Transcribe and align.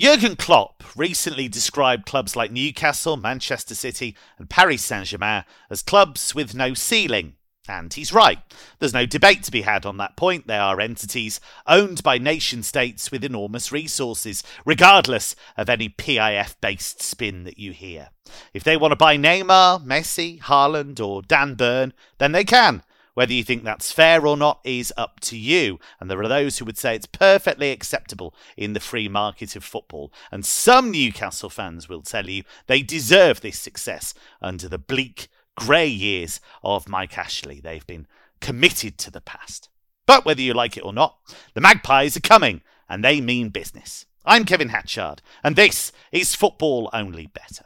Jurgen 0.00 0.36
Klopp 0.36 0.84
recently 0.96 1.48
described 1.48 2.06
clubs 2.06 2.36
like 2.36 2.52
Newcastle, 2.52 3.16
Manchester 3.16 3.74
City, 3.74 4.16
and 4.38 4.48
Paris 4.48 4.84
Saint 4.84 5.06
Germain 5.06 5.42
as 5.70 5.82
clubs 5.82 6.36
with 6.36 6.54
no 6.54 6.72
ceiling. 6.72 7.34
And 7.68 7.92
he's 7.92 8.12
right. 8.12 8.38
There's 8.78 8.94
no 8.94 9.06
debate 9.06 9.42
to 9.42 9.50
be 9.50 9.62
had 9.62 9.84
on 9.84 9.96
that 9.96 10.16
point. 10.16 10.46
They 10.46 10.56
are 10.56 10.80
entities 10.80 11.40
owned 11.66 12.04
by 12.04 12.16
nation 12.16 12.62
states 12.62 13.10
with 13.10 13.24
enormous 13.24 13.72
resources, 13.72 14.44
regardless 14.64 15.34
of 15.56 15.68
any 15.68 15.88
PIF 15.88 16.54
based 16.60 17.02
spin 17.02 17.42
that 17.42 17.58
you 17.58 17.72
hear. 17.72 18.10
If 18.54 18.62
they 18.62 18.76
want 18.76 18.92
to 18.92 18.96
buy 18.96 19.16
Neymar, 19.16 19.84
Messi, 19.84 20.40
Haaland, 20.40 21.04
or 21.04 21.22
Dan 21.22 21.56
Burn, 21.56 21.92
then 22.18 22.30
they 22.30 22.44
can. 22.44 22.84
Whether 23.18 23.32
you 23.32 23.42
think 23.42 23.64
that's 23.64 23.90
fair 23.90 24.24
or 24.24 24.36
not 24.36 24.60
is 24.62 24.92
up 24.96 25.18
to 25.22 25.36
you. 25.36 25.80
And 25.98 26.08
there 26.08 26.22
are 26.22 26.28
those 26.28 26.58
who 26.58 26.64
would 26.66 26.78
say 26.78 26.94
it's 26.94 27.06
perfectly 27.06 27.72
acceptable 27.72 28.32
in 28.56 28.74
the 28.74 28.78
free 28.78 29.08
market 29.08 29.56
of 29.56 29.64
football. 29.64 30.12
And 30.30 30.46
some 30.46 30.92
Newcastle 30.92 31.50
fans 31.50 31.88
will 31.88 32.02
tell 32.02 32.28
you 32.28 32.44
they 32.68 32.80
deserve 32.80 33.40
this 33.40 33.58
success 33.58 34.14
under 34.40 34.68
the 34.68 34.78
bleak, 34.78 35.26
grey 35.56 35.88
years 35.88 36.40
of 36.62 36.88
Mike 36.88 37.18
Ashley. 37.18 37.58
They've 37.58 37.84
been 37.88 38.06
committed 38.40 38.98
to 38.98 39.10
the 39.10 39.20
past. 39.20 39.68
But 40.06 40.24
whether 40.24 40.40
you 40.40 40.54
like 40.54 40.76
it 40.76 40.84
or 40.84 40.92
not, 40.92 41.18
the 41.54 41.60
Magpies 41.60 42.16
are 42.16 42.20
coming, 42.20 42.62
and 42.88 43.02
they 43.02 43.20
mean 43.20 43.48
business. 43.48 44.06
I'm 44.24 44.44
Kevin 44.44 44.68
Hatchard, 44.68 45.22
and 45.42 45.56
this 45.56 45.90
is 46.12 46.36
Football 46.36 46.88
Only 46.92 47.26
Better. 47.26 47.64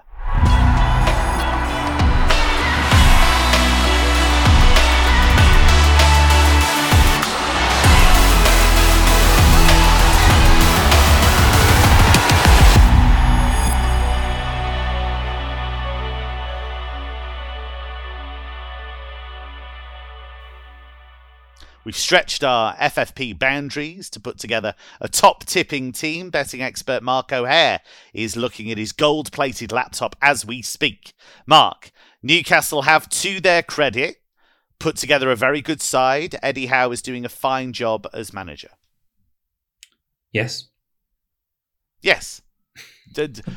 We've 21.85 21.97
stretched 21.97 22.45
our 22.45 22.77
FFP 22.77 23.39
boundaries 23.39 24.09
to 24.11 24.21
put 24.21 24.39
together 24.39 24.75
a 25.01 25.09
top 25.09 25.45
tipping 25.45 25.93
team. 25.93 26.31
Betting 26.31 26.63
expert 26.63 27.03
Mark 27.03 27.33
O'Haire 27.33 27.81
is 28.15 28.37
looking 28.37 28.71
at 28.71 28.79
his 28.79 28.93
gold 28.93 29.33
plated 29.33 29.73
laptop 29.73 30.15
as 30.23 30.47
we 30.47 30.63
speak. 30.63 31.13
Mark, 31.47 31.91
Newcastle 32.23 32.83
have, 32.83 33.09
to 33.09 33.41
their 33.41 33.63
credit, 33.63 34.23
put 34.79 34.97
together 34.97 35.31
a 35.31 35.37
very 35.37 35.61
good 35.61 35.83
side. 35.83 36.37
Eddie 36.43 36.67
Howe 36.67 36.93
is 36.93 37.03
doing 37.03 37.25
a 37.25 37.29
fine 37.29 37.73
job 37.73 38.07
as 38.13 38.33
manager. 38.33 38.71
Yes. 40.33 40.69
Yes. 42.01 42.43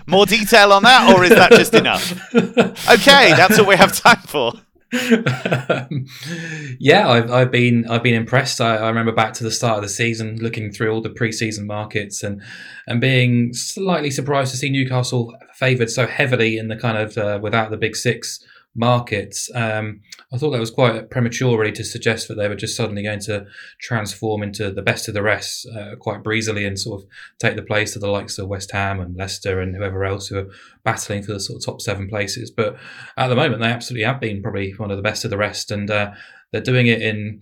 More 0.06 0.26
detail 0.26 0.73
on 0.73 0.84
that, 0.84 1.16
or 1.16 1.23
is 1.23 1.30
that 1.30 1.52
just 1.52 1.73
enough? 1.73 2.12
Okay, 2.88 3.34
that's 3.36 3.58
all 3.58 3.66
we 3.66 3.76
have 3.76 3.98
time 3.98 4.22
for. 4.22 4.53
yeah, 6.80 7.09
I've, 7.09 7.31
I've 7.31 7.52
been 7.52 7.88
I've 7.89 8.03
been 8.03 8.14
impressed. 8.14 8.61
I, 8.61 8.78
I, 8.78 8.88
remember 8.88 9.11
back 9.11 9.33
to 9.33 9.44
the 9.44 9.52
start 9.52 9.78
of 9.78 9.83
the 9.83 9.89
season, 9.89 10.38
looking 10.38 10.72
through 10.72 10.91
all 10.91 11.02
the 11.02 11.09
preseason 11.09 11.66
markets 11.66 12.22
and 12.22 12.41
and 12.86 13.02
being 13.02 13.53
slightly 13.53 14.11
surprised 14.11 14.52
to 14.52 14.58
see 14.58 14.69
Newcastle 14.69 15.36
favoured 15.56 15.89
so 15.89 16.06
heavily 16.06 16.58
in 16.58 16.67
the 16.67 16.75
kind 16.75 16.97
of 16.97 17.17
uh, 17.17 17.39
without 17.41 17.72
the 17.72 17.78
big 17.78 17.95
six 17.95 18.39
markets. 18.76 19.50
Um, 19.56 20.02
I 20.34 20.38
thought 20.38 20.52
that 20.52 20.59
was 20.59 20.72
quite 20.72 21.09
premature, 21.09 21.58
really, 21.58 21.72
to 21.72 21.84
suggest 21.84 22.28
that 22.28 22.36
they 22.36 22.50
were 22.50 22.56
just 22.56 22.76
suddenly 22.76 23.04
going 23.04 23.22
to 23.22 23.45
transform 23.80 24.44
into 24.44 24.70
the 24.72 24.81
best 24.81 25.08
of 25.08 25.14
the 25.14 25.23
rest 25.23 25.68
uh, 25.76 25.95
quite 25.95 26.23
breezily 26.23 26.66
and 26.66 26.78
sort 26.78 27.02
of 27.02 27.08
take 27.40 27.56
the 27.56 27.64
place 27.64 27.96
of 27.96 28.02
the 28.02 28.09
likes 28.09 28.38
of 28.38 28.48
West 28.48 28.72
Ham 28.72 29.00
and 29.00 29.16
Leicester 29.16 29.59
and 29.62 29.76
whoever 29.76 30.03
else 30.03 30.28
who 30.28 30.38
are 30.38 30.52
battling 30.84 31.23
for 31.23 31.34
the 31.34 31.40
sort 31.40 31.58
of 31.58 31.66
top 31.66 31.81
seven 31.81 32.09
places. 32.09 32.52
But 32.52 32.76
at 33.18 33.30
the 33.30 33.36
moment, 33.36 33.62
they 33.62 33.68
absolutely 33.68 34.06
have 34.06 34.20
been 34.20 34.42
probably 34.42 34.72
one 34.72 34.92
of 34.92 34.98
the 34.98 35.03
best 35.03 35.23
of 35.23 35.31
the 35.31 35.38
rest, 35.38 35.72
and 35.72 35.90
uh, 35.90 36.12
they're 36.52 36.62
doing 36.62 36.88
it 36.88 37.02
in. 37.02 37.41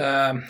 Um, 0.00 0.44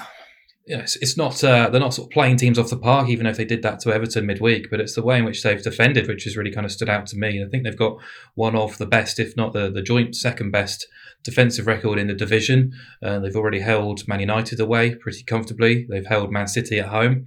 you 0.69 0.77
know, 0.77 0.83
it's, 0.83 1.17
not 1.17 1.43
uh, 1.43 1.71
they're 1.71 1.81
not 1.81 1.95
sort 1.95 2.09
of 2.09 2.13
playing 2.13 2.37
teams 2.37 2.59
off 2.59 2.69
the 2.69 2.77
park, 2.77 3.09
even 3.09 3.27
if 3.27 3.39
they 3.39 3.45
did 3.47 3.63
that 3.63 3.81
to 3.81 3.93
Everton 3.93 4.27
midweek. 4.27 4.71
But 4.71 4.81
it's 4.81 4.95
the 4.95 5.03
way 5.03 5.19
in 5.19 5.25
which 5.25 5.43
they've 5.43 5.63
defended, 5.63 6.07
which 6.07 6.25
has 6.25 6.37
really 6.37 6.53
kind 6.53 6.67
of 6.67 6.73
stood 6.73 6.91
out 6.91 7.07
to 7.07 7.17
me. 7.17 7.43
I 7.43 7.49
think 7.49 7.65
they've 7.65 7.77
got 7.77 7.97
one 8.35 8.55
of 8.55 8.77
the 8.77 8.87
best, 8.87 9.19
if 9.19 9.35
not 9.35 9.55
the 9.55 9.71
the 9.71 9.81
joint 9.81 10.15
second 10.15 10.51
best 10.51 10.87
defensive 11.25 11.67
record 11.67 11.99
in 11.99 12.09
the 12.09 12.15
division. 12.15 12.73
Uh, 13.03 13.19
they've 13.19 13.35
already 13.35 13.61
held 13.61 14.07
Man 14.07 14.21
United 14.21 14.61
away 14.61 14.95
pretty 14.95 15.23
comfortably. 15.25 15.87
They've 15.89 16.07
held 16.07 16.31
Man 16.31 16.47
City 16.47 16.79
at 16.79 16.89
home. 16.89 17.25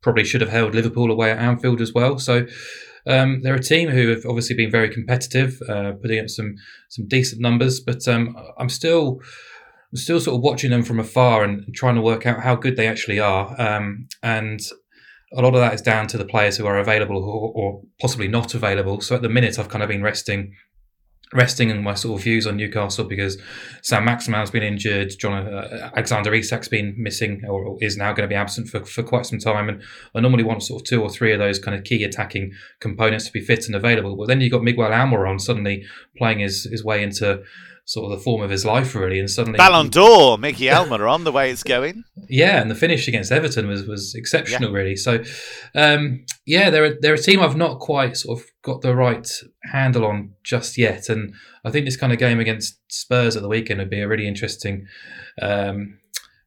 Probably 0.00 0.24
should 0.24 0.40
have 0.40 0.50
held 0.50 0.74
Liverpool 0.74 1.10
away 1.10 1.32
at 1.32 1.38
Anfield 1.38 1.80
as 1.80 1.92
well. 1.92 2.18
So. 2.18 2.46
Um, 3.06 3.42
they're 3.42 3.54
a 3.54 3.62
team 3.62 3.90
who 3.90 4.08
have 4.08 4.24
obviously 4.24 4.56
been 4.56 4.70
very 4.70 4.88
competitive, 4.88 5.60
uh, 5.68 5.92
putting 6.00 6.20
up 6.20 6.30
some 6.30 6.54
some 6.88 7.06
decent 7.06 7.42
numbers. 7.42 7.78
But 7.78 8.08
um, 8.08 8.34
I'm 8.58 8.70
still 8.70 9.20
I'm 9.94 9.98
still 9.98 10.18
sort 10.18 10.34
of 10.34 10.42
watching 10.42 10.72
them 10.72 10.82
from 10.82 10.98
afar 10.98 11.44
and 11.44 11.72
trying 11.72 11.94
to 11.94 12.00
work 12.00 12.26
out 12.26 12.42
how 12.42 12.56
good 12.56 12.76
they 12.76 12.88
actually 12.88 13.20
are. 13.20 13.54
Um, 13.60 14.08
and 14.24 14.58
a 15.32 15.40
lot 15.40 15.54
of 15.54 15.60
that 15.60 15.72
is 15.72 15.82
down 15.82 16.08
to 16.08 16.18
the 16.18 16.24
players 16.24 16.56
who 16.56 16.66
are 16.66 16.78
available 16.78 17.16
or, 17.18 17.52
or, 17.54 17.82
possibly 18.00 18.26
not 18.26 18.54
available. 18.54 19.00
So 19.00 19.14
at 19.14 19.22
the 19.22 19.28
minute, 19.28 19.56
I've 19.56 19.68
kind 19.68 19.84
of 19.84 19.88
been 19.88 20.02
resting. 20.02 20.52
Resting 21.32 21.70
in 21.70 21.82
my 21.82 21.94
sort 21.94 22.18
of 22.18 22.24
views 22.24 22.46
on 22.46 22.56
Newcastle 22.56 23.06
because 23.06 23.40
Saint-Maximin's 23.82 24.52
been 24.52 24.62
injured, 24.62 25.14
John 25.18 25.48
uh, 25.48 25.90
Alexander 25.92 26.30
Isak's 26.30 26.68
been 26.68 26.94
missing 26.96 27.42
or 27.48 27.76
is 27.80 27.96
now 27.96 28.12
going 28.12 28.28
to 28.28 28.32
be 28.32 28.36
absent 28.36 28.68
for, 28.68 28.84
for 28.84 29.02
quite 29.02 29.26
some 29.26 29.40
time, 29.40 29.68
and 29.68 29.82
I 30.14 30.20
normally 30.20 30.44
want 30.44 30.62
sort 30.62 30.82
of 30.82 30.86
two 30.86 31.02
or 31.02 31.10
three 31.10 31.32
of 31.32 31.40
those 31.40 31.58
kind 31.58 31.76
of 31.76 31.82
key 31.82 32.04
attacking 32.04 32.52
components 32.78 33.26
to 33.26 33.32
be 33.32 33.40
fit 33.40 33.66
and 33.66 33.74
available. 33.74 34.16
But 34.16 34.28
then 34.28 34.42
you've 34.42 34.52
got 34.52 34.62
Miguel 34.62 34.90
Almiron 34.90 35.40
suddenly 35.40 35.84
playing 36.16 36.38
his, 36.38 36.64
his 36.70 36.84
way 36.84 37.02
into 37.02 37.42
sort 37.86 38.10
of 38.10 38.18
the 38.18 38.24
form 38.24 38.40
of 38.40 38.50
his 38.50 38.64
life 38.64 38.94
really 38.94 39.18
and 39.18 39.30
suddenly 39.30 39.58
Ballon 39.58 39.90
d'Or 39.90 40.38
Miguel 40.38 40.86
Almiron 40.86 41.24
the 41.24 41.32
way 41.32 41.50
it's 41.50 41.62
going 41.62 42.04
yeah 42.28 42.60
and 42.60 42.70
the 42.70 42.74
finish 42.74 43.06
against 43.08 43.30
Everton 43.30 43.68
was 43.68 43.86
was 43.86 44.14
exceptional 44.14 44.70
yeah. 44.70 44.76
really 44.76 44.96
so 44.96 45.22
um, 45.74 46.24
yeah 46.46 46.70
they're 46.70 46.86
a, 46.86 47.00
they're 47.00 47.14
a 47.14 47.18
team 47.18 47.40
I've 47.40 47.56
not 47.56 47.80
quite 47.80 48.16
sort 48.16 48.40
of 48.40 48.46
got 48.62 48.80
the 48.80 48.96
right 48.96 49.28
handle 49.64 50.06
on 50.06 50.32
just 50.42 50.78
yet 50.78 51.10
and 51.10 51.34
I 51.64 51.70
think 51.70 51.84
this 51.84 51.96
kind 51.96 52.12
of 52.12 52.18
game 52.18 52.40
against 52.40 52.78
Spurs 52.88 53.36
at 53.36 53.42
the 53.42 53.48
weekend 53.48 53.80
would 53.80 53.90
be 53.90 54.00
a 54.00 54.08
really 54.08 54.26
interesting 54.26 54.86
um, 55.42 55.98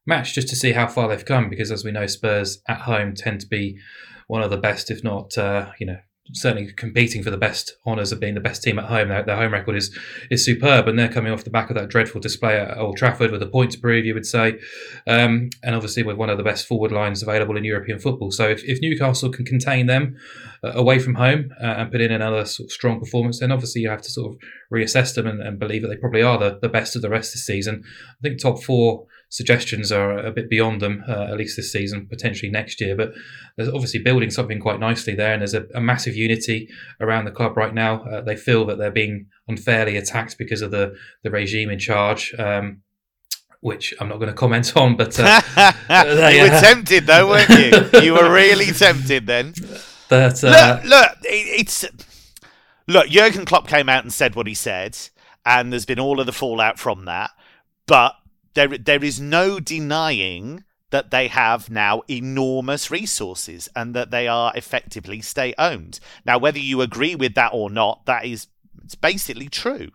match 0.08 0.34
just 0.34 0.48
to 0.50 0.56
see 0.56 0.72
how 0.72 0.88
far 0.88 1.08
they've 1.08 1.24
come 1.24 1.50
because 1.50 1.72
as 1.72 1.84
we 1.84 1.92
know 1.92 2.08
Spurs 2.08 2.62
at 2.68 2.82
home 2.82 3.14
tend 3.14 3.42
to 3.42 3.48
be 3.48 3.78
one 4.26 4.42
of 4.42 4.50
the 4.50 4.58
best 4.58 4.90
if 4.90 5.04
not 5.04 5.38
uh, 5.38 5.70
you 5.80 5.86
know 5.86 6.00
certainly 6.34 6.72
competing 6.74 7.24
for 7.24 7.30
the 7.30 7.38
best 7.38 7.76
honours 7.86 8.12
of 8.12 8.20
being 8.20 8.34
the 8.34 8.42
best 8.42 8.64
team 8.64 8.80
at 8.80 8.86
home. 8.86 9.10
Their, 9.10 9.24
their, 9.24 9.36
home 9.36 9.54
record 9.54 9.76
is 9.76 9.98
is 10.30 10.44
superb, 10.44 10.88
and 10.88 10.98
they're 10.98 11.12
coming 11.12 11.32
off 11.32 11.44
the 11.44 11.50
back 11.50 11.70
of 11.70 11.76
that 11.76 11.90
dreadful 11.90 12.22
display 12.22 12.58
at 12.60 12.78
Old 12.78 12.98
Trafford 12.98 13.32
with 13.32 13.42
a 13.42 13.48
point 13.48 13.72
to 13.72 13.80
prove, 13.80 14.06
you 14.06 14.14
would 14.14 14.26
say, 14.26 14.60
um, 15.08 15.50
and 15.64 15.76
obviously 15.76 16.04
with 16.04 16.18
one 16.18 16.30
of 16.30 16.38
the 16.38 16.44
best 16.44 16.68
forward 16.68 16.92
lines 16.92 17.24
available 17.24 17.58
in 17.58 17.64
European 17.64 18.00
football. 18.00 18.32
So 18.32 18.50
if, 18.50 18.64
if 18.64 18.82
Newcastle 18.82 19.32
can 19.32 19.46
contain 19.46 19.86
them 19.88 20.18
uh, 20.64 20.72
away 20.74 21.00
from 21.00 21.16
home 21.16 21.52
uh, 21.62 21.66
and 21.66 21.92
put 21.92 22.02
in 22.02 22.12
another 22.12 22.46
sort 22.46 22.68
of 22.68 22.72
strong 22.72 23.00
performance, 23.00 23.40
then 23.40 23.52
obviously 23.52 23.82
you 23.82 23.90
have 23.90 24.02
to 24.02 24.12
sort 24.12 24.34
of 24.34 24.40
reassess 24.74 25.16
them 25.16 25.28
and, 25.28 25.42
and 25.42 25.60
believe 25.60 25.82
that 25.82 25.90
they 25.90 25.98
probably 25.98 26.22
are 26.22 26.38
the, 26.38 26.60
the 26.62 26.70
best 26.70 26.96
of 26.96 27.02
the 27.02 27.10
rest 27.10 27.34
this 27.34 27.46
season. 27.46 27.84
I 27.86 28.22
think 28.22 28.42
top 28.42 28.64
four 28.64 29.06
suggestions 29.30 29.92
are 29.92 30.18
a 30.18 30.32
bit 30.32 30.50
beyond 30.50 30.82
them, 30.82 31.04
uh, 31.08 31.24
at 31.24 31.38
least 31.38 31.58
this 31.58 31.72
season, 31.72 32.08
potentially 32.08 32.52
next 32.52 32.80
year. 32.80 32.96
But 32.96 33.14
there's 33.56 33.70
obviously 33.70 34.00
building 34.00 34.30
something 34.30 34.60
quite 34.60 34.80
nicely 34.80 35.16
there, 35.16 35.34
and 35.34 35.42
there's 35.42 35.54
a, 35.54 35.66
a 35.76 35.82
massive 35.82 36.16
unity 36.16 36.70
around 37.02 37.26
the 37.26 37.32
club 37.32 37.58
right 37.58 37.74
now. 37.74 38.04
Uh, 38.04 38.22
they 38.22 38.36
feel 38.36 38.66
that 38.66 38.78
they're 38.78 38.92
being 38.92 39.28
unfairly 39.48 39.98
attacked 39.98 40.38
because 40.38 40.62
of 40.62 40.72
the 40.72 40.96
the 41.24 41.32
regime 41.32 41.70
in 41.70 41.80
charge. 41.80 42.34
Um, 42.38 42.84
which 43.60 43.94
I'm 44.00 44.08
not 44.08 44.18
going 44.18 44.30
to 44.30 44.36
comment 44.36 44.78
on, 44.78 44.96
but 44.96 45.20
uh, 45.20 45.42
they, 45.88 46.38
you 46.38 46.44
were 46.44 46.60
tempted 46.60 47.08
though, 47.08 47.28
weren't 47.28 47.50
you? 47.50 48.00
you 48.02 48.14
were 48.14 48.32
really 48.32 48.68
tempted 48.68 49.26
then. 49.26 49.54
But 50.10 50.44
uh, 50.44 50.80
look, 50.84 50.86
look, 50.86 51.12
it's 51.24 51.84
look. 52.88 53.08
Jurgen 53.08 53.46
Klopp 53.46 53.68
came 53.68 53.90
out 53.90 54.04
and 54.04 54.14
said 54.14 54.36
what 54.36 54.46
he 54.48 54.54
said, 54.54 54.98
and 55.44 55.72
there's 55.72 55.86
been 55.86 56.00
all 56.00 56.20
of 56.20 56.28
the 56.28 56.32
fallout 56.32 56.78
from 56.78 57.06
that. 57.06 57.32
But 57.88 58.14
there 58.58 58.78
there 58.78 59.04
is 59.04 59.22
no 59.22 59.60
denying 59.60 60.64
that 60.90 61.12
they 61.12 61.28
have 61.28 61.70
now 61.70 62.02
enormous 62.10 62.90
resources 62.90 63.70
and 63.76 63.94
that 63.94 64.10
they 64.10 64.28
are 64.28 64.52
effectively 64.56 65.22
state 65.22 65.54
owned. 65.58 66.00
Now, 66.26 66.38
whether 66.38 66.60
you 66.60 66.82
agree 66.82 67.14
with 67.14 67.36
that 67.36 67.52
or 67.54 67.70
not, 67.70 68.06
that 68.06 68.26
is 68.26 68.48
it's 68.84 68.96
basically 68.96 69.50
true. 69.50 69.92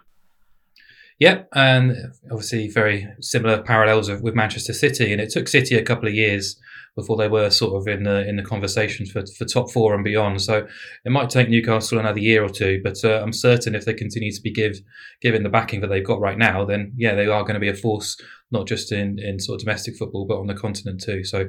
Yep, 1.19 1.49
and 1.55 1.97
obviously 2.31 2.69
very 2.69 3.07
similar 3.21 3.63
parallels 3.63 4.11
with 4.11 4.35
Manchester 4.35 4.73
City, 4.73 5.13
and 5.13 5.21
it 5.21 5.31
took 5.31 5.49
City 5.49 5.77
a 5.77 5.85
couple 5.85 6.09
of 6.09 6.15
years 6.15 6.59
before 6.97 7.17
they 7.17 7.29
were 7.29 7.49
sort 7.49 7.75
of 7.75 7.89
in 7.89 8.03
the 8.03 8.29
in 8.29 8.37
the 8.37 8.43
conversations 8.43 9.11
for, 9.11 9.25
for 9.39 9.45
top 9.45 9.71
four 9.71 9.95
and 9.95 10.05
beyond. 10.05 10.43
So 10.43 10.67
it 11.05 11.11
might 11.11 11.31
take 11.31 11.49
Newcastle 11.49 11.99
another 11.99 12.19
year 12.19 12.45
or 12.45 12.49
two, 12.49 12.81
but 12.83 12.97
uh, 13.05 13.21
I'm 13.23 13.33
certain 13.33 13.75
if 13.75 13.85
they 13.85 13.95
continue 13.95 14.33
to 14.33 14.41
be 14.43 14.53
give, 14.53 14.77
given 15.21 15.43
the 15.43 15.49
backing 15.49 15.81
that 15.81 15.89
they've 15.89 16.05
got 16.05 16.21
right 16.21 16.37
now, 16.37 16.65
then 16.65 16.93
yeah, 16.97 17.15
they 17.15 17.27
are 17.27 17.43
going 17.43 17.55
to 17.55 17.61
be 17.61 17.69
a 17.69 17.75
force 17.75 18.17
not 18.51 18.67
just 18.67 18.93
in, 18.93 19.19
in 19.19 19.41
sort 19.41 19.57
of 19.57 19.65
domestic 19.65 19.97
football, 19.97 20.27
but 20.27 20.39
on 20.39 20.47
the 20.47 20.55
continent 20.55 21.03
too. 21.03 21.25
So 21.25 21.49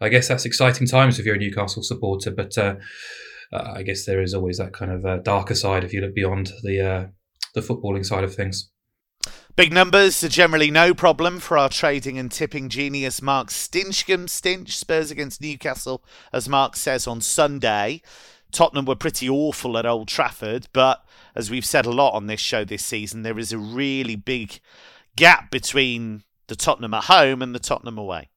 I 0.00 0.08
guess 0.08 0.28
that's 0.28 0.44
exciting 0.44 0.86
times 0.86 1.18
if 1.18 1.26
you're 1.26 1.34
a 1.34 1.38
Newcastle 1.38 1.82
supporter. 1.82 2.30
But 2.30 2.56
uh, 2.56 2.76
I 3.52 3.82
guess 3.82 4.06
there 4.06 4.22
is 4.22 4.34
always 4.34 4.58
that 4.58 4.72
kind 4.72 4.92
of 4.92 5.04
uh, 5.04 5.18
darker 5.18 5.54
side 5.54 5.82
if 5.82 5.92
you 5.92 6.00
look 6.00 6.14
beyond 6.14 6.52
the 6.62 6.80
uh, 6.80 7.06
the 7.54 7.60
footballing 7.60 8.04
side 8.04 8.24
of 8.24 8.34
things. 8.34 8.70
Big 9.56 9.72
numbers 9.72 10.24
are 10.24 10.28
generally 10.28 10.68
no 10.68 10.92
problem 10.92 11.38
for 11.38 11.56
our 11.56 11.68
trading 11.68 12.18
and 12.18 12.32
tipping 12.32 12.68
genius 12.68 13.22
Mark 13.22 13.50
Stinchcombe. 13.50 14.28
Stinch 14.28 14.76
Spurs 14.76 15.12
against 15.12 15.40
Newcastle, 15.40 16.02
as 16.32 16.48
Mark 16.48 16.74
says 16.74 17.06
on 17.06 17.20
Sunday. 17.20 18.02
Tottenham 18.50 18.84
were 18.84 18.96
pretty 18.96 19.28
awful 19.28 19.78
at 19.78 19.86
Old 19.86 20.08
Trafford, 20.08 20.66
but 20.72 21.04
as 21.36 21.52
we've 21.52 21.64
said 21.64 21.86
a 21.86 21.92
lot 21.92 22.14
on 22.14 22.26
this 22.26 22.40
show 22.40 22.64
this 22.64 22.84
season, 22.84 23.22
there 23.22 23.38
is 23.38 23.52
a 23.52 23.58
really 23.58 24.16
big 24.16 24.58
gap 25.14 25.52
between 25.52 26.24
the 26.48 26.56
Tottenham 26.56 26.94
at 26.94 27.04
home 27.04 27.40
and 27.40 27.54
the 27.54 27.60
Tottenham 27.60 27.96
away. 27.96 28.30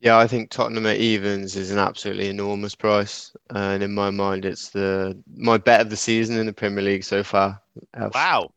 Yeah, 0.00 0.18
I 0.18 0.26
think 0.26 0.50
Tottenham 0.50 0.86
at 0.86 0.96
evens 0.96 1.54
is 1.54 1.70
an 1.70 1.78
absolutely 1.78 2.28
enormous 2.28 2.74
price, 2.74 3.32
and 3.50 3.84
in 3.84 3.94
my 3.94 4.10
mind, 4.10 4.44
it's 4.44 4.70
the 4.70 5.16
my 5.36 5.58
bet 5.58 5.80
of 5.80 5.90
the 5.90 5.96
season 5.96 6.38
in 6.38 6.46
the 6.46 6.52
Premier 6.52 6.82
League 6.82 7.04
so 7.04 7.22
far. 7.22 7.60
Wow, 7.96 8.50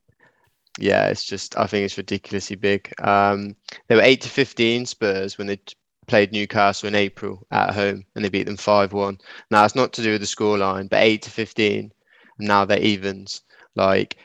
yeah, 0.79 1.07
it's 1.07 1.25
just 1.25 1.57
I 1.57 1.67
think 1.67 1.85
it's 1.85 1.97
ridiculously 1.97 2.55
big. 2.55 2.91
Um, 3.01 3.55
they 3.87 3.95
were 3.95 4.01
eight 4.01 4.21
to 4.21 4.29
fifteen 4.29 4.85
Spurs 4.85 5.37
when 5.37 5.47
they 5.47 5.59
played 6.07 6.31
Newcastle 6.31 6.87
in 6.87 6.95
April 6.95 7.45
at 7.51 7.73
home, 7.73 8.05
and 8.15 8.23
they 8.23 8.29
beat 8.29 8.45
them 8.45 8.57
five 8.57 8.93
one. 8.93 9.17
Now 9.49 9.65
it's 9.65 9.75
not 9.75 9.93
to 9.93 10.03
do 10.03 10.11
with 10.11 10.21
the 10.21 10.27
scoreline, 10.27 10.89
but 10.89 11.03
eight 11.03 11.23
to 11.23 11.29
fifteen, 11.29 11.91
and 12.39 12.47
now 12.47 12.65
they're 12.65 12.79
evens. 12.79 13.41
Like 13.75 14.17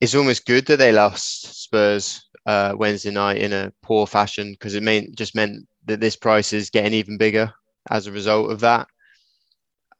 it's 0.00 0.14
almost 0.14 0.46
good 0.46 0.66
that 0.66 0.76
they 0.76 0.92
lost 0.92 1.62
Spurs 1.62 2.28
uh, 2.46 2.74
Wednesday 2.76 3.10
night 3.10 3.38
in 3.38 3.52
a 3.52 3.72
poor 3.82 4.06
fashion 4.06 4.52
because 4.52 4.74
it 4.74 4.82
meant 4.82 5.16
just 5.16 5.34
meant 5.34 5.66
that 5.86 6.00
this 6.00 6.16
price 6.16 6.52
is 6.52 6.70
getting 6.70 6.94
even 6.94 7.16
bigger 7.18 7.52
as 7.90 8.06
a 8.06 8.12
result 8.12 8.50
of 8.50 8.60
that. 8.60 8.86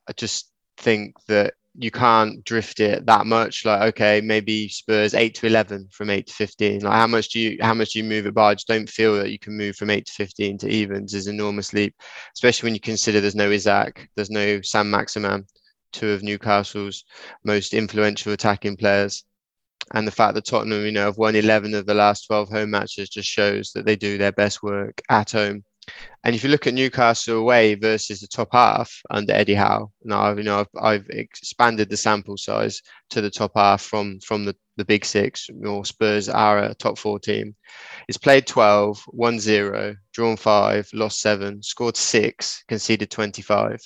I 0.08 0.12
just 0.12 0.50
think 0.76 1.14
that 1.26 1.54
you 1.78 1.90
can't 1.90 2.44
drift 2.44 2.80
it 2.80 3.06
that 3.06 3.26
much. 3.26 3.64
Like, 3.64 3.82
okay, 3.94 4.20
maybe 4.20 4.68
Spurs 4.68 5.14
eight 5.14 5.34
to 5.36 5.46
eleven 5.46 5.88
from 5.90 6.10
eight 6.10 6.26
to 6.28 6.32
fifteen. 6.32 6.80
Like, 6.80 6.94
how 6.94 7.06
much 7.06 7.30
do 7.30 7.40
you 7.40 7.58
how 7.60 7.74
much 7.74 7.92
do 7.92 7.98
you 7.98 8.04
move 8.04 8.26
it 8.26 8.34
by? 8.34 8.50
I 8.50 8.54
just 8.54 8.68
don't 8.68 8.88
feel 8.88 9.14
that 9.16 9.30
you 9.30 9.38
can 9.38 9.56
move 9.56 9.76
from 9.76 9.90
eight 9.90 10.06
to 10.06 10.12
fifteen 10.12 10.58
to 10.58 10.68
evens 10.68 11.14
is 11.14 11.26
enormous 11.26 11.72
leap, 11.72 11.94
especially 12.34 12.66
when 12.68 12.74
you 12.74 12.80
consider 12.80 13.20
there's 13.20 13.34
no 13.34 13.50
Isak, 13.50 14.08
there's 14.16 14.30
no 14.30 14.60
Saint-Maximin, 14.62 15.46
two 15.92 16.10
of 16.10 16.22
Newcastle's 16.22 17.04
most 17.44 17.74
influential 17.74 18.32
attacking 18.32 18.76
players. 18.76 19.24
And 19.94 20.06
the 20.06 20.12
fact 20.12 20.34
that 20.34 20.46
Tottenham, 20.46 20.84
you 20.84 20.92
know, 20.92 21.04
have 21.04 21.18
won 21.18 21.36
11 21.36 21.74
of 21.74 21.86
the 21.86 21.94
last 21.94 22.26
12 22.26 22.48
home 22.48 22.70
matches 22.70 23.08
just 23.08 23.28
shows 23.28 23.70
that 23.72 23.86
they 23.86 23.94
do 23.94 24.18
their 24.18 24.32
best 24.32 24.62
work 24.62 25.00
at 25.10 25.30
home 25.30 25.64
and 26.24 26.34
if 26.34 26.42
you 26.42 26.50
look 26.50 26.66
at 26.66 26.74
Newcastle 26.74 27.38
away 27.38 27.74
versus 27.74 28.20
the 28.20 28.26
top 28.26 28.48
half 28.52 29.00
under 29.10 29.32
Eddie 29.32 29.54
Howe, 29.54 29.92
now 30.02 30.36
you 30.36 30.42
know 30.42 30.60
I've, 30.60 30.82
I've 30.82 31.08
expanded 31.10 31.88
the 31.88 31.96
sample 31.96 32.36
size 32.36 32.82
to 33.10 33.20
the 33.20 33.30
top 33.30 33.52
half 33.54 33.82
from 33.82 34.18
from 34.20 34.44
the, 34.44 34.56
the 34.76 34.84
big 34.84 35.04
six. 35.04 35.48
Or 35.64 35.84
Spurs 35.84 36.28
are 36.28 36.58
a 36.58 36.74
top 36.74 36.98
four 36.98 37.20
team. 37.20 37.54
It's 38.08 38.18
played 38.18 38.46
12, 38.46 39.04
1-0, 39.14 39.96
drawn 40.12 40.36
five, 40.36 40.88
lost 40.92 41.20
seven, 41.20 41.62
scored 41.62 41.96
six, 41.96 42.64
conceded 42.66 43.10
25. 43.10 43.80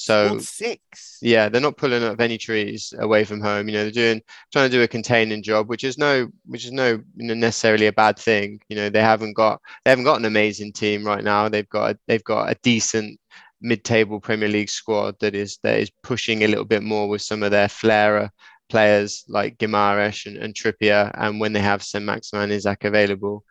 So 0.00 0.38
six. 0.38 1.18
Yeah, 1.20 1.50
they're 1.50 1.60
not 1.60 1.76
pulling 1.76 2.02
up 2.02 2.22
any 2.22 2.38
trees 2.38 2.94
away 2.98 3.24
from 3.24 3.42
home. 3.42 3.68
You 3.68 3.74
know, 3.74 3.82
they're 3.82 3.90
doing 3.90 4.22
trying 4.50 4.70
to 4.70 4.74
do 4.74 4.82
a 4.82 4.88
containing 4.88 5.42
job, 5.42 5.68
which 5.68 5.84
is 5.84 5.98
no 5.98 6.28
which 6.46 6.64
is 6.64 6.72
no 6.72 7.02
necessarily 7.16 7.86
a 7.86 7.92
bad 7.92 8.18
thing. 8.18 8.60
You 8.70 8.76
know, 8.76 8.88
they 8.88 9.02
haven't 9.02 9.34
got 9.34 9.60
they 9.84 9.90
haven't 9.90 10.06
got 10.06 10.18
an 10.18 10.24
amazing 10.24 10.72
team 10.72 11.04
right 11.04 11.22
now. 11.22 11.50
They've 11.50 11.68
got 11.68 11.90
a, 11.90 11.98
they've 12.08 12.24
got 12.24 12.50
a 12.50 12.56
decent 12.62 13.20
mid-table 13.60 14.20
Premier 14.20 14.48
League 14.48 14.70
squad 14.70 15.16
that 15.20 15.34
is 15.34 15.58
that 15.64 15.78
is 15.78 15.90
pushing 16.02 16.44
a 16.44 16.48
little 16.48 16.64
bit 16.64 16.82
more 16.82 17.06
with 17.06 17.20
some 17.20 17.42
of 17.42 17.50
their 17.50 17.68
flairer 17.68 18.30
players 18.70 19.22
like 19.28 19.58
Guimaraes 19.58 20.24
and, 20.24 20.38
and 20.38 20.54
Trippier, 20.54 21.10
and 21.12 21.40
when 21.40 21.52
they 21.52 21.60
have 21.60 21.82
Saint-Maximin 21.82 22.52
Isak 22.52 22.84
available. 22.84 23.44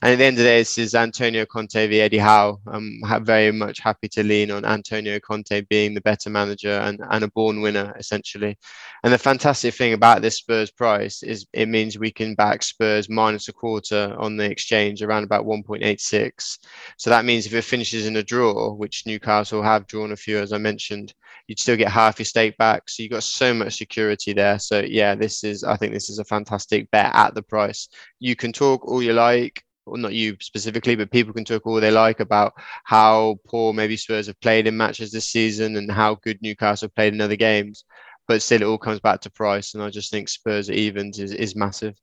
And 0.00 0.12
at 0.12 0.18
the 0.18 0.24
end 0.24 0.34
of 0.34 0.44
the 0.44 0.44
day, 0.44 0.60
this 0.60 0.78
is 0.78 0.94
Antonio 0.94 1.44
Conte 1.44 1.88
v 1.88 2.00
Eddie 2.00 2.18
Howe. 2.18 2.60
I'm 2.68 3.00
very 3.24 3.50
much 3.50 3.80
happy 3.80 4.06
to 4.10 4.22
lean 4.22 4.52
on 4.52 4.64
Antonio 4.64 5.18
Conte 5.18 5.62
being 5.62 5.92
the 5.92 6.00
better 6.00 6.30
manager 6.30 6.70
and, 6.70 7.00
and 7.10 7.24
a 7.24 7.30
born 7.32 7.60
winner, 7.60 7.92
essentially. 7.98 8.56
And 9.02 9.12
the 9.12 9.18
fantastic 9.18 9.74
thing 9.74 9.94
about 9.94 10.22
this 10.22 10.36
Spurs 10.36 10.70
price 10.70 11.24
is 11.24 11.46
it 11.52 11.68
means 11.68 11.98
we 11.98 12.12
can 12.12 12.36
back 12.36 12.62
Spurs 12.62 13.08
minus 13.08 13.48
a 13.48 13.52
quarter 13.52 14.14
on 14.20 14.36
the 14.36 14.48
exchange 14.48 15.02
around 15.02 15.24
about 15.24 15.46
1.86. 15.46 16.58
So 16.96 17.10
that 17.10 17.24
means 17.24 17.46
if 17.46 17.54
it 17.54 17.62
finishes 17.62 18.06
in 18.06 18.14
a 18.16 18.22
draw, 18.22 18.72
which 18.72 19.04
Newcastle 19.04 19.62
have 19.62 19.88
drawn 19.88 20.12
a 20.12 20.16
few, 20.16 20.38
as 20.38 20.52
I 20.52 20.58
mentioned, 20.58 21.12
you'd 21.48 21.58
still 21.58 21.76
get 21.76 21.90
half 21.90 22.20
your 22.20 22.26
stake 22.26 22.56
back. 22.56 22.88
So 22.88 23.02
you've 23.02 23.10
got 23.10 23.24
so 23.24 23.52
much 23.52 23.78
security 23.78 24.32
there. 24.32 24.60
So 24.60 24.78
yeah, 24.80 25.16
this 25.16 25.42
is 25.42 25.64
I 25.64 25.76
think 25.76 25.92
this 25.92 26.08
is 26.08 26.20
a 26.20 26.24
fantastic 26.24 26.88
bet 26.92 27.10
at 27.14 27.34
the 27.34 27.42
price. 27.42 27.88
You 28.20 28.36
can 28.36 28.52
talk 28.52 28.86
all 28.86 29.02
you 29.02 29.12
like 29.12 29.64
well, 29.90 30.00
not 30.00 30.14
you 30.14 30.36
specifically, 30.40 30.96
but 30.96 31.10
people 31.10 31.32
can 31.32 31.44
talk 31.44 31.66
all 31.66 31.80
they 31.80 31.90
like 31.90 32.20
about 32.20 32.52
how 32.84 33.36
poor 33.46 33.72
maybe 33.72 33.96
Spurs 33.96 34.26
have 34.26 34.40
played 34.40 34.66
in 34.66 34.76
matches 34.76 35.10
this 35.10 35.28
season 35.28 35.76
and 35.76 35.90
how 35.90 36.16
good 36.16 36.38
Newcastle 36.42 36.88
played 36.88 37.14
in 37.14 37.20
other 37.20 37.36
games. 37.36 37.84
But 38.26 38.42
still, 38.42 38.62
it 38.62 38.66
all 38.66 38.78
comes 38.78 39.00
back 39.00 39.20
to 39.22 39.30
price, 39.30 39.74
and 39.74 39.82
I 39.82 39.90
just 39.90 40.10
think 40.10 40.28
Spurs 40.28 40.68
at 40.68 40.76
evens 40.76 41.18
is, 41.18 41.32
is 41.32 41.56
massive. 41.56 41.94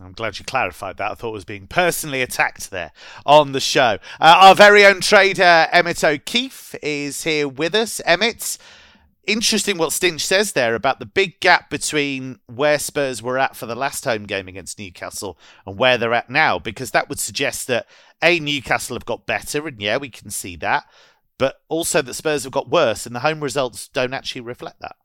I'm 0.00 0.12
glad 0.12 0.38
you 0.38 0.44
clarified 0.44 0.96
that. 0.96 1.12
I 1.12 1.14
thought 1.14 1.28
I 1.28 1.32
was 1.32 1.44
being 1.44 1.66
personally 1.66 2.22
attacked 2.22 2.70
there 2.70 2.92
on 3.24 3.52
the 3.52 3.60
show. 3.60 3.98
Uh, 4.20 4.36
our 4.40 4.54
very 4.54 4.84
own 4.84 5.00
trader, 5.00 5.68
Emmett 5.70 6.02
O'Keefe, 6.02 6.74
is 6.82 7.24
here 7.24 7.46
with 7.46 7.74
us. 7.74 8.00
Emmett, 8.04 8.58
interesting 9.26 9.78
what 9.78 9.90
Stinch 9.90 10.20
says 10.20 10.52
there 10.52 10.74
about 10.74 10.98
the 10.98 11.06
big 11.06 11.40
gap 11.40 11.70
between 11.70 12.38
where 12.46 12.78
Spurs 12.78 13.22
were 13.22 13.38
at 13.38 13.56
for 13.56 13.66
the 13.66 13.74
last 13.74 14.04
home 14.04 14.24
game 14.24 14.48
against 14.48 14.78
Newcastle 14.78 15.38
and 15.66 15.78
where 15.78 15.98
they're 15.98 16.14
at 16.14 16.30
now, 16.30 16.58
because 16.58 16.90
that 16.90 17.08
would 17.08 17.18
suggest 17.20 17.66
that 17.68 17.86
A, 18.22 18.38
Newcastle 18.40 18.96
have 18.96 19.06
got 19.06 19.26
better, 19.26 19.66
and 19.66 19.80
yeah, 19.80 19.96
we 19.96 20.08
can 20.08 20.30
see 20.30 20.56
that, 20.56 20.84
but 21.38 21.60
also 21.68 22.02
that 22.02 22.14
Spurs 22.14 22.44
have 22.44 22.52
got 22.52 22.68
worse, 22.68 23.06
and 23.06 23.14
the 23.14 23.20
home 23.20 23.40
results 23.40 23.88
don't 23.88 24.14
actually 24.14 24.40
reflect 24.40 24.80
that. 24.80 24.96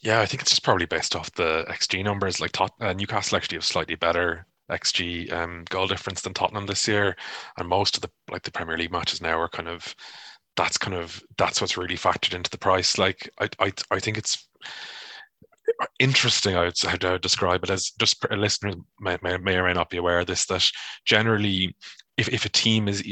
Yeah, 0.00 0.20
I 0.20 0.26
think 0.26 0.42
it's 0.42 0.50
just 0.50 0.62
probably 0.62 0.86
based 0.86 1.16
off 1.16 1.32
the 1.32 1.64
XG 1.68 2.04
numbers. 2.04 2.40
Like 2.40 2.56
uh, 2.60 2.92
Newcastle 2.92 3.36
actually 3.36 3.56
have 3.56 3.64
slightly 3.64 3.96
better 3.96 4.46
XG 4.70 5.32
um, 5.32 5.64
goal 5.70 5.86
difference 5.86 6.20
than 6.20 6.34
Tottenham 6.34 6.66
this 6.66 6.86
year, 6.86 7.16
and 7.56 7.68
most 7.68 7.96
of 7.96 8.02
the 8.02 8.10
like 8.30 8.42
the 8.42 8.52
Premier 8.52 8.76
League 8.76 8.92
matches 8.92 9.20
now 9.20 9.38
are 9.40 9.48
kind 9.48 9.68
of 9.68 9.94
that's 10.58 10.76
kind 10.76 10.96
of 10.96 11.22
that's 11.38 11.60
what's 11.60 11.76
really 11.78 11.96
factored 11.96 12.34
into 12.34 12.50
the 12.50 12.58
price. 12.58 12.98
Like 12.98 13.30
I 13.40 13.48
I, 13.60 13.72
I 13.92 14.00
think 14.00 14.18
it's 14.18 14.48
interesting 15.98 16.56
I 16.56 16.64
would, 16.64 16.74
how 16.82 16.96
to 16.96 17.18
describe 17.18 17.62
it 17.62 17.70
as 17.70 17.92
just 18.00 18.24
listeners 18.30 18.74
may, 19.00 19.18
may, 19.22 19.36
may 19.38 19.56
or 19.56 19.64
may 19.64 19.72
not 19.72 19.90
be 19.90 19.98
aware 19.98 20.18
of 20.18 20.26
this 20.26 20.46
that 20.46 20.68
generally 21.04 21.76
if, 22.18 22.28
if 22.28 22.44
a 22.44 22.48
team 22.48 22.88
is 22.88 23.02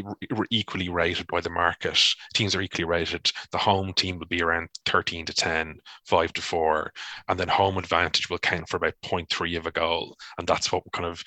equally 0.50 0.88
rated 0.88 1.28
by 1.28 1.40
the 1.40 1.48
market, 1.48 1.98
teams 2.34 2.56
are 2.56 2.60
equally 2.60 2.84
rated, 2.84 3.30
the 3.52 3.58
home 3.58 3.94
team 3.94 4.18
will 4.18 4.26
be 4.26 4.42
around 4.42 4.68
13 4.84 5.24
to 5.26 5.32
10, 5.32 5.78
5 6.06 6.32
to 6.32 6.42
4, 6.42 6.92
and 7.28 7.38
then 7.38 7.46
home 7.46 7.78
advantage 7.78 8.28
will 8.28 8.38
count 8.38 8.68
for 8.68 8.76
about 8.76 8.94
0.3 9.04 9.56
of 9.56 9.66
a 9.66 9.70
goal. 9.70 10.16
And 10.38 10.46
that's 10.46 10.72
what 10.72 10.82
kind 10.92 11.06
of 11.06 11.22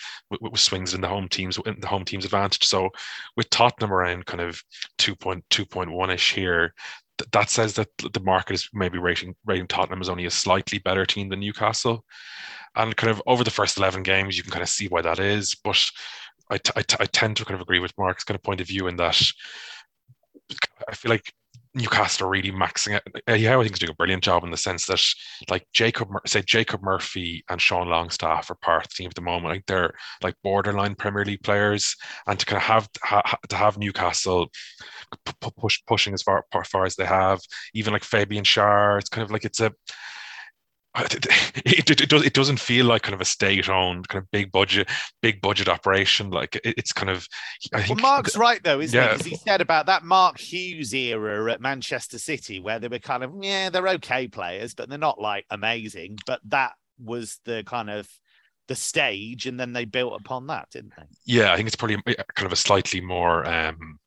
swings 0.56 0.94
in 0.94 1.00
the 1.00 1.08
home 1.08 1.30
teams 1.30 1.58
in 1.66 1.80
the 1.80 1.88
home 1.88 2.04
team's 2.04 2.26
advantage. 2.26 2.66
So 2.66 2.90
with 3.38 3.50
Tottenham 3.50 3.94
around 3.94 4.26
kind 4.26 4.42
of 4.42 4.62
2.2.1 4.98 6.14
ish 6.14 6.34
here, 6.34 6.74
that 7.32 7.50
says 7.50 7.74
that 7.76 7.90
the 7.98 8.22
market 8.22 8.54
is 8.54 8.70
maybe 8.74 8.98
rating 8.98 9.36
rating 9.46 9.68
Tottenham 9.68 10.02
as 10.02 10.10
only 10.10 10.26
a 10.26 10.32
slightly 10.32 10.80
better 10.80 11.06
team 11.06 11.30
than 11.30 11.40
Newcastle. 11.40 12.06
And 12.76 12.96
kind 12.96 13.10
of 13.10 13.22
over 13.26 13.44
the 13.44 13.52
first 13.52 13.78
11 13.78 14.04
games, 14.04 14.38
you 14.38 14.44
can 14.44 14.52
kind 14.52 14.64
of 14.64 14.70
see 14.70 14.88
why 14.88 15.02
that 15.02 15.20
is. 15.20 15.56
But 15.56 15.84
I, 16.50 16.58
t- 16.58 16.72
I, 16.76 16.82
t- 16.82 16.98
I 17.00 17.06
tend 17.06 17.38
to 17.38 17.46
kind 17.46 17.56
of 17.56 17.62
agree 17.62 17.80
with 17.80 17.94
Mark's 17.98 18.24
kind 18.24 18.36
of 18.36 18.44
point 18.44 18.62
of 18.62 18.68
view 18.68 18.88
in 18.88 18.96
that 18.98 19.22
I 20.88 20.96
feel 20.96 21.12
like 21.12 21.32
Newcastle 21.76 22.26
are 22.26 22.32
really 22.32 22.52
maxing 22.52 22.96
it. 22.96 23.04
Uh, 23.30 23.34
yeah, 23.34 23.56
I 23.56 23.62
think 23.62 23.72
he's 23.72 23.80
doing 23.80 23.92
a 23.92 23.96
brilliant 23.96 24.24
job 24.24 24.44
in 24.44 24.50
the 24.50 24.58
sense 24.58 24.88
that, 24.88 25.00
like 25.50 25.68
Jacob, 25.72 26.10
say 26.26 26.42
Jacob 26.42 26.82
Murphy 26.82 27.44
and 27.50 27.62
Sean 27.62 27.88
Longstaff 27.88 28.50
are 28.50 28.56
part 28.56 28.86
of 28.86 28.90
the 28.90 28.96
team 28.96 29.08
at 29.08 29.16
the 29.16 29.22
moment. 29.22 29.54
Like 29.54 29.66
they're 29.68 29.94
like 30.24 30.36
borderline 30.44 30.96
Premier 30.96 31.24
League 31.24 31.44
players, 31.44 31.96
and 32.26 32.40
to 32.40 32.46
kind 32.46 32.58
of 32.58 32.64
have 32.64 32.90
ha, 33.04 33.38
to 33.50 33.56
have 33.56 33.78
Newcastle 33.78 34.48
push 35.60 35.80
pushing 35.88 36.14
as 36.14 36.24
far, 36.24 36.44
far 36.66 36.86
as 36.86 36.96
they 36.96 37.06
have, 37.06 37.40
even 37.76 37.94
like 37.94 38.04
Fabian 38.04 38.44
Schär, 38.44 38.98
it's 39.00 39.10
kind 39.10 39.24
of 39.24 39.32
like 39.32 39.46
it's 39.46 39.60
a 39.60 39.72
it, 40.98 41.26
it, 41.66 42.02
it, 42.02 42.34
does, 42.34 42.50
not 42.50 42.60
feel 42.60 42.88
like 42.88 43.04
kind 43.04 43.14
of 43.14 43.22
a 43.22 43.26
state-owned 43.26 44.08
kind 44.08 44.24
of 44.24 44.32
big 44.32 44.52
budget 44.52 44.90
big 45.22 45.40
budget 45.40 45.70
operation 45.70 46.32
like 46.32 46.56
it, 46.56 46.74
it's 46.78 46.92
kind 46.92 47.12
of 47.12 47.28
I 47.72 47.84
think, 47.84 48.02
well 48.02 48.16
mark's 48.16 48.36
right 48.36 48.60
though 48.64 48.80
isn't 48.80 48.98
yeah. 48.98 49.12
he 49.12 49.18
because 49.18 49.28
he 49.28 49.36
said 49.36 49.62
about 49.62 49.86
that 49.86 50.04
mark 50.04 50.40
hughes 50.40 50.94
era 50.94 51.52
at 51.52 51.62
manchester 51.62 52.18
city 52.18 52.60
where 52.60 52.80
they 52.80 52.88
were 52.88 52.98
kind 52.98 53.24
of 53.24 53.34
yeah 53.40 53.70
they're 53.70 53.88
okay 53.88 54.28
players 54.28 54.74
but 54.74 54.90
they're 54.90 54.98
not 54.98 55.22
like 55.22 55.46
amazing 55.52 56.18
but 56.26 56.42
that 56.46 56.74
was 56.98 57.40
the 57.46 57.64
kind 57.68 57.92
of 57.92 58.08
the 58.68 58.76
stage 58.76 59.46
and 59.46 59.60
then 59.60 59.74
they 59.74 59.86
built 59.86 60.20
upon 60.20 60.48
that 60.48 60.70
didn't 60.72 60.94
they 60.98 61.04
yeah 61.26 61.54
i 61.54 61.56
think 61.56 61.68
it's 61.68 61.76
probably 61.76 61.98
kind 62.04 62.46
of 62.46 62.52
a 62.52 62.56
slightly 62.56 63.02
more 63.02 63.46
um 63.48 64.00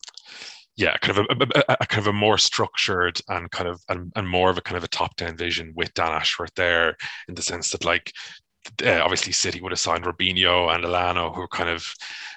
yeah, 0.77 0.97
kind 0.99 1.19
of 1.19 1.27
a, 1.31 1.61
a, 1.71 1.77
a, 1.81 1.87
kind 1.87 2.07
of 2.07 2.07
a 2.07 2.13
more 2.13 2.39
structured 2.39 3.21
and 3.29 3.51
kind 3.51 3.69
of 3.69 3.83
and, 3.89 4.13
and 4.17 4.29
more 4.29 4.51
of 4.51 4.59
a 4.59 4.63
kind 4.63 4.77
of 4.77 4.85
a 4.85 4.89
top 4.89 5.17
down 5.17 5.37
vision 5.37 5.73
with 5.75 5.93
Dan 5.95 6.13
Ashworth 6.13 6.55
there, 6.55 6.97
in 7.29 7.35
the 7.35 7.43
sense 7.43 7.71
that 7.71 7.85
like 7.85 8.13
uh, 8.85 9.01
obviously 9.03 9.33
City 9.33 9.61
would 9.61 9.73
have 9.73 9.79
signed 9.79 10.05
Robinho 10.05 10.75
and 10.75 10.85
Elano, 10.85 11.35
who 11.35 11.43
are 11.43 11.49
kind 11.49 11.69
of 11.69 11.87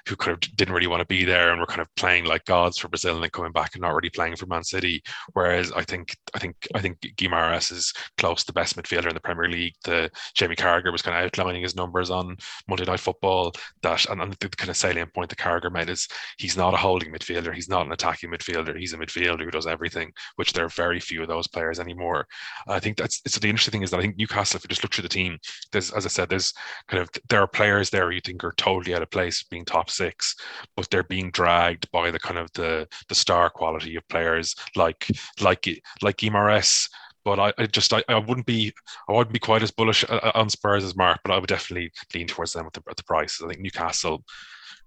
who 0.08 0.16
kind 0.16 0.34
of 0.34 0.56
didn't 0.56 0.74
really 0.74 0.86
want 0.86 1.00
to 1.00 1.06
be 1.06 1.24
there 1.24 1.50
and 1.50 1.60
were 1.60 1.66
kind 1.66 1.80
of 1.80 1.94
playing 1.96 2.24
like 2.24 2.44
gods 2.44 2.78
for 2.78 2.88
Brazil 2.88 3.14
and 3.14 3.22
then 3.22 3.30
coming 3.30 3.52
back 3.52 3.74
and 3.74 3.82
not 3.82 3.94
really 3.94 4.10
playing 4.10 4.36
for 4.36 4.46
Man 4.46 4.62
City. 4.62 5.02
Whereas 5.32 5.72
I 5.72 5.82
think 5.82 6.16
I 6.34 6.38
think 6.38 6.68
I 6.74 6.80
think 6.80 7.00
Guimaraes 7.00 7.72
is 7.72 7.92
close 8.18 8.42
to 8.42 8.46
the 8.46 8.52
best 8.52 8.76
midfielder 8.76 9.08
in 9.08 9.14
the 9.14 9.20
Premier 9.20 9.48
League. 9.48 9.74
The 9.84 10.10
Jamie 10.34 10.56
Carragher 10.56 10.92
was 10.92 11.02
kind 11.02 11.16
of 11.16 11.24
outlining 11.24 11.62
his 11.62 11.76
numbers 11.76 12.10
on 12.10 12.36
Monday 12.68 12.84
Night 12.84 13.00
Football. 13.00 13.52
That 13.82 14.06
and, 14.06 14.22
and 14.22 14.32
the 14.34 14.48
kind 14.48 14.70
of 14.70 14.76
salient 14.76 15.12
point 15.14 15.30
that 15.30 15.38
Carragher 15.38 15.72
made 15.72 15.90
is 15.90 16.08
he's 16.38 16.56
not 16.56 16.74
a 16.74 16.76
holding 16.76 17.12
midfielder. 17.12 17.54
He's 17.54 17.68
not 17.68 17.86
an 17.86 17.92
attacking 17.92 18.30
midfielder. 18.30 18.78
He's 18.78 18.92
a 18.92 18.98
midfielder 18.98 19.44
who 19.44 19.50
does 19.50 19.66
everything, 19.66 20.12
which 20.36 20.52
there 20.52 20.66
are 20.66 20.70
very 20.70 21.00
few 21.00 21.22
of 21.22 21.28
those 21.28 21.48
players 21.48 21.80
anymore. 21.80 22.26
I 22.68 22.78
think 22.78 22.96
that's 22.96 23.20
so 23.26 23.40
the 23.40 23.48
interesting 23.48 23.72
thing 23.72 23.82
is 23.82 23.90
that 23.90 23.98
I 23.98 24.02
think 24.02 24.16
Newcastle, 24.16 24.58
if 24.58 24.64
you 24.64 24.68
just 24.68 24.82
look 24.82 24.94
through 24.94 25.02
the 25.02 25.08
team, 25.08 25.38
there's 25.72 25.90
as 25.92 26.06
I 26.06 26.08
said, 26.08 26.28
there's 26.28 26.52
kind 26.88 27.02
of 27.02 27.08
there 27.28 27.40
are 27.40 27.48
players 27.48 27.90
there 27.90 28.12
you 28.12 28.20
think 28.20 28.44
are 28.44 28.52
totally 28.56 28.94
out 28.94 29.02
of 29.02 29.10
place 29.10 29.42
being 29.50 29.64
top 29.64 29.90
six, 29.96 30.34
but 30.76 30.88
they're 30.90 31.02
being 31.02 31.30
dragged 31.30 31.90
by 31.90 32.10
the 32.10 32.18
kind 32.18 32.38
of 32.38 32.50
the 32.52 32.86
the 33.08 33.14
star 33.14 33.50
quality 33.50 33.96
of 33.96 34.08
players 34.08 34.54
like 34.74 35.06
like 35.40 35.66
like 36.02 36.16
Guimaraes. 36.18 36.88
But 37.24 37.40
I, 37.40 37.52
I 37.58 37.66
just 37.66 37.92
I, 37.92 38.02
I 38.08 38.18
wouldn't 38.18 38.46
be 38.46 38.72
I 39.08 39.12
wouldn't 39.12 39.32
be 39.32 39.38
quite 39.40 39.62
as 39.62 39.70
bullish 39.72 40.04
uh, 40.04 40.20
uh, 40.22 40.32
on 40.34 40.48
Spurs 40.50 40.84
as 40.84 40.96
Mark, 40.96 41.20
but 41.24 41.32
I 41.32 41.38
would 41.38 41.48
definitely 41.48 41.90
lean 42.14 42.26
towards 42.28 42.52
them 42.52 42.66
at 42.66 42.72
the, 42.72 42.82
at 42.88 42.96
the 42.96 43.04
price. 43.04 43.40
I 43.42 43.48
think 43.48 43.60
Newcastle, 43.60 44.24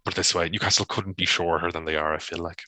put 0.05 0.13
it 0.13 0.17
this 0.17 0.33
way, 0.35 0.49
Newcastle 0.49 0.85
couldn't 0.85 1.17
be 1.17 1.25
shorter 1.25 1.71
than 1.71 1.85
they 1.85 1.97
are. 1.97 2.13
I 2.15 2.19
feel 2.19 2.39
like. 2.39 2.61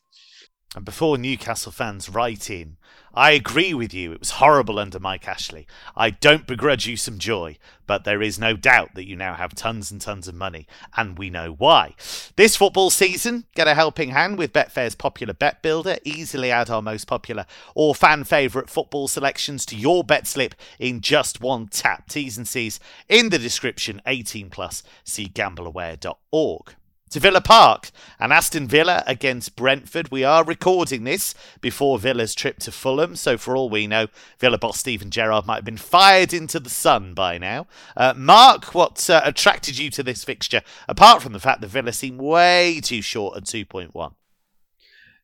And 0.73 0.85
before 0.85 1.17
Newcastle 1.17 1.73
fans 1.73 2.07
write 2.07 2.49
in, 2.49 2.77
I 3.13 3.31
agree 3.31 3.73
with 3.73 3.93
you, 3.93 4.13
it 4.13 4.21
was 4.21 4.31
horrible 4.31 4.79
under 4.79 5.01
Mike 5.01 5.27
Ashley. 5.27 5.67
I 5.97 6.11
don't 6.11 6.47
begrudge 6.47 6.87
you 6.87 6.95
some 6.95 7.17
joy, 7.17 7.57
but 7.85 8.05
there 8.05 8.21
is 8.21 8.39
no 8.39 8.55
doubt 8.55 8.95
that 8.95 9.05
you 9.05 9.17
now 9.17 9.33
have 9.33 9.53
tons 9.53 9.91
and 9.91 9.99
tons 9.99 10.29
of 10.29 10.35
money, 10.35 10.67
and 10.95 11.17
we 11.17 11.29
know 11.29 11.51
why. 11.51 11.95
This 12.37 12.55
football 12.55 12.89
season, 12.89 13.43
get 13.53 13.67
a 13.67 13.75
helping 13.75 14.11
hand 14.11 14.37
with 14.37 14.53
Betfair's 14.53 14.95
popular 14.95 15.33
bet 15.33 15.61
builder. 15.61 15.97
Easily 16.05 16.51
add 16.51 16.69
our 16.69 16.81
most 16.81 17.05
popular 17.05 17.45
or 17.75 17.93
fan 17.93 18.23
favourite 18.23 18.69
football 18.69 19.09
selections 19.09 19.65
to 19.65 19.75
your 19.75 20.05
bet 20.05 20.25
slip 20.25 20.55
in 20.79 21.01
just 21.01 21.41
one 21.41 21.67
tap. 21.67 22.07
T's 22.07 22.37
and 22.37 22.47
C's 22.47 22.79
in 23.09 23.27
the 23.27 23.39
description, 23.39 24.01
18 24.05 24.49
plus, 24.49 24.83
see 25.03 25.27
gambleaware.org 25.27 26.75
to 27.11 27.19
Villa 27.19 27.41
Park 27.41 27.91
and 28.19 28.33
Aston 28.33 28.67
Villa 28.67 29.03
against 29.05 29.55
Brentford. 29.55 30.11
We 30.11 30.23
are 30.23 30.43
recording 30.43 31.03
this 31.03 31.35
before 31.59 31.99
Villa's 31.99 32.33
trip 32.33 32.59
to 32.59 32.71
Fulham, 32.71 33.15
so 33.15 33.37
for 33.37 33.55
all 33.55 33.69
we 33.69 33.85
know, 33.85 34.07
Villa 34.39 34.57
boss 34.57 34.79
Steven 34.79 35.11
Gerrard 35.11 35.45
might 35.45 35.57
have 35.57 35.65
been 35.65 35.77
fired 35.77 36.33
into 36.33 36.59
the 36.59 36.69
sun 36.69 37.13
by 37.13 37.37
now. 37.37 37.67
Uh, 37.95 38.13
Mark, 38.15 38.73
what 38.73 39.09
uh, 39.09 39.21
attracted 39.23 39.77
you 39.77 39.89
to 39.91 40.03
this 40.03 40.23
fixture, 40.23 40.61
apart 40.87 41.21
from 41.21 41.33
the 41.33 41.39
fact 41.39 41.61
that 41.61 41.67
Villa 41.67 41.91
seem 41.91 42.17
way 42.17 42.79
too 42.81 43.01
short 43.01 43.37
at 43.37 43.43
2.1? 43.43 44.13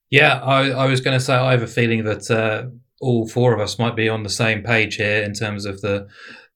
Yeah, 0.09 0.39
I, 0.41 0.69
I 0.69 0.85
was 0.85 1.01
going 1.01 1.17
to 1.17 1.23
say 1.23 1.35
I 1.35 1.51
have 1.51 1.63
a 1.63 1.67
feeling 1.67 2.03
that 2.03 2.29
uh, 2.29 2.69
all 2.99 3.27
four 3.27 3.53
of 3.53 3.59
us 3.59 3.79
might 3.79 3.95
be 3.95 4.09
on 4.09 4.23
the 4.23 4.29
same 4.29 4.63
page 4.63 4.95
here 4.95 5.21
in 5.23 5.33
terms 5.33 5.65
of 5.65 5.81
the 5.81 6.07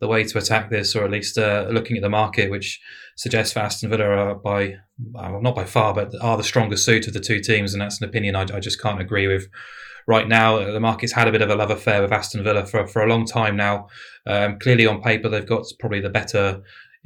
the 0.02 0.08
way 0.08 0.24
to 0.24 0.38
attack 0.38 0.70
this, 0.70 0.96
or 0.96 1.06
at 1.06 1.12
least 1.12 1.38
uh, 1.38 1.68
looking 1.70 1.96
at 1.96 2.02
the 2.02 2.10
market, 2.10 2.50
which 2.52 2.82
suggests 3.16 3.56
Aston 3.56 3.92
Villa 3.92 4.06
are 4.06 4.36
by, 4.36 4.76
well, 5.12 5.42
not 5.42 5.56
by 5.56 5.64
far, 5.64 5.94
but 5.94 6.12
are 6.22 6.38
the 6.38 6.44
strongest 6.44 6.84
suit 6.84 7.08
of 7.08 7.14
the 7.14 7.20
two 7.20 7.40
teams, 7.40 7.74
and 7.74 7.82
that's 7.82 8.02
an 8.02 8.10
opinion 8.10 8.36
I, 8.36 8.42
I 8.42 8.60
just 8.60 8.82
can't 8.82 9.00
agree 9.00 9.28
with. 9.28 9.48
Right 10.08 10.28
now, 10.28 10.58
the 10.58 10.80
market's 10.80 11.14
had 11.14 11.28
a 11.28 11.32
bit 11.32 11.44
of 11.44 11.52
a 11.52 11.56
love 11.56 11.70
affair 11.70 12.02
with 12.02 12.12
Aston 12.12 12.44
Villa 12.44 12.66
for 12.66 12.88
for 12.88 13.04
a 13.04 13.08
long 13.08 13.26
time 13.26 13.56
now. 13.56 13.88
Um, 14.26 14.58
clearly, 14.58 14.88
on 14.88 15.02
paper, 15.02 15.30
they've 15.30 15.48
got 15.48 15.66
probably 15.80 16.02
the 16.02 16.10
better 16.10 16.64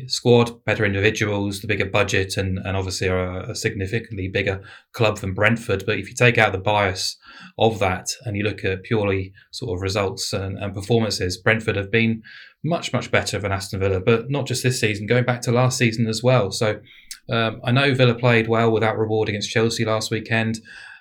squad, 0.07 0.63
better 0.65 0.85
individuals, 0.85 1.61
the 1.61 1.67
bigger 1.67 1.85
budget, 1.85 2.37
and, 2.37 2.59
and 2.59 2.75
obviously 2.75 3.07
are 3.07 3.39
a 3.39 3.55
significantly 3.55 4.27
bigger 4.27 4.61
club 4.93 5.19
than 5.19 5.33
Brentford. 5.33 5.85
But 5.85 5.99
if 5.99 6.09
you 6.09 6.15
take 6.15 6.37
out 6.37 6.51
the 6.51 6.57
bias 6.57 7.17
of 7.57 7.79
that 7.79 8.07
and 8.25 8.35
you 8.35 8.43
look 8.43 8.65
at 8.65 8.83
purely 8.83 9.33
sort 9.51 9.75
of 9.75 9.81
results 9.81 10.33
and, 10.33 10.57
and 10.57 10.73
performances, 10.73 11.37
Brentford 11.37 11.77
have 11.77 11.91
been 11.91 12.21
much, 12.63 12.91
much 12.91 13.11
better 13.11 13.39
than 13.39 13.51
Aston 13.51 13.79
Villa, 13.79 13.99
but 13.99 14.29
not 14.29 14.47
just 14.47 14.63
this 14.63 14.79
season, 14.79 15.07
going 15.07 15.25
back 15.25 15.41
to 15.41 15.51
last 15.51 15.77
season 15.77 16.07
as 16.07 16.21
well. 16.21 16.51
So 16.51 16.81
um, 17.29 17.61
I 17.63 17.71
know 17.71 17.93
Villa 17.93 18.15
played 18.15 18.47
well 18.47 18.71
without 18.71 18.97
reward 18.97 19.29
against 19.29 19.51
Chelsea 19.51 19.85
last 19.85 20.11
weekend. 20.11 20.59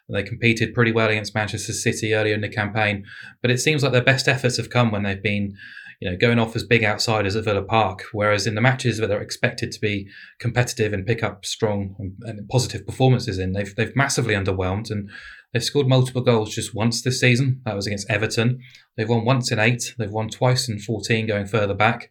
They 0.08 0.22
competed 0.22 0.74
pretty 0.74 0.92
well 0.92 1.08
against 1.08 1.34
Manchester 1.34 1.72
City 1.72 2.12
earlier 2.14 2.34
in 2.34 2.42
the 2.42 2.48
campaign, 2.48 3.04
but 3.40 3.50
it 3.50 3.58
seems 3.58 3.82
like 3.82 3.92
their 3.92 4.04
best 4.04 4.28
efforts 4.28 4.58
have 4.58 4.68
come 4.68 4.90
when 4.90 5.02
they've 5.02 5.22
been, 5.22 5.56
you 6.04 6.10
know, 6.10 6.16
going 6.18 6.38
off 6.38 6.54
as 6.54 6.62
big 6.62 6.84
outsiders 6.84 7.34
at 7.34 7.44
Villa 7.44 7.62
Park. 7.62 8.04
Whereas 8.12 8.46
in 8.46 8.54
the 8.54 8.60
matches 8.60 9.00
where 9.00 9.08
they're 9.08 9.22
expected 9.22 9.72
to 9.72 9.80
be 9.80 10.06
competitive 10.38 10.92
and 10.92 11.06
pick 11.06 11.22
up 11.22 11.46
strong 11.46 11.96
and 12.22 12.46
positive 12.48 12.86
performances 12.86 13.38
in, 13.38 13.52
they've 13.52 13.74
they've 13.74 13.96
massively 13.96 14.34
underwhelmed. 14.34 14.90
And 14.90 15.10
They've 15.54 15.64
scored 15.64 15.86
multiple 15.86 16.20
goals 16.20 16.52
just 16.52 16.74
once 16.74 17.00
this 17.00 17.20
season. 17.20 17.62
That 17.64 17.76
was 17.76 17.86
against 17.86 18.10
Everton. 18.10 18.58
They've 18.96 19.08
won 19.08 19.24
once 19.24 19.52
in 19.52 19.60
eight. 19.60 19.94
They've 19.96 20.10
won 20.10 20.28
twice 20.28 20.68
in 20.68 20.80
14 20.80 21.28
going 21.28 21.46
further 21.46 21.74
back. 21.74 22.10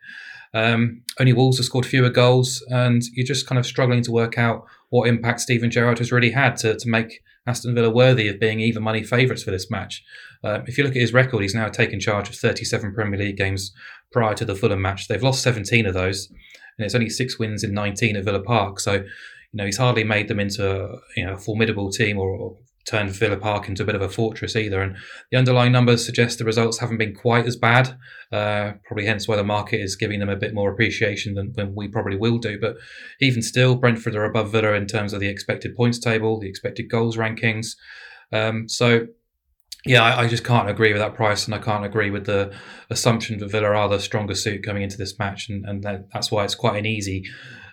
Um, 0.54 1.02
only 1.20 1.34
Wolves 1.34 1.58
have 1.58 1.66
scored 1.66 1.86
fewer 1.86 2.10
goals, 2.10 2.64
and 2.70 3.02
you're 3.14 3.26
just 3.26 3.46
kind 3.46 3.60
of 3.60 3.66
struggling 3.66 4.02
to 4.04 4.12
work 4.12 4.38
out 4.38 4.66
what 4.90 5.10
impact 5.10 5.42
Steven 5.42 5.70
Gerrard 5.70 6.00
has 6.00 6.12
really 6.12 6.32
had 6.32 6.56
to, 6.58 6.78
to 6.78 6.90
make 6.90 7.22
Aston 7.46 7.76
Villa 7.76 7.90
worthy 7.90 8.30
of 8.30 8.40
being 8.40 8.62
even 8.62 8.82
money 8.82 9.04
favourites 9.04 9.44
for 9.44 9.52
this 9.52 9.70
match. 9.70 10.06
Uh, 10.44 10.60
if 10.68 10.78
you 10.78 10.84
look 10.84 10.96
at 10.96 11.02
his 11.02 11.14
record, 11.14 11.42
he's 11.42 11.56
now 11.56 11.70
taken 11.70 12.00
charge 12.00 12.30
of 12.30 12.36
37 12.36 12.94
Premier 12.94 13.20
League 13.20 13.38
games 13.38 13.74
prior 14.12 14.34
to 14.36 14.46
the 14.46 14.56
Fulham 14.56 14.82
match. 14.82 15.08
They've 15.08 15.24
lost 15.24 15.44
17 15.44 15.86
of 15.86 15.94
those, 15.94 16.30
and 16.78 16.86
it's 16.86 16.96
only 16.96 17.10
six 17.10 17.40
wins 17.40 17.64
in 17.64 17.74
19 17.74 18.16
at 18.16 18.26
Villa 18.26 18.42
Park. 18.42 18.80
So, 18.80 18.94
you 18.94 19.04
know, 19.54 19.66
he's 19.66 19.78
hardly 19.78 20.04
made 20.04 20.28
them 20.28 20.40
into 20.40 20.70
a, 20.70 21.00
you 21.16 21.26
know 21.26 21.34
a 21.34 21.38
formidable 21.38 21.92
team 21.92 22.18
or, 22.18 22.58
turned 22.86 23.12
Villa 23.12 23.38
Park 23.38 23.68
into 23.70 23.84
a 23.84 23.86
bit 23.86 23.96
of 23.96 24.02
a 24.02 24.10
fortress 24.10 24.56
either. 24.56 24.82
And 24.82 24.98
the 25.32 25.38
underlying 25.38 25.72
numbers 25.72 26.06
suggest 26.06 26.38
the 26.38 26.46
results 26.46 26.80
haven't 26.80 26.98
been 26.98 27.16
quite 27.16 27.46
as 27.46 27.56
bad. 27.56 27.98
Uh, 28.32 28.74
probably 28.86 29.06
hence 29.06 29.28
why 29.28 29.36
the 29.36 29.44
market 29.44 29.80
is 29.80 29.96
giving 29.96 30.20
them 30.20 30.30
a 30.30 30.36
bit 30.36 30.54
more 30.54 30.72
appreciation 30.72 31.36
than, 31.36 31.54
than, 31.54 31.76
we 31.76 31.88
probably 31.88 32.18
will 32.18 32.38
do. 32.38 32.60
But 32.60 32.76
even 33.22 33.42
still, 33.42 33.76
Brentford 33.76 34.16
are 34.16 34.26
above 34.26 34.52
Villa 34.52 34.74
in 34.74 34.88
terms 34.88 35.14
of 35.14 35.20
the 35.20 35.30
expected 35.30 35.76
points 35.76 36.00
table, 36.00 36.40
the 36.40 36.50
expected 36.50 36.90
goals 36.90 37.18
rankings. 37.18 37.76
Um, 38.32 38.68
so. 38.68 39.08
Yeah, 39.86 40.02
I, 40.02 40.22
I, 40.22 40.28
just 40.30 40.46
can't 40.46 40.70
agree 40.70 40.94
with 40.94 41.02
that 41.02 41.14
price, 41.14 41.46
and 41.46 41.54
I 41.54 41.58
can't 41.58 41.84
agree 41.84 42.10
with 42.10 42.26
the 42.26 42.54
assumption 42.90 43.40
that 43.40 43.52
Villa 43.52 43.68
are 43.68 43.90
the 43.90 44.00
stronger 44.00 44.34
suit 44.34 44.64
coming 44.64 44.82
into 44.82 44.98
this 44.98 45.20
match, 45.20 45.50
and, 45.50 45.66
and 45.66 45.84
that, 45.84 46.06
that's 46.14 46.32
why 46.32 46.46
it's 46.46 46.56
quite 46.56 46.78
an 46.78 46.86
easy 46.86 47.26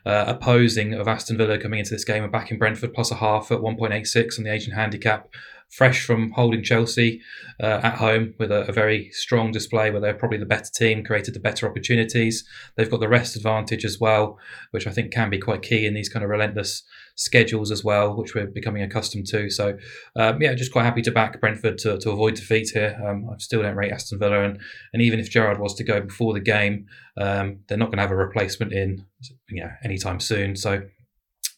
uh, 0.04 0.24
opposing 0.26 0.94
of 0.94 1.06
Aston 1.06 1.36
Villa 1.36 1.58
coming 1.58 1.78
into 1.78 1.92
this 1.92 2.04
game 2.04 2.24
and 2.24 2.32
back 2.32 2.50
in 2.50 2.58
Brentford 2.58 2.94
plus 2.94 3.10
a 3.10 3.16
half 3.16 3.52
at 3.52 3.58
1.86 3.58 4.38
on 4.38 4.44
the 4.44 4.52
Asian 4.52 4.72
handicap. 4.72 5.28
Fresh 5.70 6.04
from 6.04 6.32
holding 6.32 6.64
Chelsea 6.64 7.20
uh, 7.62 7.80
at 7.82 7.96
home 7.96 8.34
with 8.38 8.50
a, 8.50 8.66
a, 8.68 8.72
very 8.72 9.08
strong 9.12 9.52
display 9.52 9.90
where 9.90 10.00
they're 10.00 10.14
probably 10.14 10.38
the 10.38 10.44
better 10.44 10.70
team, 10.74 11.04
created 11.04 11.32
the 11.32 11.38
better 11.40 11.68
opportunities. 11.68 12.44
They've 12.76 12.90
got 12.90 12.98
the 12.98 13.08
rest 13.08 13.36
advantage 13.36 13.84
as 13.84 14.00
well, 14.00 14.36
which 14.72 14.88
I 14.88 14.90
think 14.90 15.12
can 15.12 15.30
be 15.30 15.38
quite 15.38 15.62
key 15.62 15.86
in 15.86 15.94
these 15.94 16.08
kind 16.08 16.24
of 16.24 16.30
relentless 16.30 16.82
schedules 17.14 17.70
as 17.70 17.84
well, 17.84 18.16
which 18.16 18.34
we're 18.34 18.48
becoming 18.48 18.82
accustomed 18.82 19.28
to. 19.28 19.48
So, 19.48 19.78
um, 20.16 20.42
yeah, 20.42 20.54
just 20.54 20.72
quite 20.72 20.84
happy 20.84 21.02
to 21.02 21.12
back 21.12 21.40
Brentford 21.40 21.78
to, 21.78 21.98
to 21.98 22.10
avoid 22.10 22.34
defeat 22.34 22.70
here. 22.70 23.00
Um, 23.06 23.30
I 23.30 23.36
still 23.38 23.62
don't 23.62 23.76
rate 23.76 23.92
Aston 23.92 24.18
Villa, 24.18 24.42
and, 24.42 24.58
and 24.92 25.02
even 25.02 25.20
if 25.20 25.30
Gerrard 25.30 25.60
was 25.60 25.74
to 25.74 25.84
go 25.84 26.00
before 26.00 26.34
the 26.34 26.40
game, 26.40 26.86
um, 27.16 27.60
they're 27.68 27.78
not 27.78 27.86
going 27.86 27.98
to 27.98 28.02
have 28.02 28.10
a 28.10 28.16
replacement 28.16 28.72
in 28.72 29.04
you 29.48 29.62
know, 29.62 29.70
anytime 29.84 30.18
soon. 30.18 30.56
So, 30.56 30.82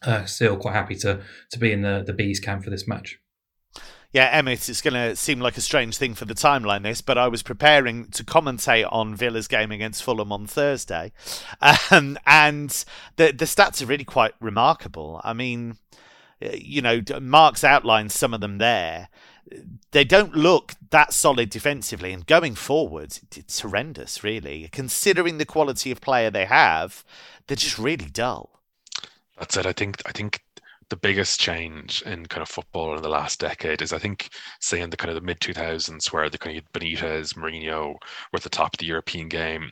uh, 0.04 0.24
still 0.26 0.56
quite 0.56 0.74
happy 0.74 0.96
to 0.96 1.22
to 1.52 1.58
be 1.58 1.72
in 1.72 1.82
the 1.82 2.02
the 2.04 2.12
bees 2.12 2.40
camp 2.40 2.64
for 2.64 2.70
this 2.70 2.88
match 2.88 3.21
yeah, 4.12 4.28
Emmett, 4.30 4.68
it's 4.68 4.82
going 4.82 4.94
to 4.94 5.16
seem 5.16 5.40
like 5.40 5.56
a 5.56 5.62
strange 5.62 5.96
thing 5.96 6.14
for 6.14 6.26
the 6.26 6.34
timeline, 6.34 6.82
this, 6.82 7.00
but 7.00 7.16
I 7.16 7.28
was 7.28 7.42
preparing 7.42 8.08
to 8.08 8.22
commentate 8.22 8.86
on 8.92 9.14
Villa's 9.14 9.48
game 9.48 9.72
against 9.72 10.02
Fulham 10.02 10.30
on 10.30 10.46
Thursday, 10.46 11.12
um, 11.90 12.18
and 12.26 12.84
the 13.16 13.32
the 13.32 13.46
stats 13.46 13.82
are 13.82 13.86
really 13.86 14.04
quite 14.04 14.34
remarkable. 14.38 15.20
I 15.24 15.32
mean, 15.32 15.78
you 16.40 16.82
know, 16.82 17.00
Mark's 17.20 17.64
outlined 17.64 18.12
some 18.12 18.34
of 18.34 18.40
them 18.40 18.58
there. 18.58 19.08
They 19.92 20.04
don't 20.04 20.34
look 20.34 20.74
that 20.90 21.14
solid 21.14 21.48
defensively, 21.48 22.12
and 22.12 22.26
going 22.26 22.54
forward, 22.54 23.18
it's 23.34 23.60
horrendous, 23.60 24.22
really. 24.22 24.68
Considering 24.72 25.38
the 25.38 25.46
quality 25.46 25.90
of 25.90 26.02
player 26.02 26.30
they 26.30 26.44
have, 26.44 27.02
they're 27.46 27.56
just 27.56 27.78
really 27.78 28.10
dull. 28.10 28.60
That's 29.38 29.56
it. 29.56 29.64
I 29.64 29.72
think 29.72 30.02
I 30.04 30.12
think 30.12 30.42
the 30.92 30.96
biggest 30.96 31.40
change 31.40 32.02
in 32.02 32.26
kind 32.26 32.42
of 32.42 32.50
football 32.50 32.94
in 32.94 33.00
the 33.00 33.08
last 33.08 33.40
decade 33.40 33.80
is 33.80 33.94
I 33.94 33.98
think 33.98 34.28
say 34.60 34.78
in 34.82 34.90
the 34.90 34.96
kind 34.98 35.08
of 35.08 35.14
the 35.14 35.26
mid 35.26 35.40
2000s 35.40 36.12
where 36.12 36.28
the 36.28 36.36
kind 36.36 36.58
of 36.58 36.70
Benitez, 36.74 37.32
Mourinho 37.32 37.94
were 38.30 38.36
at 38.36 38.42
the 38.42 38.50
top 38.50 38.74
of 38.74 38.78
the 38.78 38.84
European 38.84 39.28
game 39.28 39.70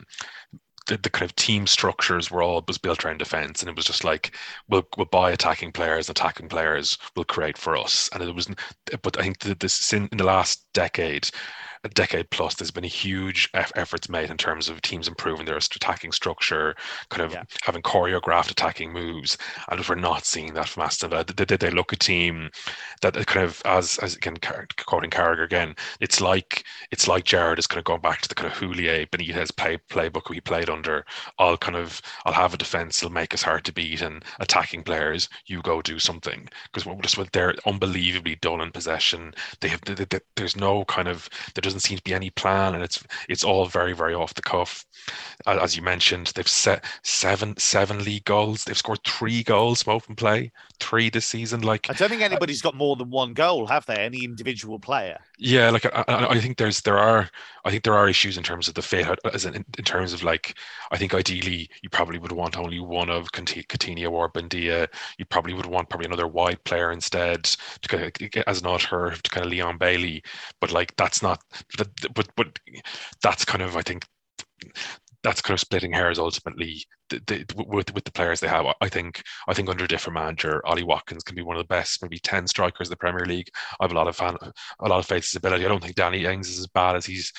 the, 0.87 0.97
the, 0.97 1.11
kind 1.11 1.29
of 1.29 1.37
team 1.37 1.67
structures 1.67 2.31
were 2.31 2.43
all 2.43 2.65
was 2.67 2.79
built 2.79 3.05
around 3.05 3.19
defense, 3.19 3.61
and 3.61 3.69
it 3.69 3.77
was 3.77 3.85
just 3.85 4.03
like 4.03 4.35
we'll 4.69 4.89
we'll 4.97 5.05
buy 5.07 5.31
attacking 5.31 5.73
players, 5.73 6.09
attacking 6.09 6.49
players 6.49 6.97
will 7.15 7.25
create 7.25 7.59
for 7.59 7.77
us, 7.77 8.09
and 8.13 8.23
it 8.23 8.35
was. 8.35 8.49
But 9.03 9.19
I 9.19 9.23
think 9.23 9.41
that 9.41 9.61
this 9.61 9.93
in 9.93 10.09
the 10.11 10.25
last 10.25 10.65
decade, 10.73 11.29
a 11.83 11.89
decade 11.89 12.29
plus, 12.31 12.55
there's 12.55 12.71
been 12.71 12.85
a 12.85 12.89
huge 12.89 13.49
efforts 13.55 14.09
made 14.09 14.31
in 14.31 14.37
terms 14.37 14.69
of 14.69 14.83
teams 14.83 15.09
improving 15.09 15.47
their 15.47 15.57
attacking 15.57 16.13
structure, 16.13 16.75
kind 17.09 17.23
of 17.23 17.33
yeah. 17.33 17.45
having 17.63 17.81
choreographed 17.81 18.51
attacking 18.51 18.93
moves, 18.93 19.39
and 19.69 19.87
we're 19.89 19.95
not 19.95 20.27
seeing 20.27 20.53
that 20.55 20.69
from 20.69 20.83
Aston 20.83 21.11
Villa. 21.11 21.25
Did 21.25 21.49
they, 21.49 21.57
they 21.57 21.71
look 21.71 21.93
a 21.93 21.97
team 21.97 22.51
that 23.01 23.15
kind 23.27 23.45
of, 23.47 23.63
as 23.65 23.99
as 23.99 24.17
again 24.17 24.37
quoting 24.87 25.11
Carragher 25.11 25.45
again, 25.45 25.75
it's 26.01 26.21
like 26.21 26.65
it's 26.91 27.09
like 27.09 27.25
Gerrard 27.25 27.59
is 27.59 27.67
kind 27.67 27.79
of 27.79 27.85
going 27.85 28.01
back 28.03 28.21
to 28.21 28.29
the 28.29 28.35
kind 28.35 28.53
of 28.53 28.59
Houllier 28.59 29.07
Benitez 29.09 29.57
play 29.57 29.79
playbook 29.89 30.33
he 30.33 30.41
played 30.41 30.69
under. 30.69 31.07
I'll 31.39 31.57
kind 31.57 31.77
of 31.77 32.03
I'll 32.27 32.33
have 32.35 32.53
a 32.53 32.59
defense, 32.59 33.03
it'll 33.03 33.13
make 33.13 33.33
us 33.33 33.43
hard 33.43 33.65
to 33.65 33.73
beat, 33.73 34.03
and 34.03 34.23
attacking 34.39 34.83
players, 34.83 35.29
you 35.47 35.63
go 35.63 35.81
do 35.81 35.99
something 35.99 36.47
because 36.73 36.87
just 37.01 37.33
they're 37.33 37.55
unbelievably 37.65 38.37
dull 38.43 38.61
in 38.61 38.71
possession. 38.71 39.33
They 39.61 39.69
have 39.69 39.81
they, 39.83 39.95
they, 39.95 40.21
there's 40.37 40.57
no 40.57 40.85
kind 40.85 41.09
of 41.09 41.29
there 41.55 41.70
doesn't 41.71 41.89
seem 41.89 41.97
to 41.97 42.03
be 42.03 42.15
any 42.15 42.31
plan, 42.31 42.75
and 42.75 42.83
it's 42.83 43.03
it's 43.29 43.45
all 43.45 43.67
very 43.67 43.93
very 43.93 44.15
off 44.15 44.35
the 44.35 44.43
cuff. 44.43 44.85
As 45.47 45.77
you 45.77 45.83
mentioned, 45.83 46.33
they've 46.35 46.47
set 46.47 46.85
seven 47.03 47.57
seven 47.57 48.05
league 48.05 48.25
goals. 48.25 48.65
They've 48.65 48.77
scored 48.77 49.01
three 49.07 49.43
goals 49.43 49.83
from 49.83 49.95
open 49.95 50.17
play, 50.17 50.53
three 50.81 51.11
this 51.11 51.27
season. 51.27 51.61
Like 51.63 51.89
I 51.89 51.95
don't 51.95 52.09
think 52.09 52.23
uh, 52.23 52.27
anybody's 52.27 52.63
got 52.63 52.75
more 52.75 52.97
than 52.97 53.11
one 53.11 53.33
goal, 53.33 53.67
have 53.67 53.87
they? 53.87 53.97
Any 53.97 54.25
individual 54.25 54.79
player? 54.79 55.19
Yeah, 55.43 55.71
like 55.71 55.87
I, 55.87 56.05
I 56.07 56.39
think 56.41 56.59
there's 56.59 56.83
there 56.83 56.99
are 56.99 57.31
I 57.65 57.71
think 57.71 57.83
there 57.85 57.95
are 57.95 58.09
issues 58.09 58.37
in 58.37 58.43
terms 58.43 58.69
of 58.69 58.75
the 58.75 58.83
fit, 58.83 59.19
as 59.33 59.47
in, 59.47 59.55
in 59.55 59.85
terms 59.85 60.13
of 60.13 60.23
like 60.23 60.55
I 60.91 60.99
think 60.99 61.15
ideally 61.15 61.71
you 61.83 61.89
probably 61.89 62.19
would 62.19 62.33
want 62.33 62.59
only 62.59 62.79
one 62.79 63.09
of 63.09 63.33
Coutinho 63.33 64.11
or 64.13 64.31
Buendia. 64.31 64.87
You 65.19 65.25
probably 65.25 65.55
would 65.55 65.65
want 65.65 65.89
probably 65.89 66.07
another 66.07 66.27
wide 66.27 66.63
player 66.65 66.93
instead 66.93 67.45
to 67.45 67.89
kind 67.89 68.05
of 68.05 68.45
as 68.47 68.61
an 68.61 68.67
alternative 68.67 69.23
to 69.23 69.31
kind 69.31 69.47
of 69.47 69.51
Leon 69.51 69.79
Bailey. 69.79 70.23
But 70.61 70.73
like 70.73 70.95
that's 70.97 71.23
not 71.23 71.43
but 71.79 72.29
but 72.37 72.59
that's 73.23 73.45
kind 73.47 73.63
of 73.63 73.77
I 73.77 73.83
think 73.83 74.05
that's 75.23 75.43
kind 75.43 75.55
of 75.55 75.61
splitting 75.61 75.93
hairs 75.93 76.19
ultimately 76.19 76.83
the, 77.11 77.21
the, 77.27 77.65
with 77.67 77.93
with 77.93 78.05
the 78.05 78.13
players 78.13 78.41
they 78.41 78.49
have. 78.49 78.67
I 78.81 78.89
think 78.89 79.23
I 79.49 79.55
think 79.55 79.69
under 79.69 79.85
a 79.85 79.89
different 79.89 80.15
manager, 80.15 80.63
Ollie 80.67 80.83
Watkins 80.83 81.23
can 81.23 81.37
be 81.37 81.43
one 81.43 81.57
of 81.57 81.63
the 81.63 81.75
best, 81.75 82.03
maybe 82.03 82.19
ten 82.19 82.47
strikers 82.47 82.89
in 82.89 82.91
the 82.91 82.97
Premier 82.97 83.27
League. 83.27 83.49
I 83.79 83.85
have 83.85 83.93
a 83.93 83.97
lot 83.97 84.09
of 84.09 84.17
fan, 84.17 84.37
a 84.81 84.89
lot 84.89 84.99
of 84.99 85.07
faith 85.07 85.17
in 85.17 85.23
his 85.23 85.37
ability. 85.37 85.65
I 85.65 85.69
don't 85.69 85.83
think 85.83 85.97
Danny 85.97 86.25
Ings 86.25 86.49
is 86.49 86.59
as 86.59 86.67
bad 86.69 86.97
as 86.97 87.07
he's 87.07 87.33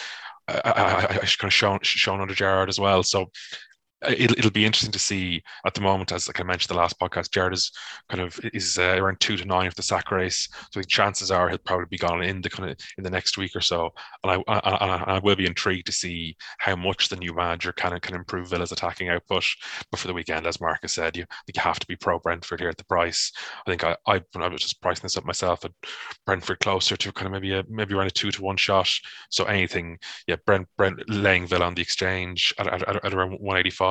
I, 0.47 0.61
I, 0.65 1.03
I, 1.03 1.17
kind 1.17 1.43
of 1.43 1.53
shown 1.53 1.79
shown 1.81 2.21
under 2.21 2.33
Gerrard 2.33 2.69
as 2.69 2.79
well. 2.79 3.03
So 3.03 3.31
it'll, 4.07 4.37
it'll 4.37 4.51
be 4.51 4.65
interesting 4.65 4.91
to 4.91 4.99
see 4.99 5.43
at 5.65 5.73
the 5.73 5.81
moment, 5.81 6.11
as 6.11 6.27
like 6.27 6.39
I 6.39 6.43
mentioned 6.43 6.75
the 6.75 6.79
last 6.79 6.99
podcast, 6.99 7.31
Gerrard 7.31 7.53
is 7.53 7.71
kind 8.09 8.21
of 8.21 8.39
is 8.53 8.77
uh, 8.77 8.95
around 8.97 9.19
two 9.19 9.37
to 9.37 9.45
nine 9.45 9.67
of 9.67 9.75
the 9.75 9.83
sack 9.83 10.11
race. 10.11 10.47
So 10.71 10.79
the 10.79 10.85
chances 10.85 11.31
are 11.31 11.49
he'll 11.49 11.57
probably 11.59 11.85
be 11.89 11.97
gone 11.97 12.23
in 12.23 12.41
the 12.41 12.49
kind 12.49 12.69
of 12.69 12.77
in 12.97 13.03
the 13.03 13.09
next 13.09 13.37
week 13.37 13.55
or 13.55 13.61
so. 13.61 13.91
And 14.23 14.43
I, 14.47 14.53
I, 14.53 15.15
I 15.15 15.19
will 15.19 15.35
be 15.35 15.45
intrigued 15.45 15.85
to 15.87 15.91
see 15.91 16.35
how 16.57 16.75
much 16.75 17.09
the 17.09 17.15
new 17.15 17.33
manager 17.33 17.71
can 17.71 17.99
can 17.99 18.15
improve 18.15 18.49
Villa's 18.49 18.71
attacking 18.71 19.09
output. 19.09 19.45
But 19.91 19.99
for 19.99 20.07
the 20.07 20.13
weekend, 20.13 20.47
as 20.47 20.61
Marcus 20.61 20.93
said, 20.93 21.15
you 21.15 21.25
you 21.47 21.61
have 21.61 21.79
to 21.79 21.87
be 21.87 21.95
pro 21.95 22.19
Brentford 22.19 22.59
here 22.59 22.69
at 22.69 22.77
the 22.77 22.85
price. 22.85 23.31
I 23.65 23.69
think 23.69 23.83
I, 23.83 23.95
I 24.07 24.21
I 24.35 24.47
was 24.47 24.61
just 24.61 24.81
pricing 24.81 25.03
this 25.03 25.17
up 25.17 25.25
myself 25.25 25.65
at 25.65 25.71
Brentford 26.25 26.59
closer 26.59 26.97
to 26.97 27.11
kind 27.11 27.27
of 27.27 27.33
maybe 27.33 27.53
a 27.53 27.63
maybe 27.69 27.93
around 27.93 28.07
a 28.07 28.11
two 28.11 28.31
to 28.31 28.41
one 28.41 28.57
shot. 28.57 28.89
So 29.29 29.45
anything, 29.45 29.99
yeah, 30.27 30.37
Brent 30.45 30.67
Brent 30.77 31.07
laying 31.09 31.45
Villa 31.45 31.65
on 31.65 31.75
the 31.75 31.81
exchange 31.81 32.53
at, 32.57 32.67
at, 32.67 33.05
at 33.05 33.13
around 33.13 33.31
185 33.39 33.90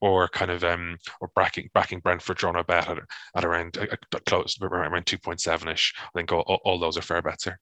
or 0.00 0.28
kind 0.28 0.50
of 0.50 0.62
um, 0.64 0.98
or 1.20 1.30
backing 1.34 1.70
backing 1.72 2.00
Brentford 2.00 2.36
drawn 2.36 2.56
a 2.56 2.64
bet 2.64 2.88
at, 2.88 2.98
at 3.34 3.44
around 3.44 3.78
uh, 3.78 3.86
uh 3.90 4.18
close 4.26 4.56
around 4.60 5.06
two 5.06 5.18
point 5.18 5.40
seven 5.40 5.68
ish. 5.68 5.94
I 5.98 6.10
think 6.14 6.30
all, 6.30 6.60
all 6.64 6.78
those 6.78 6.98
are 6.98 7.02
fair 7.02 7.22
bets 7.22 7.44
here. 7.44 7.58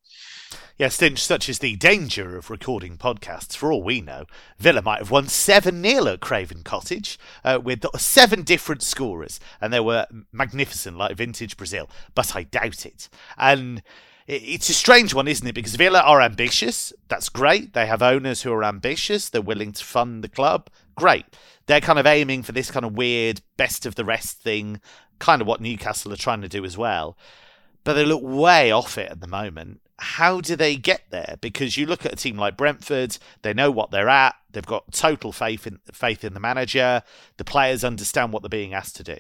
Yes, 0.77 0.97
Stinch, 0.97 1.19
such 1.19 1.49
is 1.49 1.61
the 1.61 1.77
danger 1.77 2.37
of 2.37 2.51
recording 2.51 2.97
podcasts. 2.97 3.57
For 3.57 3.71
all 3.71 3.83
we 3.83 4.01
know, 4.01 4.25
Villa 4.59 4.83
might 4.83 4.99
have 4.99 5.11
won 5.11 5.29
7 5.29 5.83
0 5.83 6.07
at 6.07 6.21
Craven 6.21 6.63
Cottage 6.63 7.19
uh, 7.45 7.61
with 7.63 7.85
seven 7.97 8.43
different 8.43 8.83
scorers, 8.83 9.39
and 9.61 9.73
they 9.73 9.81
were 9.81 10.07
magnificent, 10.33 10.99
like 10.99 11.17
vintage 11.17 11.57
Brazil, 11.57 11.89
but 12.15 12.35
I 12.35 12.43
doubt 12.43 12.85
it. 12.85 13.09
And 13.39 13.83
it's 14.27 14.69
a 14.69 14.75
strange 14.75 15.15
one, 15.15 15.29
isn't 15.29 15.47
it? 15.47 15.55
Because 15.55 15.75
Villa 15.75 16.01
are 16.01 16.21
ambitious. 16.21 16.93
That's 17.09 17.29
great. 17.29 17.73
They 17.73 17.87
have 17.87 18.03
owners 18.03 18.43
who 18.43 18.53
are 18.53 18.65
ambitious. 18.65 19.29
They're 19.29 19.41
willing 19.41 19.73
to 19.73 19.85
fund 19.85 20.23
the 20.23 20.29
club. 20.29 20.69
Great. 20.95 21.27
They're 21.67 21.81
kind 21.81 21.99
of 21.99 22.07
aiming 22.07 22.43
for 22.43 22.53
this 22.53 22.71
kind 22.71 22.85
of 22.85 22.95
weird 22.95 23.41
best 23.57 23.87
of 23.87 23.95
the 23.95 24.05
rest 24.05 24.39
thing, 24.39 24.81
kind 25.19 25.41
of 25.41 25.47
what 25.47 25.61
Newcastle 25.61 26.13
are 26.13 26.17
trying 26.17 26.43
to 26.43 26.49
do 26.49 26.65
as 26.65 26.77
well. 26.77 27.17
But 27.85 27.95
they 27.95 28.05
look 28.05 28.23
way 28.23 28.71
off 28.71 28.99
it 28.99 29.11
at 29.11 29.21
the 29.21 29.27
moment. 29.27 29.81
How 29.99 30.41
do 30.41 30.57
they 30.57 30.77
get 30.77 31.03
there? 31.11 31.37
Because 31.41 31.77
you 31.77 31.87
look 31.87 32.05
at 32.05 32.13
a 32.13 32.17
team 32.17 32.37
like 32.37 32.57
Brentford, 32.57 33.19
they 33.43 33.55
know 33.55 33.71
what 33.71 33.91
they're 33.91 34.09
at. 34.09 34.35
They've 34.51 34.67
got 34.67 34.93
total 34.93 35.33
faith 35.33 35.67
in 35.67 35.79
faith 35.93 36.25
in 36.25 36.35
the 36.35 36.41
manager. 36.41 37.03
The 37.37 37.45
players 37.45 37.85
understand 37.85 38.33
what 38.33 38.43
they're 38.43 38.49
being 38.49 38.75
asked 38.75 38.97
to 38.97 39.05
do. 39.05 39.19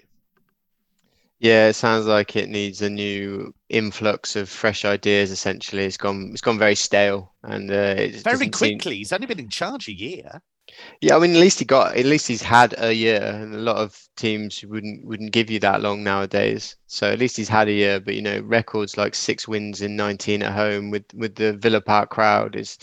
Yeah, 1.39 1.69
it 1.69 1.75
sounds 1.75 2.07
like 2.07 2.37
it 2.37 2.49
needs 2.49 2.83
a 2.83 2.91
new 2.91 3.53
influx 3.69 4.37
of 4.37 4.49
fresh 4.49 4.85
ideas. 4.85 5.33
Essentially, 5.33 5.85
it's 5.85 5.97
gone. 5.97 6.31
It's 6.33 6.41
gone 6.41 6.59
very 6.59 6.77
stale, 6.77 7.33
and 7.43 7.69
uh, 7.69 8.09
very 8.23 8.49
quickly. 8.49 8.79
Seem... 8.79 8.99
He's 8.99 9.13
only 9.13 9.27
been 9.27 9.41
in 9.41 9.49
charge 9.49 9.89
a 9.89 9.93
year. 9.93 10.41
Yeah, 11.01 11.17
I 11.17 11.19
mean, 11.19 11.33
at 11.35 11.41
least 11.41 11.59
he 11.59 11.65
got. 11.65 11.97
At 11.97 12.07
least 12.07 12.29
he's 12.29 12.43
had 12.43 12.75
a 12.79 12.93
year, 12.95 13.21
and 13.23 13.55
a 13.55 13.59
lot 13.59 13.77
of 13.77 14.09
teams 14.17 14.65
wouldn't 14.65 15.05
wouldn't 15.05 15.33
give 15.33 15.51
you 15.51 15.59
that 15.61 15.83
long 15.83 16.03
nowadays. 16.05 16.77
So 16.87 17.11
at 17.11 17.19
least 17.19 17.37
he's 17.37 17.49
had 17.49 17.69
a 17.69 17.73
year. 17.73 18.01
But 18.01 18.15
you 18.15 18.23
know, 18.23 18.41
records 18.41 18.97
like 18.97 19.15
six 19.15 19.49
wins 19.49 19.83
in 19.83 19.97
19 19.97 20.43
at 20.43 20.53
home 20.53 20.91
with 20.91 21.05
with 21.15 21.35
the 21.35 21.55
Villa 21.55 21.81
Park 21.81 22.11
crowd 22.11 22.57
is 22.57 22.79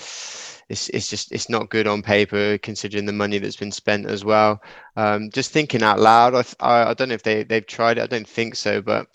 it's 0.69 0.89
it's 0.89 1.09
just 1.09 1.31
it's 1.31 1.49
not 1.49 1.69
good 1.69 1.87
on 1.87 2.01
paper 2.01 2.57
considering 2.59 3.05
the 3.05 3.13
money 3.13 3.39
that's 3.39 3.55
been 3.55 3.71
spent 3.71 4.05
as 4.05 4.23
well. 4.25 4.61
Um, 4.95 5.29
just 5.31 5.51
thinking 5.51 5.81
out 5.83 5.99
loud, 5.99 6.35
I, 6.35 6.43
I, 6.59 6.89
I 6.91 6.93
don't 6.93 7.09
know 7.09 7.15
if 7.15 7.23
they 7.23 7.43
they've 7.43 7.65
tried 7.65 7.97
it. 7.97 8.03
I 8.03 8.07
don't 8.07 8.27
think 8.27 8.55
so, 8.55 8.81
but 8.81 9.07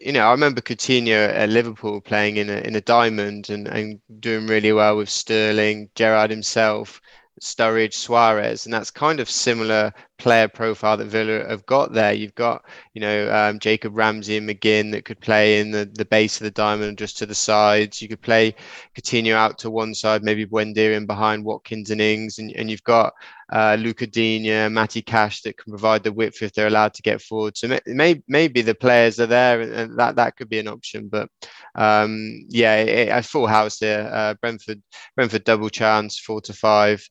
you 0.00 0.12
know, 0.12 0.26
I 0.26 0.32
remember 0.32 0.60
Coutinho 0.60 1.28
at 1.32 1.48
Liverpool 1.48 2.00
playing 2.00 2.36
in 2.38 2.50
a 2.50 2.56
in 2.58 2.74
a 2.74 2.80
diamond 2.80 3.50
and, 3.50 3.68
and 3.68 4.00
doing 4.20 4.46
really 4.48 4.72
well 4.72 4.96
with 4.96 5.08
Sterling, 5.08 5.90
Gerrard 5.94 6.30
himself. 6.30 7.00
Sturridge, 7.40 7.94
Suarez, 7.94 8.64
and 8.64 8.72
that's 8.72 8.90
kind 8.90 9.20
of 9.20 9.28
similar 9.30 9.92
player 10.18 10.48
profile 10.48 10.96
that 10.96 11.06
Villa 11.06 11.46
have 11.48 11.66
got 11.66 11.92
there. 11.92 12.12
You've 12.12 12.34
got, 12.34 12.64
you 12.94 13.00
know, 13.00 13.32
um, 13.32 13.58
Jacob 13.58 13.96
Ramsey 13.96 14.36
and 14.36 14.48
McGinn 14.48 14.92
that 14.92 15.04
could 15.04 15.20
play 15.20 15.60
in 15.60 15.70
the, 15.70 15.84
the 15.94 16.04
base 16.04 16.40
of 16.40 16.44
the 16.44 16.50
diamond 16.50 16.98
just 16.98 17.18
to 17.18 17.26
the 17.26 17.34
sides. 17.34 18.00
You 18.00 18.08
could 18.08 18.22
play 18.22 18.54
Coutinho 18.96 19.34
out 19.34 19.58
to 19.58 19.70
one 19.70 19.94
side, 19.94 20.22
maybe 20.22 20.46
Buendia 20.46 20.96
in 20.96 21.06
behind 21.06 21.44
Watkins 21.44 21.90
and 21.90 22.00
Ings, 22.00 22.38
and, 22.38 22.52
and 22.52 22.70
you've 22.70 22.84
got 22.84 23.12
uh, 23.52 23.76
Lucas 23.78 24.08
Digne, 24.08 24.68
Matty 24.68 25.02
Cash 25.02 25.42
that 25.42 25.56
can 25.56 25.70
provide 25.70 26.02
the 26.02 26.12
width 26.12 26.42
if 26.42 26.52
they're 26.52 26.66
allowed 26.66 26.94
to 26.94 27.02
get 27.02 27.22
forward. 27.22 27.56
So 27.56 27.78
may, 27.86 28.22
maybe 28.26 28.62
the 28.62 28.74
players 28.74 29.20
are 29.20 29.26
there, 29.26 29.60
and 29.60 29.98
that 29.98 30.16
that 30.16 30.36
could 30.36 30.48
be 30.48 30.58
an 30.58 30.68
option. 30.68 31.08
But 31.08 31.28
um, 31.74 32.44
yeah, 32.48 32.76
it, 32.76 33.24
full 33.24 33.46
house 33.46 33.78
there. 33.78 34.12
Uh, 34.12 34.34
Brentford, 34.34 34.82
Brentford 35.14 35.44
double 35.44 35.68
chance, 35.68 36.18
four 36.18 36.40
to 36.42 36.52
five. 36.52 37.08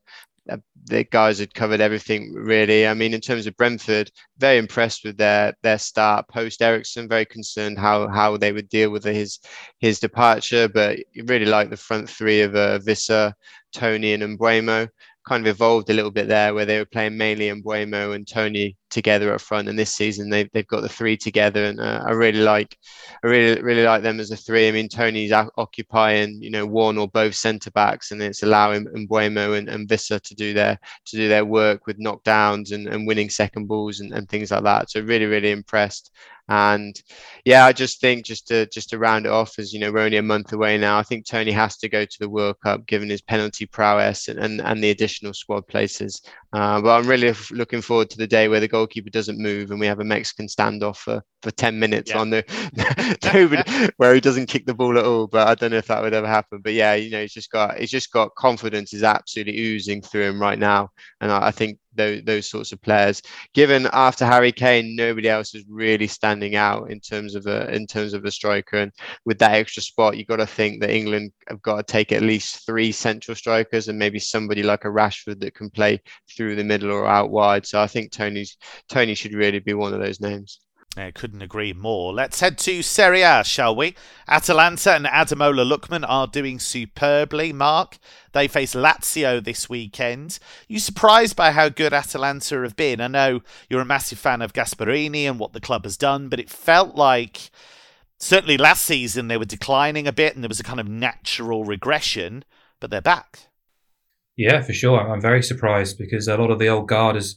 Uh, 0.49 0.57
the 0.85 1.03
guys 1.05 1.39
had 1.39 1.53
covered 1.53 1.81
everything 1.81 2.33
really. 2.33 2.87
I 2.87 2.93
mean, 2.93 3.13
in 3.13 3.21
terms 3.21 3.47
of 3.47 3.57
Brentford, 3.57 4.11
very 4.37 4.57
impressed 4.57 5.03
with 5.03 5.17
their 5.17 5.53
their 5.63 5.79
start 5.79 6.27
post 6.27 6.61
Eriksen. 6.61 7.09
Very 7.09 7.25
concerned 7.25 7.79
how 7.79 8.07
how 8.07 8.37
they 8.37 8.51
would 8.51 8.69
deal 8.69 8.91
with 8.91 9.03
his 9.03 9.39
his 9.79 9.99
departure, 9.99 10.67
but 10.67 10.99
really 11.25 11.45
like 11.45 11.69
the 11.69 11.77
front 11.77 12.09
three 12.09 12.41
of 12.41 12.55
uh, 12.55 12.79
Wissa, 12.85 13.33
Toney, 13.73 14.13
and 14.13 14.37
Mbeumo 14.37 14.87
kind 15.27 15.45
of 15.45 15.55
evolved 15.55 15.89
a 15.89 15.93
little 15.93 16.11
bit 16.11 16.27
there 16.27 16.53
where 16.53 16.65
they 16.65 16.77
were 16.77 16.85
playing 16.85 17.17
mainly 17.17 17.49
Mbeumo 17.49 18.13
and 18.13 18.27
Toney 18.27 18.77
together 18.91 19.33
up 19.33 19.41
front. 19.41 19.67
And 19.67 19.77
this 19.77 19.93
season 19.93 20.29
they've, 20.29 20.49
they've 20.53 20.67
got 20.67 20.81
the 20.81 20.89
three 20.89 21.17
together. 21.17 21.65
And 21.65 21.79
uh, 21.79 22.03
I 22.05 22.11
really 22.11 22.41
like, 22.41 22.77
I 23.23 23.27
really, 23.27 23.61
really 23.61 23.83
like 23.83 24.03
them 24.03 24.19
as 24.19 24.29
a 24.29 24.37
three. 24.37 24.67
I 24.67 24.71
mean, 24.71 24.87
Toney's 24.87 25.31
occupying, 25.31 26.41
you 26.41 26.51
know, 26.51 26.65
one 26.65 26.97
or 26.97 27.07
both 27.07 27.33
centre 27.33 27.71
backs 27.71 28.11
and 28.11 28.21
it's 28.21 28.43
allowing 28.43 28.85
Mbeumo 28.85 29.57
and, 29.57 29.67
and 29.67 29.89
Wissa 29.89 30.21
to 30.21 30.35
do 30.35 30.53
their, 30.53 30.79
to 31.05 31.17
do 31.17 31.27
their 31.27 31.43
work 31.45 31.87
with 31.87 31.99
knockdowns 31.99 32.71
and, 32.71 32.87
and 32.87 33.07
winning 33.07 33.29
second 33.29 33.65
balls 33.65 33.99
and, 33.99 34.13
and 34.13 34.29
things 34.29 34.51
like 34.51 34.63
that. 34.63 34.91
So 34.91 35.01
really, 35.01 35.25
really 35.25 35.51
impressed. 35.51 36.11
And 36.47 37.01
yeah, 37.43 37.65
I 37.65 37.73
just 37.73 37.99
think 37.99 38.25
just 38.25 38.47
to 38.47 38.67
just 38.67 38.89
to 38.89 38.99
round 38.99 39.25
it 39.25 39.31
off, 39.31 39.57
as 39.57 39.73
you 39.73 39.79
know, 39.79 39.91
we're 39.91 39.99
only 39.99 40.17
a 40.17 40.23
month 40.23 40.53
away 40.53 40.77
now. 40.77 40.99
I 40.99 41.03
think 41.03 41.25
Toney 41.25 41.51
has 41.51 41.77
to 41.77 41.89
go 41.89 42.05
to 42.05 42.19
the 42.19 42.29
World 42.29 42.57
Cup, 42.63 42.85
given 42.85 43.09
his 43.09 43.21
penalty 43.21 43.65
prowess 43.65 44.27
and 44.27 44.39
and, 44.39 44.61
and 44.61 44.83
the 44.83 44.91
additional 44.91 45.33
squad 45.33 45.67
places. 45.67 46.21
Uh, 46.53 46.81
but 46.81 46.97
I'm 46.97 47.07
really 47.07 47.33
looking 47.51 47.81
forward 47.81 48.09
to 48.11 48.17
the 48.17 48.27
day 48.27 48.47
where 48.47 48.59
the 48.59 48.67
goalkeeper 48.67 49.09
doesn't 49.09 49.37
move 49.37 49.71
and 49.71 49.79
we 49.79 49.87
have 49.87 49.99
a 49.99 50.05
Mexican 50.05 50.47
standoff 50.47 50.97
for, 50.97 51.21
for 51.41 51.51
10 51.51 51.77
minutes 51.77 52.11
yeah. 52.11 52.19
on 52.19 52.29
the 52.29 53.17
nobody, 53.33 53.91
where 53.97 54.13
he 54.13 54.21
doesn't 54.21 54.45
kick 54.45 54.65
the 54.65 54.73
ball 54.73 54.97
at 54.97 55.03
all. 55.05 55.27
But 55.27 55.47
I 55.47 55.55
don't 55.55 55.71
know 55.71 55.77
if 55.77 55.87
that 55.87 56.01
would 56.01 56.13
ever 56.13 56.27
happen. 56.27 56.59
But 56.63 56.73
yeah, 56.73 56.93
you 56.93 57.09
know, 57.09 57.21
he's 57.21 57.33
just 57.33 57.51
got 57.51 57.77
he's 57.77 57.91
just 57.91 58.11
got 58.11 58.35
confidence 58.35 58.93
is 58.93 59.03
absolutely 59.03 59.59
oozing 59.59 60.01
through 60.01 60.23
him 60.23 60.41
right 60.41 60.59
now. 60.59 60.89
And 61.19 61.31
I, 61.31 61.47
I 61.47 61.51
think 61.51 61.79
those, 61.95 62.23
those 62.23 62.49
sorts 62.49 62.71
of 62.71 62.81
players. 62.81 63.21
Given 63.53 63.87
after 63.93 64.25
Harry 64.25 64.51
Kane, 64.51 64.95
nobody 64.95 65.29
else 65.29 65.55
is 65.55 65.63
really 65.69 66.07
standing 66.07 66.55
out 66.55 66.91
in 66.91 66.99
terms 66.99 67.35
of 67.35 67.45
a 67.47 67.73
in 67.73 67.87
terms 67.87 68.13
of 68.13 68.25
a 68.25 68.31
striker, 68.31 68.77
and 68.77 68.91
with 69.25 69.39
that 69.39 69.53
extra 69.53 69.83
spot, 69.83 70.17
you've 70.17 70.27
got 70.27 70.37
to 70.37 70.47
think 70.47 70.81
that 70.81 70.91
England 70.91 71.31
have 71.47 71.61
got 71.61 71.77
to 71.77 71.91
take 71.91 72.11
at 72.11 72.21
least 72.21 72.65
three 72.65 72.91
central 72.91 73.35
strikers 73.35 73.87
and 73.87 73.99
maybe 73.99 74.19
somebody 74.19 74.63
like 74.63 74.85
a 74.85 74.89
Rashford 74.89 75.39
that 75.41 75.55
can 75.55 75.69
play 75.69 76.01
through 76.35 76.55
the 76.55 76.63
middle 76.63 76.91
or 76.91 77.07
out 77.07 77.31
wide. 77.31 77.65
So 77.65 77.81
I 77.81 77.87
think 77.87 78.11
Toney's 78.11 78.57
Toney 78.89 79.15
should 79.15 79.33
really 79.33 79.59
be 79.59 79.73
one 79.73 79.93
of 79.93 79.99
those 79.99 80.19
names. 80.19 80.59
I 80.97 81.11
couldn't 81.11 81.41
agree 81.41 81.73
more. 81.73 82.13
Let's 82.13 82.39
head 82.39 82.57
to 82.59 82.81
Serie 82.81 83.21
A, 83.21 83.43
shall 83.43 83.75
we? 83.75 83.95
Atalanta 84.29 84.93
and 84.93 85.05
Ademola 85.05 85.69
Lookman 85.69 86.05
are 86.07 86.25
doing 86.25 86.57
superbly. 86.57 87.51
Mark, 87.51 87.97
they 88.31 88.47
face 88.47 88.73
Lazio 88.73 89.43
this 89.43 89.69
weekend. 89.69 90.39
You 90.69 90.79
surprised 90.79 91.35
by 91.35 91.51
how 91.51 91.67
good 91.67 91.93
Atalanta 91.93 92.61
have 92.61 92.77
been? 92.77 93.01
I 93.01 93.07
know 93.07 93.41
you're 93.69 93.81
a 93.81 93.85
massive 93.85 94.19
fan 94.19 94.41
of 94.41 94.53
Gasperini 94.53 95.23
and 95.23 95.37
what 95.37 95.51
the 95.51 95.59
club 95.59 95.83
has 95.83 95.97
done, 95.97 96.29
but 96.29 96.39
it 96.39 96.49
felt 96.49 96.95
like 96.95 97.51
certainly 98.17 98.57
last 98.57 98.83
season 98.83 99.27
they 99.27 99.37
were 99.37 99.45
declining 99.45 100.07
a 100.07 100.13
bit 100.13 100.33
and 100.33 100.43
there 100.43 100.49
was 100.49 100.61
a 100.61 100.63
kind 100.63 100.79
of 100.79 100.87
natural 100.87 101.65
regression, 101.65 102.45
but 102.79 102.89
they're 102.89 103.01
back. 103.01 103.49
Yeah, 104.37 104.61
for 104.61 104.73
sure. 104.73 105.11
I'm 105.11 105.21
very 105.21 105.43
surprised 105.43 105.97
because 105.97 106.27
a 106.27 106.37
lot 106.37 106.51
of 106.51 106.59
the 106.59 106.69
old 106.69 106.87
guard 106.87 107.15
has 107.15 107.35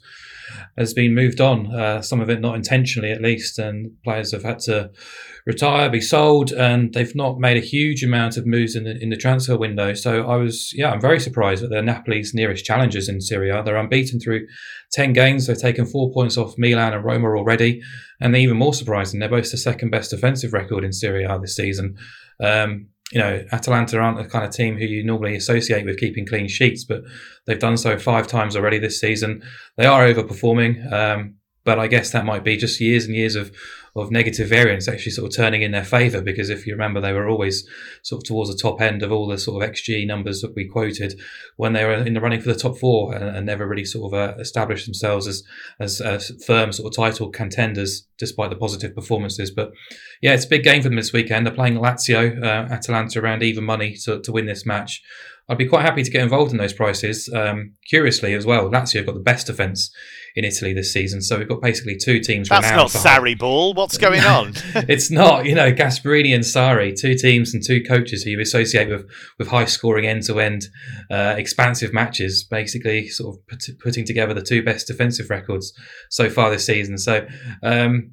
has 0.77 0.95
been 0.95 1.15
moved 1.15 1.41
on. 1.41 1.75
Uh, 1.75 2.03
some 2.03 2.21
of 2.21 2.31
it 2.31 2.41
not 2.41 2.55
intentionally, 2.55 3.11
at 3.11 3.23
least, 3.23 3.59
and 3.59 3.91
players 4.05 4.33
have 4.33 4.43
had 4.43 4.59
to 4.61 4.91
retire, 5.47 5.89
be 5.89 6.01
sold, 6.01 6.53
and 6.53 6.93
they've 6.93 7.15
not 7.15 7.39
made 7.39 7.57
a 7.57 7.61
huge 7.61 8.05
amount 8.05 8.37
of 8.37 8.47
moves 8.47 8.77
in 8.77 8.85
the 8.85 9.03
in 9.03 9.11
the 9.11 9.17
transfer 9.17 9.57
window. 9.57 9.95
So 9.95 10.29
I 10.29 10.37
was, 10.37 10.73
yeah, 10.75 10.91
I'm 10.91 11.01
very 11.01 11.21
surprised 11.21 11.63
that 11.63 11.69
they're 11.69 11.83
Napoli's 11.83 12.35
nearest 12.35 12.65
challengers 12.65 13.09
in 13.09 13.21
Serie 13.21 13.51
A. 13.51 13.63
They're 13.63 13.77
unbeaten 13.77 14.21
through 14.21 14.47
ten 14.93 15.13
games. 15.13 15.47
They've 15.47 15.59
taken 15.59 15.87
four 15.87 16.13
points 16.13 16.37
off 16.37 16.59
Milan 16.59 16.93
and 16.93 17.05
Roma 17.05 17.29
already, 17.29 17.81
and 18.21 18.35
they're 18.35 18.43
even 18.43 18.59
more 18.59 18.75
surprising. 18.75 19.21
They're 19.21 19.29
both 19.29 19.51
the 19.51 19.57
second 19.57 19.91
best 19.91 20.11
defensive 20.11 20.53
record 20.53 20.85
in 20.85 20.93
Serie 20.93 21.25
A 21.25 21.39
this 21.39 21.57
season. 21.57 21.97
Um, 22.41 22.89
you 23.13 23.21
know, 23.21 23.45
Atalanta 23.53 23.99
aren't 23.99 24.19
the 24.19 24.29
kind 24.29 24.45
of 24.45 24.51
team 24.51 24.77
who 24.77 24.85
you 24.85 25.03
normally 25.03 25.35
associate 25.35 25.85
with 25.87 25.99
keeping 25.99 26.27
clean 26.27 26.47
sheets, 26.47 26.85
but 26.85 27.03
they've 27.47 27.59
done 27.59 27.77
so 27.77 27.99
five 27.99 28.27
times 28.27 28.55
already 28.55 28.79
this 28.79 29.01
season. 29.01 29.43
They 29.77 29.87
are 29.87 30.07
overperforming. 30.07 30.93
Um, 30.93 31.37
but 31.65 31.79
I 31.79 31.87
guess 31.87 32.13
that 32.13 32.25
might 32.25 32.45
be 32.45 32.57
just 32.57 32.81
years 32.81 33.05
and 33.05 33.15
years 33.15 33.35
of, 33.35 33.55
of 33.97 34.11
negative 34.11 34.49
variance 34.49 34.89
actually 34.89 35.13
sort 35.13 35.31
of 35.31 35.37
turning 35.37 35.63
in 35.63 35.73
their 35.73 35.85
favour 35.85 36.21
because 36.21 36.51
if 36.51 36.67
you 36.67 36.73
remember, 36.73 37.01
they 37.01 37.13
were 37.13 37.29
always 37.29 37.69
sort 38.03 38.23
of 38.23 38.27
towards 38.27 38.51
the 38.51 38.57
top 38.57 38.81
end 38.81 39.03
of 39.03 39.13
all 39.13 39.27
the 39.27 39.39
sort 39.39 39.63
of 39.63 39.71
XG 39.71 40.07
numbers 40.07 40.41
that 40.41 40.55
we 40.55 40.67
quoted 40.67 41.19
when 41.57 41.73
they 41.73 41.85
were 41.85 41.95
in 41.95 42.15
the 42.15 42.21
running 42.21 42.41
for 42.41 42.53
the 42.53 42.59
top 42.59 42.79
four 42.79 43.15
and, 43.15 43.25
and 43.25 43.47
never 43.47 43.67
really 43.67 43.85
sort 43.85 44.13
of 44.13 44.19
uh, 44.19 44.35
established 44.39 44.87
themselves 44.87 45.27
as, 45.27 45.43
as, 45.81 46.01
as 46.01 46.33
firm 46.45 46.73
sort 46.73 46.93
of 46.93 46.97
title 46.97 47.31
contenders 47.31 48.07
despite 48.19 48.51
the 48.51 48.57
positive 48.57 48.95
performances. 48.95 49.51
But 49.51 49.73
yeah, 50.21 50.35
it's 50.35 50.45
a 50.45 50.49
big 50.49 50.65
game 50.65 50.83
for 50.83 50.89
them 50.89 50.97
this 50.97 51.13
weekend. 51.13 51.47
They're 51.47 51.55
playing 51.55 51.75
Lazio, 51.75 52.43
uh, 52.43 52.73
Atalanta 52.73 53.21
around 53.21 53.43
even 53.43 53.65
money 53.65 53.97
to, 54.05 54.21
to 54.21 54.33
win 54.33 54.47
this 54.47 54.67
match. 54.67 55.03
I'd 55.49 55.59
be 55.59 55.67
quite 55.67 55.83
happy 55.83 56.03
to 56.03 56.11
get 56.11 56.23
involved 56.23 56.53
in 56.53 56.59
those 56.59 56.75
prices. 56.75 57.33
Um, 57.35 57.75
curiously, 57.89 58.35
as 58.35 58.45
well, 58.45 58.71
Lazio 58.71 58.97
have 58.97 59.07
got 59.07 59.15
the 59.15 59.21
best 59.21 59.47
defence 59.47 59.91
in 60.37 60.45
Italy 60.45 60.75
this 60.75 60.93
season, 60.93 61.23
so 61.23 61.39
we've 61.39 61.49
got 61.49 61.63
basically 61.63 61.97
two 61.97 62.21
teams. 62.21 62.49
That's 62.51 62.71
not 62.71 62.89
Sarri 62.89 63.39
ball. 63.39 63.73
What's 63.73 63.97
going 63.97 64.21
on? 64.21 64.53
it's 64.75 65.11
not. 65.11 65.47
You 65.47 65.55
know, 65.55 65.73
Gasperini 65.73 66.35
and 66.35 66.45
Sarri, 66.45 66.95
two 66.95 67.15
teams 67.15 67.55
and 67.55 67.65
two 67.65 67.83
coaches 67.83 68.23
who 68.23 68.31
you 68.31 68.41
associate 68.41 68.89
with 68.89 69.09
with 69.39 69.49
high 69.49 69.65
scoring, 69.65 70.07
end 70.07 70.25
to 70.25 70.39
end, 70.39 70.67
expansive 71.11 71.95
matches. 71.95 72.45
Basically, 72.45 73.09
sort 73.09 73.37
of 73.37 73.47
put, 73.47 73.65
putting 73.81 74.05
together 74.05 74.35
the 74.35 74.43
two 74.43 74.63
best 74.63 74.87
defensive 74.87 75.31
records 75.31 75.73
so 76.11 76.29
far 76.29 76.51
this 76.51 76.67
season. 76.67 76.99
So. 76.99 77.27
Um, 77.63 78.13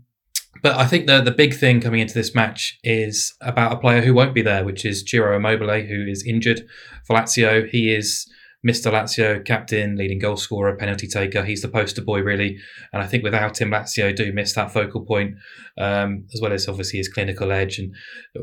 but 0.62 0.76
I 0.76 0.86
think 0.86 1.08
the 1.08 1.22
the 1.22 1.32
big 1.32 1.54
thing 1.54 1.82
coming 1.82 2.00
into 2.00 2.14
this 2.14 2.34
match 2.34 2.78
is 2.84 3.36
about 3.42 3.74
a 3.74 3.78
player 3.78 4.02
who 4.02 4.14
won't 4.14 4.34
be 4.34 4.42
there, 4.42 4.64
which 4.64 4.86
is 4.86 5.04
Ciro 5.06 5.36
Immobile, 5.36 5.82
who 5.82 6.06
is 6.08 6.26
injured 6.26 6.62
for 7.06 7.16
Lazio. 7.16 7.68
He 7.68 7.94
is 7.94 8.28
Mr. 8.66 8.92
Lazio, 8.92 9.46
captain, 9.46 9.96
leading 9.96 10.18
goal 10.18 10.38
scorer, 10.38 10.76
penalty 10.76 11.08
taker. 11.08 11.44
He's 11.44 11.62
the 11.62 11.68
poster 11.68 12.02
boy, 12.02 12.22
really. 12.22 12.58
And 12.92 13.04
I 13.04 13.06
think 13.06 13.24
without 13.24 13.62
him, 13.62 13.70
Lazio 13.70 14.16
do 14.16 14.34
miss 14.34 14.54
that 14.54 14.72
focal 14.72 15.06
point, 15.06 15.36
um, 15.78 16.26
as 16.34 16.42
well 16.42 16.52
as 16.52 16.68
obviously 16.68 16.98
his 16.98 17.08
clinical 17.08 17.52
edge. 17.52 17.78
And 17.78 17.94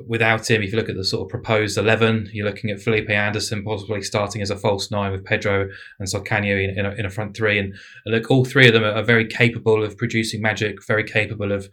without 0.07 0.49
him, 0.49 0.63
if 0.63 0.71
you 0.71 0.79
look 0.79 0.89
at 0.89 0.95
the 0.95 1.05
sort 1.05 1.27
of 1.27 1.29
proposed 1.29 1.77
11, 1.77 2.31
you're 2.33 2.47
looking 2.47 2.71
at 2.71 2.81
Felipe 2.81 3.11
Anderson 3.11 3.65
possibly 3.65 4.03
starting 4.03 4.43
as 4.43 4.51
a 4.51 4.57
false 4.57 4.93
nine 4.93 5.11
with 5.11 5.25
Pedro 5.25 5.69
and 5.99 6.09
Zaccagni 6.09 6.69
in, 6.69 6.79
in, 6.79 6.87
a, 6.87 6.91
in 6.93 7.05
a 7.05 7.11
front 7.11 7.37
three. 7.37 7.59
And, 7.59 7.75
look, 8.07 8.31
all 8.31 8.45
three 8.45 8.69
of 8.69 8.75
them 8.75 8.85
are 8.85 9.03
very 9.03 9.27
capable 9.27 9.83
of 9.83 9.97
producing 9.97 10.41
magic, 10.41 10.87
very 10.87 11.05
capable 11.05 11.51
of 11.51 11.69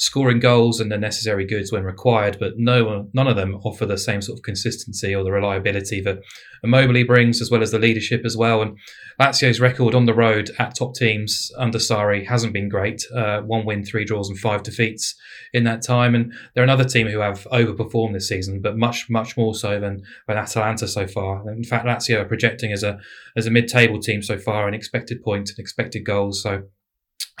scoring 0.00 0.40
goals 0.40 0.80
and 0.80 0.90
the 0.90 0.96
necessary 0.96 1.44
goods 1.44 1.70
when 1.70 1.84
required, 1.84 2.38
but 2.40 2.54
no 2.56 3.06
none 3.12 3.28
of 3.28 3.36
them 3.36 3.56
offer 3.64 3.84
the 3.84 3.98
same 3.98 4.22
sort 4.22 4.38
of 4.38 4.42
consistency 4.42 5.14
or 5.14 5.22
the 5.22 5.30
reliability 5.30 6.00
that 6.00 6.20
Immobile 6.64 7.04
brings, 7.04 7.42
as 7.42 7.50
well 7.50 7.62
as 7.62 7.70
the 7.70 7.78
leadership 7.78 8.22
as 8.24 8.34
well. 8.34 8.62
And 8.62 8.78
Lazio's 9.20 9.60
record 9.60 9.94
on 9.94 10.06
the 10.06 10.14
road 10.14 10.52
at 10.58 10.74
top 10.74 10.94
teams 10.94 11.50
under 11.58 11.76
Sarri 11.76 12.26
hasn't 12.26 12.54
been 12.54 12.70
great. 12.70 13.02
Uh, 13.14 13.42
one 13.42 13.66
win, 13.66 13.84
three 13.84 14.06
draws, 14.06 14.30
and 14.30 14.38
five 14.38 14.62
defeats 14.62 15.14
in 15.52 15.64
that 15.64 15.82
time. 15.82 16.14
And 16.14 16.32
they're 16.54 16.64
another 16.64 16.84
team 16.84 17.06
who 17.06 17.18
have 17.18 17.46
overperformed 17.52 18.14
this 18.14 18.28
season, 18.28 18.62
but 18.62 18.78
much, 18.78 19.10
much 19.10 19.36
more 19.36 19.54
so 19.54 19.78
than, 19.78 20.02
than 20.26 20.38
Atalanta 20.38 20.88
so 20.88 21.06
far. 21.06 21.46
In 21.50 21.64
fact, 21.64 21.84
Lazio 21.84 22.22
are 22.22 22.24
projecting 22.24 22.72
as 22.72 22.82
a 22.82 22.98
as 23.36 23.46
a 23.46 23.50
mid-table 23.50 24.00
team 24.00 24.22
so 24.22 24.38
far 24.38 24.66
in 24.66 24.72
expected 24.72 25.22
points 25.22 25.50
and 25.50 25.58
expected 25.58 26.06
goals. 26.06 26.42
So 26.42 26.62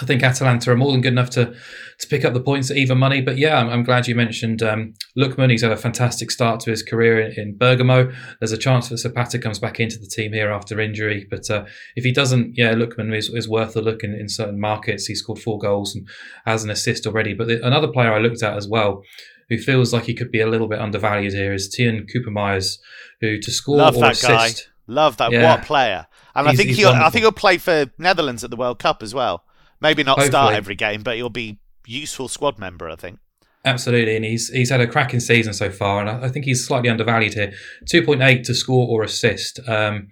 I 0.00 0.06
think 0.06 0.22
Atalanta 0.22 0.70
are 0.72 0.76
more 0.76 0.92
than 0.92 1.00
good 1.00 1.12
enough 1.12 1.30
to 1.30 1.54
to 1.98 2.06
pick 2.08 2.24
up 2.24 2.32
the 2.32 2.40
points 2.40 2.70
at 2.70 2.76
even 2.78 2.98
money. 2.98 3.20
But 3.20 3.36
yeah, 3.36 3.58
I'm, 3.58 3.68
I'm 3.68 3.82
glad 3.82 4.08
you 4.08 4.14
mentioned 4.14 4.62
um, 4.62 4.94
Lookman. 5.16 5.50
He's 5.50 5.62
had 5.62 5.72
a 5.72 5.76
fantastic 5.76 6.30
start 6.30 6.60
to 6.60 6.70
his 6.70 6.82
career 6.82 7.20
in, 7.20 7.32
in, 7.38 7.58
Bergamo. 7.58 8.10
There's 8.38 8.52
a 8.52 8.58
chance 8.58 8.88
that 8.88 8.98
Zapata 8.98 9.38
comes 9.38 9.58
back 9.58 9.78
into 9.78 9.98
the 9.98 10.06
team 10.06 10.32
here 10.32 10.50
after 10.50 10.80
injury. 10.80 11.26
But 11.30 11.50
uh, 11.50 11.66
if 11.96 12.04
he 12.04 12.12
doesn't, 12.12 12.56
yeah, 12.56 12.72
Lookman 12.72 13.14
is, 13.14 13.28
is 13.28 13.48
worth 13.48 13.76
a 13.76 13.82
look 13.82 14.02
in, 14.02 14.14
in 14.14 14.28
certain 14.28 14.58
markets. 14.58 15.06
He 15.06 15.14
scored 15.14 15.40
four 15.40 15.58
goals 15.58 15.94
and 15.94 16.08
has 16.46 16.64
an 16.64 16.70
assist 16.70 17.06
already. 17.06 17.34
But 17.34 17.48
the, 17.48 17.66
another 17.66 17.88
player 17.88 18.12
I 18.12 18.18
looked 18.18 18.42
at 18.42 18.56
as 18.56 18.66
well 18.66 19.02
who 19.50 19.58
feels 19.58 19.92
like 19.92 20.04
he 20.04 20.14
could 20.14 20.30
be 20.30 20.40
a 20.40 20.46
little 20.46 20.68
bit 20.68 20.78
undervalued 20.78 21.32
here 21.32 21.52
is 21.52 21.68
Teun 21.68 22.08
Koopmeiners, 22.08 22.78
who 23.20 23.38
to 23.40 23.50
score 23.50 23.78
Love 23.78 23.96
or 23.96 24.00
that 24.02 24.12
assist. 24.12 24.28
Guy. 24.28 24.70
Love 24.86 25.16
that. 25.18 25.32
Yeah. 25.32 25.56
What 25.56 25.64
player? 25.64 26.06
And 26.34 26.48
he's, 26.48 26.58
I 26.58 26.62
think 26.62 26.76
he 26.76 26.84
I 26.84 27.10
think 27.10 27.22
he'll 27.22 27.32
play 27.32 27.58
for 27.58 27.86
Netherlands 27.98 28.44
at 28.44 28.50
the 28.50 28.56
World 28.56 28.78
Cup 28.78 29.02
as 29.02 29.12
well. 29.12 29.44
Maybe 29.80 30.02
not 30.02 30.18
Hopefully. 30.18 30.30
start 30.30 30.54
every 30.54 30.74
game, 30.74 31.02
but 31.02 31.16
he'll 31.16 31.28
be 31.30 31.58
useful 31.86 32.28
squad 32.28 32.58
member. 32.58 32.88
I 32.88 32.96
think. 32.96 33.18
Absolutely, 33.64 34.16
and 34.16 34.24
he's 34.24 34.48
he's 34.48 34.70
had 34.70 34.80
a 34.80 34.86
cracking 34.86 35.20
season 35.20 35.52
so 35.52 35.70
far, 35.70 36.00
and 36.00 36.08
I, 36.08 36.26
I 36.26 36.28
think 36.28 36.44
he's 36.46 36.66
slightly 36.66 36.88
undervalued 36.88 37.34
here. 37.34 37.52
Two 37.88 38.02
point 38.02 38.22
eight 38.22 38.44
to 38.44 38.54
score 38.54 38.88
or 38.88 39.02
assist. 39.02 39.60
Um, 39.68 40.08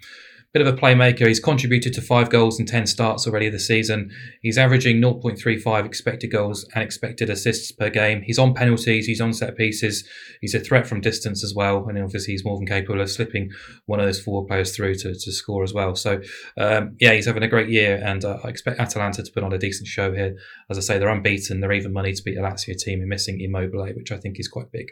bit 0.53 0.67
of 0.67 0.67
a 0.67 0.77
playmaker. 0.77 1.27
He's 1.27 1.41
contributed 1.41 1.93
to 1.95 2.01
five 2.01 2.31
goals 2.31 2.59
and 2.59 2.67
10 2.67 2.87
starts 2.87 3.27
already 3.27 3.51
this 3.51 3.67
season. 3.67 4.11
He's 4.41 4.57
averaging 4.57 5.01
0.35 5.01 5.85
expected 5.85 6.29
goals 6.29 6.67
and 6.75 6.83
expected 6.83 7.29
assists 7.29 7.71
per 7.71 7.91
game. 7.91 8.23
He's 8.23 8.39
on 8.39 8.55
penalties, 8.55 9.07
he's 9.07 9.21
on 9.21 9.35
set 9.35 9.57
pieces, 9.57 10.09
he's 10.41 10.55
a 10.55 10.61
threat 10.61 10.87
from 10.87 11.03
distance 11.03 11.45
as 11.45 11.55
well. 11.55 11.87
And 11.87 11.99
obviously, 11.99 12.33
he's 12.33 12.45
more 12.45 12.57
than 12.57 12.67
capable 12.67 13.01
of 13.01 13.11
slipping 13.11 13.51
one 13.87 14.01
of 14.01 14.07
those 14.07 14.21
forward 14.21 14.49
players 14.49 14.75
through 14.75 14.95
to, 14.97 15.15
to 15.15 15.33
score 15.33 15.63
as 15.63 15.75
well. 15.75 15.95
So, 15.95 16.21
um, 16.59 16.97
yeah, 16.99 17.13
he's 17.13 17.27
having 17.27 17.43
a 17.43 17.49
great 17.49 17.69
year, 17.69 18.01
and 18.03 18.25
uh, 18.25 18.39
I 18.43 18.49
expect 18.49 18.81
Atalanta 18.81 19.23
to 19.23 19.33
put 19.33 19.43
on 19.43 19.53
a 19.53 19.59
decent 19.59 19.87
show 19.87 20.13
here. 20.13 20.37
As 20.71 20.79
I 20.79 20.81
say, 20.81 20.99
they're 20.99 21.09
unbeaten, 21.09 21.61
they're 21.61 21.73
even 21.73 21.93
money 21.93 22.13
to 22.13 22.23
beat 22.23 22.39
a 22.39 22.43
Lazio 22.43 22.77
team 22.77 23.01
and 23.01 23.09
missing 23.09 23.41
Immobile, 23.41 23.93
which 23.95 24.13
I 24.13 24.17
think 24.17 24.41
is 24.41 24.49
quite 24.49 24.73
big. 24.73 24.89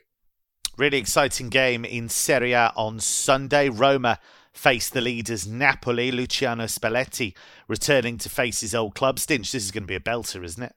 Really 0.76 0.98
exciting 0.98 1.48
game 1.48 1.86
in 1.86 2.10
Serie 2.10 2.52
A 2.52 2.70
on 2.76 3.00
Sunday. 3.00 3.70
Roma 3.70 4.18
face 4.56 4.88
the 4.88 5.00
leaders 5.00 5.46
Napoli. 5.46 6.10
Luciano 6.10 6.64
Spalletti 6.64 7.34
returning 7.68 8.18
to 8.18 8.28
face 8.28 8.60
his 8.60 8.74
old 8.74 8.94
club. 8.94 9.18
Stinch, 9.18 9.52
this 9.52 9.64
is 9.64 9.70
going 9.70 9.84
to 9.84 9.88
be 9.88 9.94
a 9.94 10.00
belter, 10.00 10.44
isn't 10.44 10.62
it? 10.62 10.74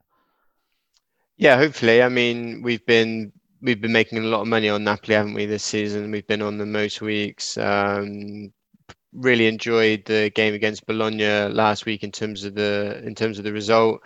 Yeah, 1.38 1.58
hopefully. 1.58 2.04
I 2.04 2.10
mean, 2.10 2.62
we've 2.62 2.86
been 2.86 3.32
we've 3.62 3.82
been 3.82 3.94
making 3.94 4.18
a 4.20 4.28
lot 4.28 4.42
of 4.42 4.48
money 4.48 4.70
on 4.70 4.84
Napoli, 4.84 5.16
haven't 5.16 5.34
we, 5.34 5.46
this 5.46 5.64
season? 5.64 6.12
We've 6.12 6.28
been 6.28 6.42
on 6.42 6.58
the 6.58 6.66
most 6.66 7.02
weeks. 7.02 7.58
Um, 7.58 8.52
really 9.14 9.48
enjoyed 9.48 10.06
the 10.06 10.32
game 10.36 10.54
against 10.54 10.86
Bologna 10.86 11.52
last 11.52 11.86
week 11.86 12.04
in 12.04 12.12
terms 12.12 12.44
of 12.44 12.56
the 12.56 13.02
in 13.04 13.16
terms 13.16 13.38
of 13.38 13.44
the 13.44 13.54
result. 13.54 14.02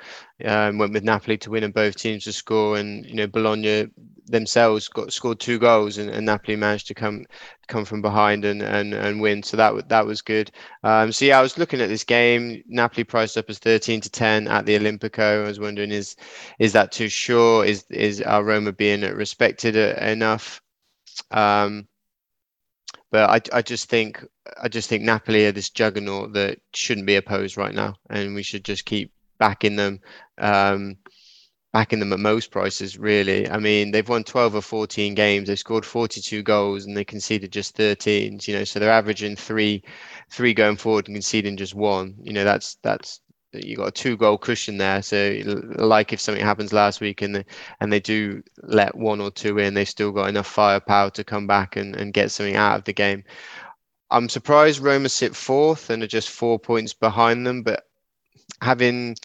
Um, 0.46 0.78
went 0.78 0.94
with 0.94 1.04
Napoli 1.04 1.38
to 1.40 1.52
win 1.52 1.64
and 1.64 1.74
both 1.74 1.96
teams 1.96 2.24
to 2.26 2.34
score, 2.34 2.78
and 2.78 3.06
you 3.06 3.16
know 3.16 3.28
Bologna 3.28 3.88
themselves 4.26 4.88
got 4.88 5.12
scored 5.12 5.40
two 5.40 5.60
goals, 5.60 5.98
and, 5.98 6.10
and 6.10 6.26
Napoli 6.26 6.56
managed 6.56 6.88
to 6.88 6.94
come 6.94 7.26
come 7.68 7.86
from 7.86 8.02
behind 8.02 8.46
and 8.46 8.62
and, 8.62 8.94
and 8.94 9.22
win. 9.22 9.44
So 9.44 9.58
that 9.58 9.90
that 9.90 10.06
was 10.06 10.22
good. 10.22 10.52
Um, 10.84 11.12
so 11.12 11.26
yeah, 11.26 11.40
I 11.40 11.42
was 11.42 11.58
looking 11.58 11.82
at 11.82 11.90
this 11.90 12.04
game. 12.04 12.64
Napoli 12.68 13.04
priced 13.04 13.38
up 13.38 13.50
as 13.50 13.60
thirteen 13.60 14.02
to 14.02 14.10
ten 14.10 14.48
at 14.48 14.66
the 14.66 14.78
Olimpico. 14.78 15.44
I 15.44 15.48
was 15.48 15.60
wondering 15.60 15.92
is 15.92 16.16
is 16.60 16.74
that 16.74 16.92
too 16.92 17.10
sure? 17.10 17.66
Is 17.66 17.86
is 17.90 18.22
our 18.22 18.44
Roma 18.44 18.72
being 18.72 19.02
respected 19.02 19.76
enough? 19.76 20.62
Um, 21.32 21.88
but 23.14 23.30
I, 23.30 23.60
I 23.60 23.62
just 23.62 23.90
think 23.90 24.26
I 24.60 24.68
just 24.68 24.90
think 24.90 25.04
Napoli 25.04 25.46
are 25.46 25.52
this 25.52 25.70
juggernaut 25.70 26.34
that 26.34 26.60
shouldn't 26.74 27.06
be 27.06 27.16
opposed 27.16 27.58
right 27.58 27.74
now, 27.74 27.96
and 28.10 28.34
we 28.34 28.42
should 28.42 28.66
just 28.66 28.86
keep 28.86 29.12
backing 29.38 29.76
them, 29.76 30.00
um, 30.40 30.98
backing 31.74 32.00
them 32.00 32.12
at 32.12 32.18
most 32.18 32.50
prices. 32.50 32.98
Really, 32.98 33.48
I 33.48 33.60
mean 33.60 33.92
they've 33.92 34.10
won 34.10 34.24
12 34.24 34.56
or 34.56 34.62
14 34.64 35.14
games, 35.14 35.48
they've 35.48 35.60
scored 35.60 35.86
42 35.86 36.42
goals, 36.42 36.86
and 36.86 36.98
they 36.98 37.06
conceded 37.06 37.52
just 37.52 37.76
13. 37.76 38.40
You 38.42 38.56
know, 38.58 38.64
so 38.64 38.80
they're 38.80 38.90
averaging 38.90 39.36
three, 39.36 39.84
three 40.32 40.56
going 40.56 40.78
forward 40.78 41.08
and 41.08 41.16
conceding 41.16 41.56
just 41.56 41.76
one. 41.76 42.16
You 42.20 42.34
know, 42.34 42.44
that's 42.44 42.78
that's 42.82 43.22
you 43.54 43.76
got 43.76 43.88
a 43.90 43.92
two 43.92 44.18
goal 44.18 44.38
cushion 44.38 44.78
there. 44.78 45.02
So 45.02 45.40
like 45.76 46.14
if 46.14 46.20
something 46.20 46.44
happens 46.44 46.74
last 46.74 47.02
week 47.02 47.22
and 47.22 47.36
they, 47.36 47.46
and 47.80 47.92
they 47.92 48.00
do 48.00 48.44
let 48.64 48.96
one 48.96 49.22
or 49.22 49.32
two 49.32 49.60
in, 49.60 49.74
they've 49.74 49.88
still 49.88 50.12
got 50.12 50.30
enough 50.30 50.48
firepower 50.48 51.10
to 51.12 51.24
come 51.24 51.48
back 51.48 51.76
and, 51.76 51.96
and 51.96 52.14
get 52.14 52.32
something 52.32 52.56
out 52.56 52.78
of 52.78 52.84
the 52.86 52.94
game. 52.94 53.24
I'm 54.12 54.30
surprised 54.30 54.80
Roma 54.80 55.10
sit 55.10 55.36
fourth 55.36 55.90
and 55.90 56.04
are 56.04 56.08
just 56.08 56.30
four 56.30 56.60
points 56.60 56.94
behind 56.94 57.48
them, 57.48 57.64
but 57.64 57.84
having 58.62 59.16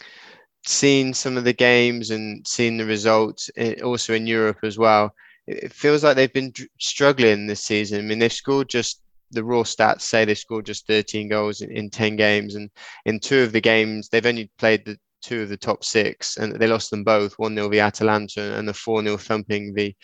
seen 0.65 1.13
some 1.13 1.37
of 1.37 1.43
the 1.43 1.53
games 1.53 2.09
and 2.09 2.45
seen 2.47 2.77
the 2.77 2.85
results 2.85 3.49
eh, 3.57 3.75
also 3.83 4.13
in 4.13 4.27
Europe 4.27 4.59
as 4.63 4.77
well, 4.77 5.13
it 5.47 5.73
feels 5.73 6.03
like 6.03 6.15
they've 6.15 6.33
been 6.33 6.53
struggling 6.79 7.47
this 7.47 7.63
season. 7.63 7.99
I 7.99 8.01
mean, 8.03 8.19
they've 8.19 8.31
scored 8.31 8.69
just 8.69 9.01
the 9.31 9.43
raw 9.43 9.63
stats 9.63 10.01
say 10.01 10.25
they 10.25 10.35
scored 10.35 10.65
just 10.65 10.87
13 10.87 11.29
goals 11.29 11.61
in, 11.61 11.71
in 11.71 11.89
10 11.89 12.15
games, 12.15 12.55
and 12.55 12.69
in 13.05 13.19
two 13.19 13.41
of 13.41 13.51
the 13.51 13.61
games 13.61 14.09
they've 14.09 14.25
only 14.25 14.51
played 14.57 14.85
the 14.85 14.97
two 15.21 15.41
of 15.41 15.49
the 15.49 15.57
top 15.57 15.83
six, 15.83 16.37
and 16.37 16.55
they 16.55 16.67
lost 16.67 16.89
them 16.89 17.03
both 17.03 17.37
1 17.37 17.55
0 17.55 17.69
v 17.69 17.79
Atalanta 17.79 18.57
and 18.57 18.67
the 18.67 18.73
4 18.73 19.03
0 19.03 19.17
thumping 19.17 19.73
the 19.73 19.95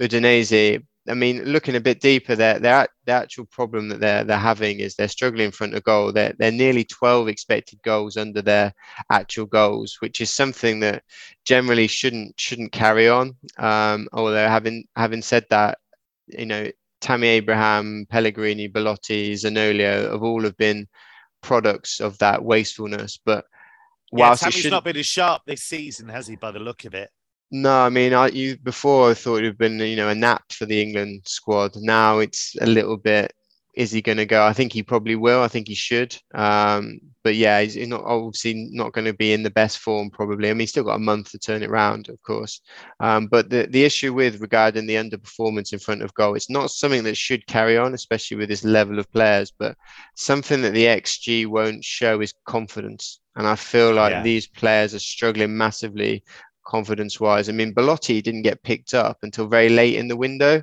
Udinese. 0.00 0.82
I 1.08 1.14
mean, 1.14 1.42
looking 1.44 1.74
a 1.74 1.80
bit 1.80 2.00
deeper, 2.00 2.36
there, 2.36 2.60
the 2.60 2.88
actual 3.08 3.46
problem 3.46 3.88
that 3.88 3.98
they're 3.98 4.22
they're 4.22 4.38
having 4.38 4.78
is 4.78 4.94
they're 4.94 5.08
struggling 5.08 5.46
in 5.46 5.50
front 5.52 5.74
of 5.74 5.82
goal. 5.82 6.12
They're 6.12 6.32
they're 6.38 6.52
nearly 6.52 6.84
12 6.84 7.28
expected 7.28 7.82
goals 7.82 8.16
under 8.16 8.40
their 8.40 8.72
actual 9.10 9.46
goals, 9.46 9.96
which 10.00 10.20
is 10.20 10.32
something 10.32 10.80
that 10.80 11.02
generally 11.44 11.88
shouldn't 11.88 12.38
shouldn't 12.38 12.72
carry 12.72 13.08
on. 13.08 13.36
Um, 13.58 14.08
although 14.12 14.48
having 14.48 14.84
having 14.94 15.22
said 15.22 15.44
that, 15.50 15.78
you 16.28 16.46
know, 16.46 16.68
Tammy 17.02 17.26
Abraham, 17.26 18.06
Pellegrini, 18.08 18.68
Belotti, 18.68 19.34
Zaniolo 19.34 20.10
have 20.12 20.22
all 20.22 20.42
have 20.44 20.56
been 20.56 20.86
products 21.42 22.00
of 22.00 22.16
that 22.18 22.42
wastefulness. 22.42 23.18
But 23.22 23.44
whilst 24.12 24.42
yeah, 24.42 24.50
Tammy's 24.50 24.70
not 24.70 24.84
been 24.84 24.96
as 24.96 25.06
sharp 25.06 25.42
this 25.46 25.64
season, 25.64 26.08
has 26.08 26.26
he? 26.26 26.36
By 26.36 26.52
the 26.52 26.60
look 26.60 26.84
of 26.84 26.94
it. 26.94 27.10
No, 27.50 27.82
I 27.82 27.90
mean, 27.90 28.14
I, 28.14 28.28
you 28.28 28.56
before 28.58 29.10
I 29.10 29.14
thought 29.14 29.36
it 29.36 29.42
would 29.42 29.44
have 29.44 29.58
been 29.58 29.78
you 29.78 29.96
know 29.96 30.08
a 30.08 30.14
nap 30.14 30.44
for 30.52 30.64
the 30.64 30.80
England 30.80 31.22
squad. 31.26 31.72
Now 31.76 32.20
it's 32.20 32.54
a 32.60 32.66
little 32.66 32.96
bit. 32.96 33.34
Is 33.74 33.90
he 33.90 34.02
going 34.02 34.18
to 34.18 34.26
go? 34.26 34.44
I 34.44 34.52
think 34.52 34.72
he 34.72 34.82
probably 34.82 35.16
will. 35.16 35.42
I 35.42 35.48
think 35.48 35.66
he 35.66 35.74
should. 35.74 36.14
Um, 36.34 37.00
but 37.24 37.36
yeah, 37.36 37.60
he's 37.60 37.76
not 37.88 38.02
obviously 38.04 38.68
not 38.70 38.92
going 38.92 39.06
to 39.06 39.14
be 39.14 39.32
in 39.32 39.42
the 39.42 39.50
best 39.50 39.78
form 39.78 40.10
probably. 40.10 40.50
I 40.50 40.52
mean, 40.52 40.60
he's 40.60 40.70
still 40.70 40.84
got 40.84 40.96
a 40.96 40.98
month 40.98 41.30
to 41.30 41.38
turn 41.38 41.62
it 41.62 41.70
around, 41.70 42.08
of 42.08 42.20
course. 42.22 42.60
Um, 43.00 43.28
but 43.28 43.48
the 43.48 43.66
the 43.70 43.84
issue 43.84 44.12
with 44.12 44.40
regarding 44.40 44.86
the 44.86 44.96
underperformance 44.96 45.72
in 45.72 45.78
front 45.78 46.02
of 46.02 46.12
goal, 46.14 46.34
it's 46.34 46.50
not 46.50 46.70
something 46.70 47.04
that 47.04 47.16
should 47.16 47.46
carry 47.46 47.78
on, 47.78 47.94
especially 47.94 48.36
with 48.36 48.48
this 48.48 48.64
level 48.64 48.98
of 48.98 49.10
players. 49.12 49.52
But 49.56 49.76
something 50.16 50.60
that 50.62 50.74
the 50.74 50.86
XG 50.86 51.46
won't 51.46 51.84
show 51.84 52.20
is 52.20 52.34
confidence. 52.44 53.20
And 53.36 53.46
I 53.46 53.56
feel 53.56 53.94
like 53.94 54.12
yeah. 54.12 54.22
these 54.22 54.46
players 54.46 54.94
are 54.94 54.98
struggling 54.98 55.56
massively 55.56 56.22
confidence 56.66 57.20
wise. 57.20 57.48
I 57.48 57.52
mean, 57.52 57.72
Belotti 57.72 58.20
didn't 58.22 58.42
get 58.42 58.62
picked 58.62 58.94
up 58.94 59.18
until 59.22 59.46
very 59.46 59.68
late 59.68 59.96
in 59.96 60.08
the 60.08 60.16
window. 60.16 60.62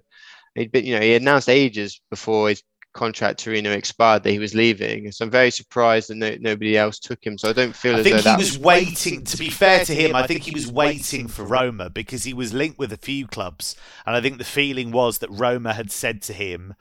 He'd 0.55 0.71
been, 0.71 0.85
you 0.85 0.95
know, 0.95 1.01
he 1.01 1.15
announced 1.15 1.49
ages 1.49 2.01
before 2.09 2.49
his 2.49 2.63
contract 2.93 3.43
Torino 3.43 3.71
expired 3.71 4.23
that 4.23 4.31
he 4.31 4.39
was 4.39 4.55
leaving. 4.55 5.11
So 5.11 5.25
I'm 5.25 5.31
very 5.31 5.51
surprised 5.51 6.09
that 6.09 6.15
no, 6.15 6.35
nobody 6.39 6.77
else 6.77 6.99
took 6.99 7.25
him. 7.25 7.37
So 7.37 7.49
I 7.49 7.53
don't 7.53 7.75
feel 7.75 7.95
I 7.95 7.99
as 7.99 8.03
think 8.03 8.21
though 8.21 8.31
he 8.31 8.37
was, 8.37 8.51
was 8.57 8.59
waiting. 8.59 9.23
To 9.23 9.37
be 9.37 9.49
fair 9.49 9.85
to 9.85 9.93
him, 9.93 10.15
I 10.15 10.25
think 10.25 10.43
he 10.43 10.51
was 10.51 10.71
waiting 10.71 11.27
for 11.27 11.43
Roma 11.43 11.89
because 11.89 12.23
he 12.23 12.33
was 12.33 12.53
linked 12.53 12.79
with 12.79 12.91
a 12.91 12.97
few 12.97 13.27
clubs, 13.27 13.75
and 14.05 14.15
I 14.15 14.21
think 14.21 14.37
the 14.37 14.43
feeling 14.43 14.91
was 14.91 15.19
that 15.19 15.29
Roma 15.29 15.73
had 15.73 15.91
said 15.91 16.21
to 16.23 16.33
him, 16.33 16.73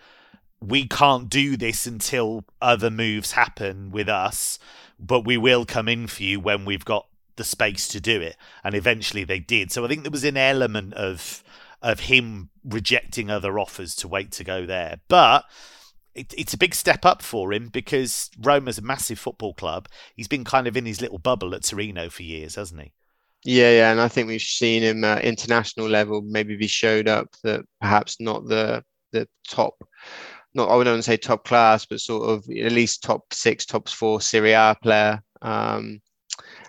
"We 0.60 0.86
can't 0.86 1.28
do 1.28 1.56
this 1.56 1.86
until 1.86 2.44
other 2.60 2.90
moves 2.90 3.32
happen 3.32 3.90
with 3.90 4.08
us." 4.08 4.58
But 5.00 5.24
we 5.24 5.36
will 5.36 5.64
come 5.64 5.88
in 5.88 6.08
for 6.08 6.24
you 6.24 6.40
when 6.40 6.64
we've 6.64 6.84
got 6.84 7.06
the 7.36 7.44
space 7.44 7.86
to 7.88 8.00
do 8.00 8.20
it, 8.20 8.36
and 8.64 8.74
eventually 8.74 9.24
they 9.24 9.38
did. 9.38 9.70
So 9.70 9.84
I 9.84 9.88
think 9.88 10.02
there 10.02 10.10
was 10.10 10.24
an 10.24 10.36
element 10.36 10.94
of 10.94 11.44
of 11.80 12.00
him 12.00 12.50
rejecting 12.64 13.30
other 13.30 13.58
offers 13.58 13.94
to 13.94 14.08
wait 14.08 14.32
to 14.32 14.42
go 14.42 14.66
there, 14.66 14.98
but 15.06 15.44
it, 16.18 16.34
it's 16.36 16.54
a 16.54 16.58
big 16.58 16.74
step 16.74 17.04
up 17.04 17.22
for 17.22 17.52
him 17.52 17.68
because 17.68 18.30
Roma's 18.40 18.78
a 18.78 18.82
massive 18.82 19.18
football 19.18 19.54
club. 19.54 19.88
He's 20.14 20.28
been 20.28 20.44
kind 20.44 20.66
of 20.66 20.76
in 20.76 20.86
his 20.86 21.00
little 21.00 21.18
bubble 21.18 21.54
at 21.54 21.64
Torino 21.64 22.10
for 22.10 22.22
years, 22.22 22.56
hasn't 22.56 22.82
he? 22.82 22.92
Yeah, 23.44 23.70
yeah, 23.70 23.92
and 23.92 24.00
I 24.00 24.08
think 24.08 24.26
we've 24.26 24.40
seen 24.40 24.82
him 24.82 25.04
at 25.04 25.24
international 25.24 25.88
level 25.88 26.22
maybe 26.22 26.56
be 26.56 26.66
showed 26.66 27.06
up 27.06 27.28
that 27.44 27.64
perhaps 27.80 28.20
not 28.20 28.46
the 28.46 28.82
the 29.12 29.28
top, 29.48 29.74
not 30.54 30.68
I 30.68 30.76
wouldn't 30.76 31.04
say 31.04 31.16
top 31.16 31.44
class, 31.44 31.86
but 31.86 32.00
sort 32.00 32.28
of 32.28 32.44
at 32.50 32.72
least 32.72 33.02
top 33.02 33.32
six, 33.32 33.64
top 33.64 33.88
four 33.88 34.20
Serie 34.20 34.52
A 34.52 34.76
player. 34.82 35.22
Um, 35.40 36.00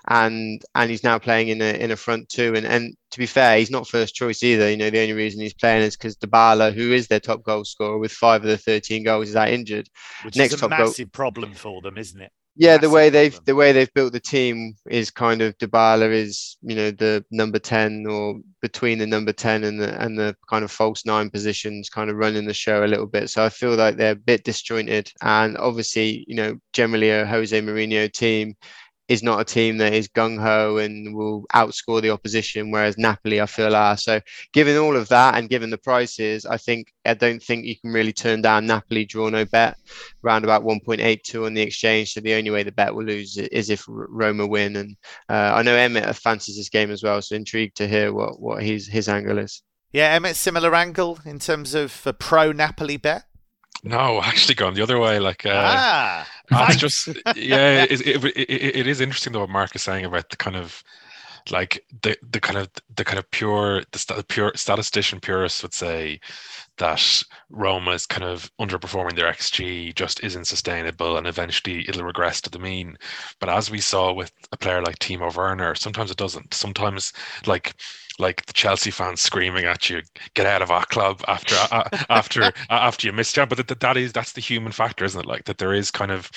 and 0.09 0.61
and 0.73 0.89
he's 0.89 1.03
now 1.03 1.19
playing 1.19 1.49
in 1.49 1.61
a 1.61 1.73
in 1.73 1.91
a 1.91 1.95
front 1.95 2.29
two. 2.29 2.55
And 2.55 2.65
and 2.65 2.95
to 3.11 3.19
be 3.19 3.27
fair, 3.27 3.57
he's 3.57 3.71
not 3.71 3.87
first 3.87 4.15
choice 4.15 4.43
either. 4.43 4.69
You 4.69 4.77
know, 4.77 4.89
the 4.89 4.99
only 5.01 5.13
reason 5.13 5.41
he's 5.41 5.53
playing 5.53 5.83
is 5.83 5.95
because 5.95 6.17
Dybala, 6.17 6.73
who 6.73 6.91
is 6.91 7.07
their 7.07 7.19
top 7.19 7.43
goal 7.43 7.63
scorer 7.63 7.99
with 7.99 8.11
five 8.11 8.41
of 8.41 8.49
the 8.49 8.57
thirteen 8.57 9.03
goals, 9.03 9.29
is 9.29 9.35
out 9.35 9.49
injured. 9.49 9.87
Which 10.23 10.35
Next 10.35 10.55
is 10.55 10.63
a 10.63 10.69
massive 10.69 11.11
goal- 11.11 11.11
problem 11.11 11.53
for 11.53 11.81
them, 11.81 11.97
isn't 11.97 12.19
it? 12.19 12.31
Yeah, 12.55 12.77
the 12.77 12.89
way 12.89 13.09
they've 13.09 13.31
problem. 13.31 13.45
the 13.45 13.55
way 13.55 13.71
they've 13.71 13.93
built 13.93 14.11
the 14.11 14.19
team 14.19 14.73
is 14.89 15.11
kind 15.11 15.41
of 15.41 15.57
Dybala 15.59 16.11
is 16.11 16.57
you 16.61 16.75
know 16.75 16.89
the 16.89 17.23
number 17.29 17.59
ten 17.59 18.05
or 18.07 18.39
between 18.61 18.97
the 18.97 19.07
number 19.07 19.31
ten 19.31 19.63
and 19.63 19.79
the 19.79 20.01
and 20.03 20.17
the 20.17 20.35
kind 20.49 20.65
of 20.65 20.71
false 20.71 21.05
nine 21.05 21.29
positions, 21.29 21.87
kind 21.89 22.09
of 22.09 22.17
running 22.17 22.45
the 22.45 22.53
show 22.53 22.83
a 22.83 22.87
little 22.87 23.05
bit. 23.05 23.29
So 23.29 23.45
I 23.45 23.49
feel 23.49 23.75
like 23.75 23.95
they're 23.95 24.13
a 24.13 24.15
bit 24.15 24.43
disjointed, 24.43 25.11
and 25.21 25.55
obviously 25.57 26.25
you 26.27 26.35
know 26.35 26.57
generally 26.73 27.11
a 27.11 27.27
Jose 27.27 27.61
Mourinho 27.61 28.11
team 28.11 28.55
is 29.09 29.23
not 29.23 29.41
a 29.41 29.43
team 29.43 29.77
that 29.79 29.91
is 29.91 30.07
gung 30.07 30.39
ho 30.39 30.77
and 30.77 31.15
will 31.15 31.45
outscore 31.53 32.01
the 32.01 32.11
opposition, 32.11 32.69
whereas 32.69 32.97
Napoli, 32.97 33.41
I 33.41 33.47
feel, 33.47 33.75
are. 33.75 33.97
So, 33.97 34.21
given 34.53 34.77
all 34.77 34.95
of 34.95 35.09
that 35.09 35.35
and 35.35 35.49
given 35.49 35.71
the 35.71 35.79
prices, 35.79 36.45
I 36.45 36.57
think 36.57 36.93
I 37.05 37.15
don't 37.15 37.41
think 37.41 37.65
you 37.65 37.75
can 37.75 37.91
really 37.91 38.13
turn 38.13 38.43
down 38.43 38.67
Napoli 38.67 39.05
draw 39.05 39.29
no 39.29 39.45
bet 39.45 39.77
around 40.23 40.43
about 40.43 40.63
1.82 40.63 41.45
on 41.45 41.55
the 41.55 41.61
exchange. 41.61 42.13
So 42.13 42.21
the 42.21 42.35
only 42.35 42.51
way 42.51 42.61
the 42.61 42.71
bet 42.71 42.93
will 42.93 43.05
lose 43.05 43.35
is 43.37 43.71
if 43.71 43.83
Roma 43.87 44.45
win. 44.45 44.75
And 44.75 44.95
uh, 45.27 45.53
I 45.55 45.63
know 45.63 45.75
Emmett 45.75 46.15
fancies 46.15 46.57
this 46.57 46.69
game 46.69 46.91
as 46.91 47.01
well, 47.01 47.21
so 47.21 47.35
intrigued 47.35 47.77
to 47.77 47.87
hear 47.87 48.13
what 48.13 48.39
what 48.39 48.63
his 48.63 48.87
his 48.87 49.09
angle 49.09 49.39
is. 49.39 49.63
Yeah, 49.91 50.13
Emmett, 50.13 50.35
similar 50.35 50.75
angle 50.75 51.17
in 51.25 51.39
terms 51.39 51.73
of 51.73 52.03
a 52.05 52.13
pro 52.13 52.51
Napoli 52.51 52.97
bet. 52.97 53.23
No, 53.83 54.21
actually, 54.23 54.55
gone 54.55 54.73
the 54.73 54.83
other 54.83 54.99
way. 54.99 55.19
Like, 55.19 55.45
uh, 55.45 55.51
ah, 55.53 56.27
it's 56.51 56.77
just 56.77 57.07
yeah, 57.35 57.83
it, 57.83 58.01
it, 58.05 58.23
it, 58.25 58.75
it 58.75 58.87
is 58.87 59.01
interesting 59.01 59.33
though 59.33 59.41
what 59.41 59.49
Mark 59.49 59.75
is 59.75 59.81
saying 59.81 60.05
about 60.05 60.29
the 60.29 60.37
kind 60.37 60.55
of 60.55 60.83
like 61.51 61.83
the 62.01 62.17
the 62.31 62.39
kind 62.39 62.57
of 62.57 62.69
the 62.95 63.03
kind 63.03 63.19
of 63.19 63.29
pure 63.31 63.83
the 63.91 64.25
pure 64.27 64.51
statistician 64.55 65.19
purists 65.19 65.61
would 65.63 65.73
say 65.73 66.19
that 66.77 67.23
Roma 67.49 67.91
is 67.91 68.05
kind 68.05 68.23
of 68.23 68.51
underperforming 68.59 69.15
their 69.15 69.31
XG 69.31 69.93
just 69.95 70.23
isn't 70.23 70.45
sustainable 70.45 71.17
and 71.17 71.27
eventually 71.27 71.87
it'll 71.87 72.05
regress 72.05 72.41
to 72.41 72.49
the 72.49 72.59
mean. 72.59 72.97
But 73.39 73.49
as 73.49 73.69
we 73.69 73.79
saw 73.79 74.13
with 74.13 74.31
a 74.51 74.57
player 74.57 74.81
like 74.81 74.99
Timo 74.99 75.35
Werner, 75.35 75.75
sometimes 75.75 76.09
it 76.09 76.17
doesn't. 76.17 76.53
Sometimes 76.53 77.13
like 77.45 77.75
like 78.19 78.45
the 78.45 78.53
Chelsea 78.53 78.91
fans 78.91 79.21
screaming 79.21 79.65
at 79.65 79.89
you, 79.89 80.01
"Get 80.33 80.45
out 80.45 80.61
of 80.61 80.71
our 80.71 80.85
club!" 80.85 81.23
After 81.27 81.55
uh, 81.71 81.89
after 82.09 82.51
after 82.69 83.07
you 83.07 83.13
missed 83.13 83.37
out. 83.39 83.49
But 83.49 83.65
that, 83.67 83.79
that 83.79 83.97
is 83.97 84.13
that's 84.13 84.33
the 84.33 84.41
human 84.41 84.71
factor, 84.71 85.05
isn't 85.05 85.21
it? 85.21 85.25
Like 85.25 85.45
that 85.45 85.57
there 85.57 85.73
is 85.73 85.91
kind 85.91 86.11
of 86.11 86.29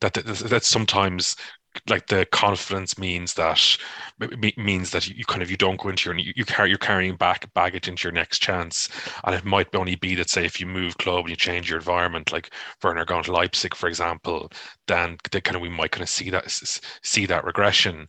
that 0.00 0.14
that, 0.14 0.24
that 0.24 0.64
sometimes 0.64 1.36
like 1.88 2.06
the 2.06 2.26
confidence 2.26 2.98
means 2.98 3.34
that 3.34 3.76
means 4.56 4.90
that 4.90 5.06
you 5.08 5.24
kind 5.24 5.42
of 5.42 5.50
you 5.50 5.56
don't 5.56 5.80
go 5.80 5.88
into 5.88 6.08
your 6.08 6.18
you 6.18 6.44
carry 6.44 6.68
you're 6.68 6.78
carrying 6.78 7.16
back 7.16 7.52
baggage 7.54 7.88
into 7.88 8.04
your 8.04 8.12
next 8.12 8.38
chance 8.38 8.88
and 9.24 9.34
it 9.34 9.44
might 9.44 9.74
only 9.74 9.94
be 9.94 10.14
that 10.14 10.30
say 10.30 10.44
if 10.44 10.60
you 10.60 10.66
move 10.66 10.96
club 10.98 11.20
and 11.20 11.30
you 11.30 11.36
change 11.36 11.68
your 11.68 11.78
environment 11.78 12.32
like 12.32 12.50
Werner 12.82 13.04
going 13.04 13.24
to 13.24 13.32
Leipzig 13.32 13.74
for 13.74 13.88
example 13.88 14.50
then 14.86 15.18
they 15.30 15.40
kind 15.40 15.56
of 15.56 15.62
we 15.62 15.68
might 15.68 15.90
kind 15.90 16.02
of 16.02 16.08
see 16.08 16.30
that 16.30 16.50
see 17.02 17.26
that 17.26 17.44
regression 17.44 18.08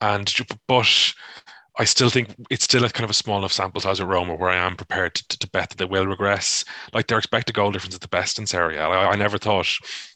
and 0.00 0.32
but 0.66 1.14
I 1.80 1.84
still 1.84 2.10
think 2.10 2.34
it's 2.50 2.64
still 2.64 2.84
a 2.84 2.90
kind 2.90 3.04
of 3.04 3.10
a 3.10 3.14
small 3.14 3.38
enough 3.38 3.52
sample 3.52 3.80
size 3.80 4.00
at 4.00 4.06
Roma 4.06 4.34
where 4.34 4.50
I 4.50 4.56
am 4.56 4.74
prepared 4.74 5.14
to, 5.14 5.38
to 5.38 5.48
bet 5.48 5.68
that 5.68 5.78
they 5.78 5.84
will 5.84 6.08
regress. 6.08 6.64
Like 6.92 7.06
their 7.06 7.18
expected 7.18 7.54
goal 7.54 7.70
difference 7.70 7.94
is 7.94 8.00
the 8.00 8.08
best 8.08 8.36
in 8.38 8.46
Serie 8.46 8.76
A. 8.76 8.82
I, 8.82 9.12
I, 9.12 9.14
never 9.14 9.38
thought 9.38 9.68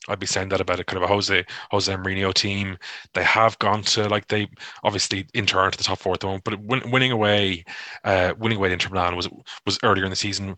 I'd 0.08 0.18
be 0.18 0.26
saying 0.26 0.48
that 0.48 0.60
about 0.60 0.80
a 0.80 0.84
kind 0.84 1.02
of 1.02 1.08
a 1.08 1.12
Jose 1.12 1.44
Jose 1.70 1.94
Mourinho 1.94 2.34
team. 2.34 2.76
They 3.14 3.22
have 3.22 3.56
gone 3.60 3.82
to 3.82 4.08
like 4.08 4.26
they 4.26 4.48
obviously 4.82 5.26
enter 5.34 5.64
into 5.64 5.78
the 5.78 5.84
top 5.84 6.00
four 6.00 6.14
at 6.14 6.20
the 6.20 6.26
moment, 6.26 6.44
but 6.44 6.60
win, 6.60 6.90
winning 6.90 7.12
away, 7.12 7.64
uh, 8.02 8.34
winning 8.38 8.58
away 8.58 8.68
to 8.68 8.72
Inter 8.74 8.90
Milan 8.90 9.14
was 9.14 9.28
was 9.64 9.78
earlier 9.84 10.04
in 10.04 10.10
the 10.10 10.16
season 10.16 10.56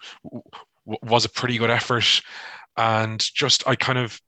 was 0.84 1.24
a 1.26 1.30
pretty 1.30 1.58
good 1.58 1.70
effort, 1.70 2.22
and 2.78 3.20
just 3.34 3.66
I 3.68 3.76
kind 3.76 3.98
of 3.98 4.20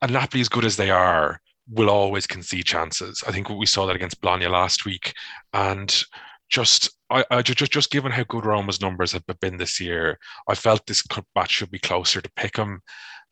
and 0.00 0.12
Napoli 0.12 0.40
as 0.40 0.48
good 0.48 0.64
as 0.64 0.76
they 0.76 0.90
are 0.90 1.40
will 1.70 1.90
always 1.90 2.26
concede 2.26 2.66
chances. 2.66 3.22
I 3.26 3.32
think 3.32 3.48
we 3.48 3.66
saw 3.66 3.86
that 3.86 3.96
against 3.96 4.20
Bologna 4.20 4.46
last 4.46 4.84
week, 4.84 5.14
and 5.52 6.04
just 6.50 6.90
I, 7.10 7.24
I 7.30 7.42
just 7.42 7.72
just 7.72 7.90
given 7.90 8.12
how 8.12 8.24
good 8.24 8.44
Roma's 8.44 8.80
numbers 8.80 9.12
have 9.12 9.24
been 9.40 9.56
this 9.56 9.80
year, 9.80 10.18
I 10.48 10.54
felt 10.54 10.86
this 10.86 11.04
match 11.34 11.52
should 11.52 11.70
be 11.70 11.78
closer 11.78 12.20
to 12.20 12.30
pick 12.36 12.54
them 12.54 12.80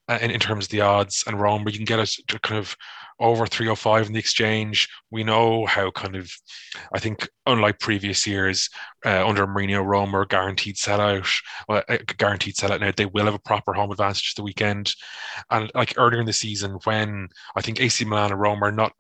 uh, 0.09 0.19
in, 0.21 0.31
in 0.31 0.41
terms 0.41 0.67
of 0.67 0.71
the 0.71 0.81
odds. 0.81 1.25
And 1.27 1.41
Roma, 1.41 1.71
you 1.71 1.79
can 1.79 1.85
get 1.85 1.99
a 2.01 2.39
kind 2.41 2.59
of 2.59 2.77
over 3.23 3.47
305 3.47 4.07
in 4.09 4.13
the 4.13 4.19
exchange. 4.19 4.89
We 5.11 5.25
know 5.25 5.65
how 5.67 5.91
kind 5.91 6.17
of, 6.17 6.31
I 6.93 6.99
think, 6.99 7.29
unlike 7.47 7.79
previous 7.79 8.27
years, 8.27 8.69
uh, 9.05 9.27
under 9.27 9.47
Mourinho, 9.47 9.85
Roma 9.85 10.19
are 10.19 10.27
guaranteed 10.27 10.77
sellout, 10.77 11.29
well, 11.69 11.83
uh, 11.89 11.99
guaranteed 12.19 12.55
sellout. 12.55 12.81
Now 12.81 12.93
they 12.97 13.07
will 13.07 13.25
have 13.25 13.35
a 13.35 13.39
proper 13.39 13.73
home 13.73 13.91
advantage 13.91 14.35
the 14.35 14.43
weekend, 14.43 14.95
and 15.51 15.71
like 15.75 15.95
earlier 15.97 16.21
in 16.21 16.27
the 16.27 16.33
season 16.33 16.79
when 16.85 17.29
I 17.57 17.63
think 17.63 17.81
AC 17.81 18.05
Milan 18.05 18.33
and 18.33 18.41
Roma 18.41 18.67
are 18.67 18.73
not 18.73 18.93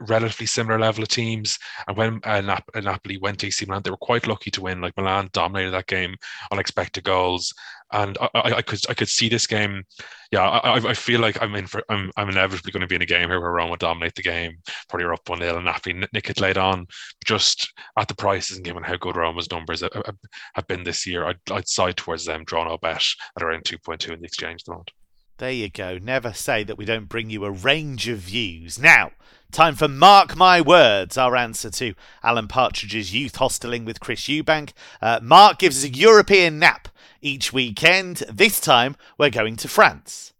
relatively 0.00 0.46
similar 0.46 0.78
level 0.78 1.02
of 1.02 1.08
teams, 1.08 1.58
and 1.88 1.96
when 1.96 2.20
uh, 2.24 2.40
Nap- 2.40 2.70
uh, 2.74 2.80
Napoli 2.80 3.18
went 3.18 3.38
to 3.40 3.46
AC 3.46 3.66
Milan, 3.66 3.82
they 3.82 3.90
were 3.90 3.96
quite 3.96 4.26
lucky 4.26 4.50
to 4.52 4.62
win. 4.62 4.80
Like 4.80 4.96
Milan 4.96 5.30
dominated 5.32 5.72
that 5.72 5.86
game, 5.86 6.16
unexpected 6.52 7.04
goals, 7.04 7.52
and 7.92 8.18
I, 8.20 8.28
I, 8.34 8.52
I 8.54 8.62
could 8.62 8.80
I 8.88 8.94
could 8.94 9.08
see 9.08 9.28
this 9.28 9.46
game. 9.46 9.84
Yeah, 10.32 10.48
I, 10.48 10.76
I 10.76 10.94
feel 10.94 11.20
like 11.20 11.40
I'm 11.40 11.54
in 11.54 11.66
for 11.66 11.82
I'm 11.88 12.10
I'm 12.16 12.28
inevitably 12.28 12.72
going 12.72 12.80
to 12.80 12.86
be 12.86 12.96
in 12.96 13.02
a 13.02 13.06
game 13.06 13.28
here 13.28 13.40
where 13.40 13.52
Roma 13.54 13.76
dominate 13.76 14.14
the 14.14 14.22
game. 14.22 14.58
Probably 14.88 15.06
up 15.06 15.28
one 15.28 15.40
0 15.40 15.56
and 15.56 15.64
Napoli 15.64 16.04
nick 16.12 16.30
it 16.30 16.40
late 16.40 16.56
on. 16.56 16.86
Just 17.24 17.72
at 17.98 18.08
the 18.08 18.14
prices 18.14 18.56
and 18.56 18.64
given 18.64 18.82
how 18.82 18.96
good 18.96 19.16
Roma's 19.16 19.50
numbers 19.50 19.82
have 19.82 20.66
been 20.66 20.84
this 20.84 21.06
year, 21.06 21.24
I'd, 21.26 21.38
I'd 21.50 21.68
side 21.68 21.96
towards 21.96 22.24
them. 22.24 22.44
Draw 22.44 22.64
no 22.64 22.78
bet 22.78 23.04
at 23.36 23.42
around 23.42 23.64
two 23.64 23.78
point 23.78 24.00
two 24.00 24.12
in 24.12 24.20
the 24.20 24.26
exchange 24.26 24.62
at 24.62 24.66
the 24.66 24.72
moment. 24.72 24.90
There 25.38 25.50
you 25.50 25.68
go. 25.68 25.98
Never 25.98 26.32
say 26.32 26.62
that 26.62 26.78
we 26.78 26.84
don't 26.84 27.08
bring 27.08 27.28
you 27.28 27.44
a 27.44 27.50
range 27.50 28.06
of 28.06 28.18
views. 28.18 28.78
Now, 28.78 29.10
time 29.50 29.74
for 29.74 29.88
Mark 29.88 30.36
My 30.36 30.60
Words, 30.60 31.18
our 31.18 31.34
answer 31.34 31.70
to 31.70 31.94
Alan 32.22 32.46
Partridge's 32.46 33.12
youth 33.12 33.34
hosteling 33.34 33.84
with 33.84 33.98
Chris 33.98 34.20
Eubank. 34.28 34.72
Uh, 35.02 35.18
Mark 35.20 35.58
gives 35.58 35.78
us 35.78 35.90
a 35.90 35.92
European 35.92 36.60
nap 36.60 36.86
each 37.20 37.52
weekend. 37.52 38.18
This 38.32 38.60
time, 38.60 38.94
we're 39.18 39.30
going 39.30 39.56
to 39.56 39.66
France. 39.66 40.33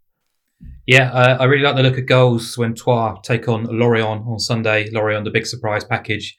Yeah, 0.86 1.10
uh, 1.12 1.38
I 1.40 1.44
really 1.44 1.62
like 1.62 1.76
the 1.76 1.82
look 1.82 1.96
of 1.96 2.04
goals 2.04 2.58
when 2.58 2.74
Troyes 2.74 3.18
take 3.22 3.48
on 3.48 3.64
Lorient 3.64 4.26
on 4.26 4.38
Sunday. 4.38 4.90
Lorient, 4.90 5.24
the 5.24 5.30
big 5.30 5.46
surprise 5.46 5.82
package. 5.84 6.36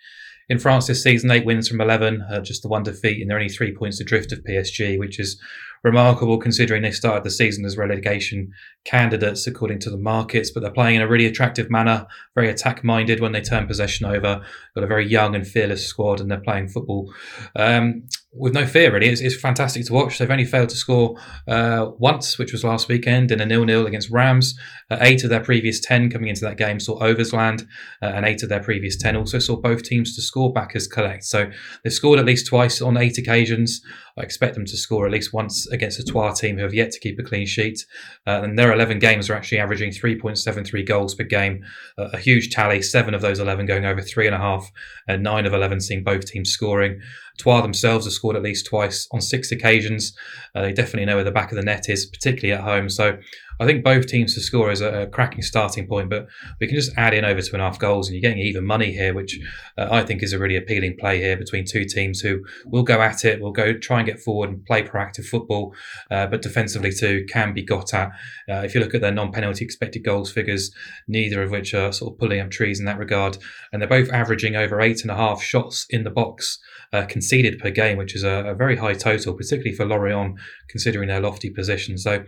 In 0.48 0.60
France 0.60 0.86
this 0.86 1.02
season, 1.02 1.32
eight 1.32 1.46
wins 1.46 1.68
from 1.68 1.82
11, 1.82 2.22
uh, 2.30 2.42
just 2.42 2.62
the 2.62 2.68
one 2.68 2.84
defeat, 2.84 3.20
and 3.20 3.30
they're 3.30 3.40
only 3.40 3.50
three 3.50 3.74
points 3.74 4.00
adrift 4.00 4.32
of 4.32 4.44
PSG, 4.44 5.00
which 5.00 5.20
is 5.20 5.42
remarkable 5.84 6.38
considering 6.38 6.84
they 6.84 6.92
started 6.92 7.24
the 7.24 7.32
season 7.32 7.66
as 7.66 7.78
relegation 7.78 8.52
candidates 8.86 9.48
according 9.48 9.80
to 9.80 9.90
the 9.90 9.98
markets, 9.98 10.52
but 10.52 10.62
they're 10.62 10.72
playing 10.72 10.96
in 10.96 11.02
a 11.02 11.08
really 11.08 11.26
attractive 11.26 11.70
manner, 11.70 12.08
very 12.36 12.50
attack 12.50 12.84
minded 12.84 13.20
when 13.20 13.32
they 13.32 13.42
turn 13.42 13.68
possession 13.68 14.06
over. 14.06 14.42
Got 14.76 14.84
a 14.84 14.88
very 14.88 15.08
young 15.08 15.36
and 15.36 15.46
fearless 15.46 15.86
squad, 15.86 16.22
and 16.22 16.30
they're 16.30 16.40
playing 16.40 16.70
football 16.70 17.14
um, 17.56 18.04
with 18.38 18.54
no 18.54 18.66
fear, 18.66 18.94
really. 18.94 19.08
It's, 19.08 19.22
it's, 19.22 19.36
fantastic 19.36 19.86
to 19.86 19.94
watch. 19.94 20.18
They've 20.18 20.30
only 20.30 20.46
failed 20.46 20.70
to 20.70 20.76
score 20.76 21.18
uh, 21.48 21.92
once, 21.98 22.38
which 22.38 22.52
was 22.52 22.64
last 22.64 22.88
weekend 22.88 23.32
in 23.32 23.40
a 23.42 23.46
nil-nil 23.46 23.88
against 23.88 24.12
Reims. 24.12 24.58
Uh, 24.90 24.98
eight 25.02 25.24
of 25.24 25.30
their 25.30 25.40
previous 25.40 25.80
10 25.80 26.10
coming 26.10 26.30
into 26.30 26.42
that 26.42 26.58
game 26.58 26.80
saw 26.80 27.02
Oversland, 27.02 27.66
uh, 28.02 28.08
and 28.08 28.26
eight 28.26 28.44
of 28.44 28.50
their 28.50 28.62
previous 28.62 28.98
10 28.98 29.16
also 29.16 29.40
saw 29.40 29.56
both 29.56 29.84
teams 29.84 30.16
to 30.16 30.22
score 30.22 30.52
back 30.52 30.76
as 30.76 30.88
collect. 30.88 31.24
So 31.24 31.50
they've 31.84 31.94
scored 31.94 32.20
at 32.20 32.26
least 32.26 32.48
twice 32.48 32.82
on 32.82 32.98
eight 32.98 33.18
occasions. 33.18 33.82
I 34.18 34.22
expect 34.22 34.56
them 34.56 34.66
to 34.66 34.78
score 34.78 35.06
at 35.06 35.12
least 35.12 35.34
once 35.34 35.68
against 35.68 36.00
a 36.00 36.04
Troyes 36.04 36.40
team 36.40 36.58
who 36.58 36.64
have 36.64 36.74
yet 36.74 36.92
to 36.92 37.00
keep 37.00 37.20
a 37.20 37.24
clean 37.24 37.46
sheet. 37.46 37.86
Uh, 38.26 38.42
and 38.44 38.58
their 38.58 38.72
11 38.76 39.00
games 39.00 39.30
are 39.30 39.34
actually 39.34 39.60
averaging 39.60 39.90
3.73 39.90 40.86
goals 40.86 41.16
per 41.16 41.24
game, 41.24 41.64
uh, 41.98 42.10
a 42.14 42.18
huge 42.18 42.52
tally. 42.52 42.82
Seven 42.82 43.14
of 43.14 43.22
those 43.22 43.40
11 43.40 43.66
going 43.66 43.86
over 43.86 44.02
three 44.02 44.28
and 44.28 44.36
a 44.36 44.40
half, 44.40 44.72
and 45.08 45.24
nine 45.24 45.46
of 45.46 45.54
11 45.54 45.82
seeing 45.82 46.04
both 46.04 46.26
teams 46.26 46.52
scoring. 46.52 47.02
Troyes 47.38 47.64
themselves 47.64 48.06
have 48.06 48.14
scored 48.14 48.36
at 48.36 48.44
least 48.44 48.68
twice 48.68 49.08
on 49.12 49.22
six 49.22 49.52
occasions. 49.52 50.16
Uh, 50.54 50.62
they 50.62 50.74
definitely 50.74 51.06
know 51.06 51.16
where 51.16 51.24
the 51.24 51.32
back 51.32 51.52
of 51.52 51.58
the 51.58 51.64
net 51.64 51.90
is, 51.90 52.06
particularly 52.06 52.54
at 52.54 52.64
home. 52.64 52.90
So 52.90 53.18
I 53.60 53.66
think 53.66 53.84
both 53.84 54.08
teams 54.08 54.34
to 54.36 54.42
score 54.42 54.72
is 54.72 54.82
a, 54.82 55.04
a, 55.04 55.08
cracking 55.08 55.42
starting 55.42 55.88
point, 55.88 56.10
but 56.10 56.28
we 56.60 56.68
can 56.68 56.76
just 56.76 56.92
add 56.98 57.14
in 57.14 57.24
over 57.24 57.42
two 57.42 57.54
and 57.54 57.62
a 57.62 57.66
half 57.66 57.80
goals, 57.80 58.08
and 58.08 58.16
you're 58.16 58.30
getting 58.30 58.44
even 58.44 58.66
money 58.66 58.92
here, 58.92 59.14
which 59.14 59.40
uh, 59.78 59.88
I 59.92 60.04
think 60.04 60.24
is 60.24 60.34
a 60.34 60.40
really 60.40 60.56
appealing 60.56 60.98
play 60.98 61.20
here 61.20 61.38
between 61.38 61.66
two 61.66 61.86
teams 61.86 62.20
who 62.20 62.44
will 62.66 62.84
go 62.84 63.02
at 63.02 63.24
it, 63.26 63.42
will 63.42 63.52
go 63.52 63.74
try 63.74 64.00
and 64.00 64.08
get 64.08 64.20
forward 64.20 64.50
and 64.50 64.66
play 64.66 64.84
proactive 64.84 65.26
football, 65.26 65.74
uh, 66.12 66.28
but 66.28 66.42
defensively 66.42 66.92
too 66.92 67.26
can 67.30 67.54
be 67.54 67.64
got 67.64 67.94
at. 67.94 68.10
Uh, 68.50 68.62
if 68.64 68.74
you 68.74 68.82
look 68.82 68.94
at 68.94 69.02
their 69.02 69.12
non-penalty 69.12 69.64
expected 69.64 70.04
goals 70.04 70.32
figures, 70.32 70.72
neither 71.08 71.42
of 71.42 71.52
which 71.52 71.74
are 71.74 71.92
sort 71.92 72.14
of 72.14 72.20
pulling 72.20 72.40
up 72.40 72.52
trees 72.52 72.80
in 72.80 72.86
that 72.86 73.00
regard, 73.00 73.38
and 73.72 73.82
they're 73.82 73.90
both 73.90 74.12
averaging 74.12 74.56
over 74.56 74.82
eight 74.82 75.02
and 75.02 75.12
a 75.12 75.16
half 75.16 75.42
shots 75.42 75.86
in 75.90 76.04
the 76.04 76.10
box 76.10 76.60
uh, 76.94 77.06
conceded 77.06 77.60
per 77.60 77.70
game, 77.70 77.98
which 77.98 78.16
is 78.16 78.24
a, 78.24 78.46
a, 78.46 78.56
very 78.56 78.78
high 78.78 78.94
total, 78.94 79.34
particularly 79.34 79.76
for 79.76 79.86
Lorient, 79.86 80.40
considering 80.70 81.08
their 81.08 81.20
lofty 81.20 81.50
position. 81.50 81.98
So 81.98 82.24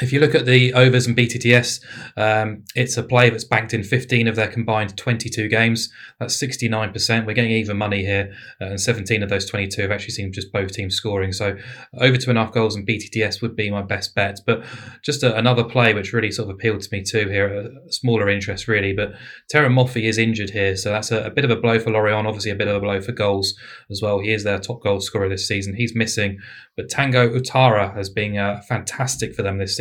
if 0.00 0.12
you 0.12 0.20
look 0.20 0.34
at 0.34 0.46
the 0.46 0.72
overs 0.72 1.06
and 1.06 1.16
BTTS, 1.16 1.82
um, 2.16 2.64
it's 2.74 2.96
a 2.96 3.02
play 3.02 3.28
that's 3.28 3.44
banked 3.44 3.74
in 3.74 3.82
15 3.82 4.28
of 4.28 4.36
their 4.36 4.48
combined 4.48 4.96
22 4.96 5.48
games. 5.48 5.90
That's 6.18 6.40
69%. 6.40 7.26
We're 7.26 7.34
getting 7.34 7.50
even 7.50 7.76
money 7.76 8.04
here, 8.04 8.32
uh, 8.60 8.66
and 8.66 8.80
17 8.80 9.22
of 9.22 9.28
those 9.28 9.46
22 9.46 9.82
have 9.82 9.90
actually 9.90 10.12
seen 10.12 10.32
just 10.32 10.52
both 10.52 10.72
teams 10.72 10.94
scoring. 10.94 11.32
So 11.32 11.56
over 11.98 12.16
two 12.16 12.30
and 12.30 12.38
a 12.38 12.44
half 12.44 12.52
goals 12.52 12.76
and 12.76 12.86
BTTS 12.86 13.42
would 13.42 13.56
be 13.56 13.70
my 13.70 13.82
best 13.82 14.14
bet. 14.14 14.38
But 14.46 14.64
just 15.04 15.22
a, 15.22 15.36
another 15.36 15.64
play 15.64 15.92
which 15.92 16.12
really 16.12 16.30
sort 16.30 16.48
of 16.48 16.54
appealed 16.54 16.80
to 16.82 16.88
me 16.92 17.02
too 17.02 17.28
here, 17.28 17.70
a 17.88 17.92
smaller 17.92 18.28
interest 18.30 18.68
really. 18.68 18.94
But 18.94 19.12
Terem 19.52 19.74
Moffi 19.74 20.04
is 20.04 20.18
injured 20.18 20.50
here, 20.50 20.76
so 20.76 20.90
that's 20.90 21.10
a, 21.10 21.24
a, 21.24 21.30
bit 21.30 21.44
of 21.44 21.50
a 21.50 21.56
blow 21.56 21.78
for 21.78 21.90
Lorient. 21.90 22.26
Obviously, 22.26 22.52
a 22.52 22.56
bit 22.56 22.68
of 22.68 22.76
a 22.76 22.80
blow 22.80 23.00
for 23.00 23.12
goals 23.12 23.54
as 23.90 24.00
well. 24.00 24.20
He 24.20 24.32
is 24.32 24.44
their 24.44 24.58
top 24.58 24.82
goal 24.82 25.00
scorer 25.00 25.28
this 25.28 25.46
season. 25.46 25.74
He's 25.74 25.94
missing, 25.94 26.38
but 26.76 26.88
Dango 26.88 27.28
Ouattara 27.28 27.94
has 27.94 28.08
been 28.08 28.38
uh, 28.38 28.62
fantastic 28.66 29.34
for 29.34 29.42
them 29.42 29.58
this 29.58 29.76
season. 29.76 29.79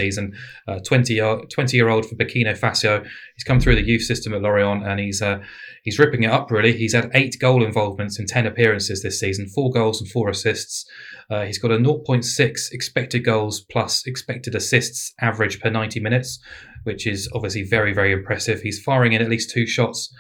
Uh, 0.67 0.79
20, 0.85 1.13
year, 1.13 1.41
20 1.49 1.77
year 1.77 1.89
old 1.89 2.05
for 2.05 2.15
Burkina 2.15 2.57
Faso. 2.57 3.03
He's 3.35 3.43
come 3.43 3.59
through 3.59 3.75
the 3.75 3.83
youth 3.83 4.03
system 4.03 4.33
at 4.33 4.41
Lorient 4.41 4.85
and 4.85 4.99
he's 4.99 5.21
uh, 5.21 5.39
he's 5.83 5.99
ripping 5.99 6.23
it 6.23 6.31
up 6.31 6.51
really. 6.51 6.75
He's 6.75 6.93
had 6.93 7.11
eight 7.13 7.35
goal 7.39 7.63
involvements 7.63 8.19
in 8.19 8.25
10 8.25 8.45
appearances 8.45 9.01
this 9.01 9.19
season, 9.19 9.47
four 9.47 9.71
goals 9.71 10.01
and 10.01 10.09
four 10.09 10.29
assists. 10.29 10.85
Uh, 11.29 11.43
he's 11.43 11.59
got 11.59 11.71
a 11.71 11.77
0.6 11.77 12.71
expected 12.71 13.23
goals 13.23 13.61
plus 13.71 14.05
expected 14.05 14.55
assists 14.55 15.13
average 15.21 15.59
per 15.59 15.69
90 15.69 15.99
minutes, 15.99 16.39
which 16.83 17.05
is 17.05 17.29
obviously 17.33 17.63
very, 17.63 17.93
very 17.93 18.11
impressive. 18.11 18.61
He's 18.61 18.81
firing 18.81 19.13
in 19.13 19.21
at 19.21 19.29
least 19.29 19.51
two 19.51 19.67
shots 19.67 20.13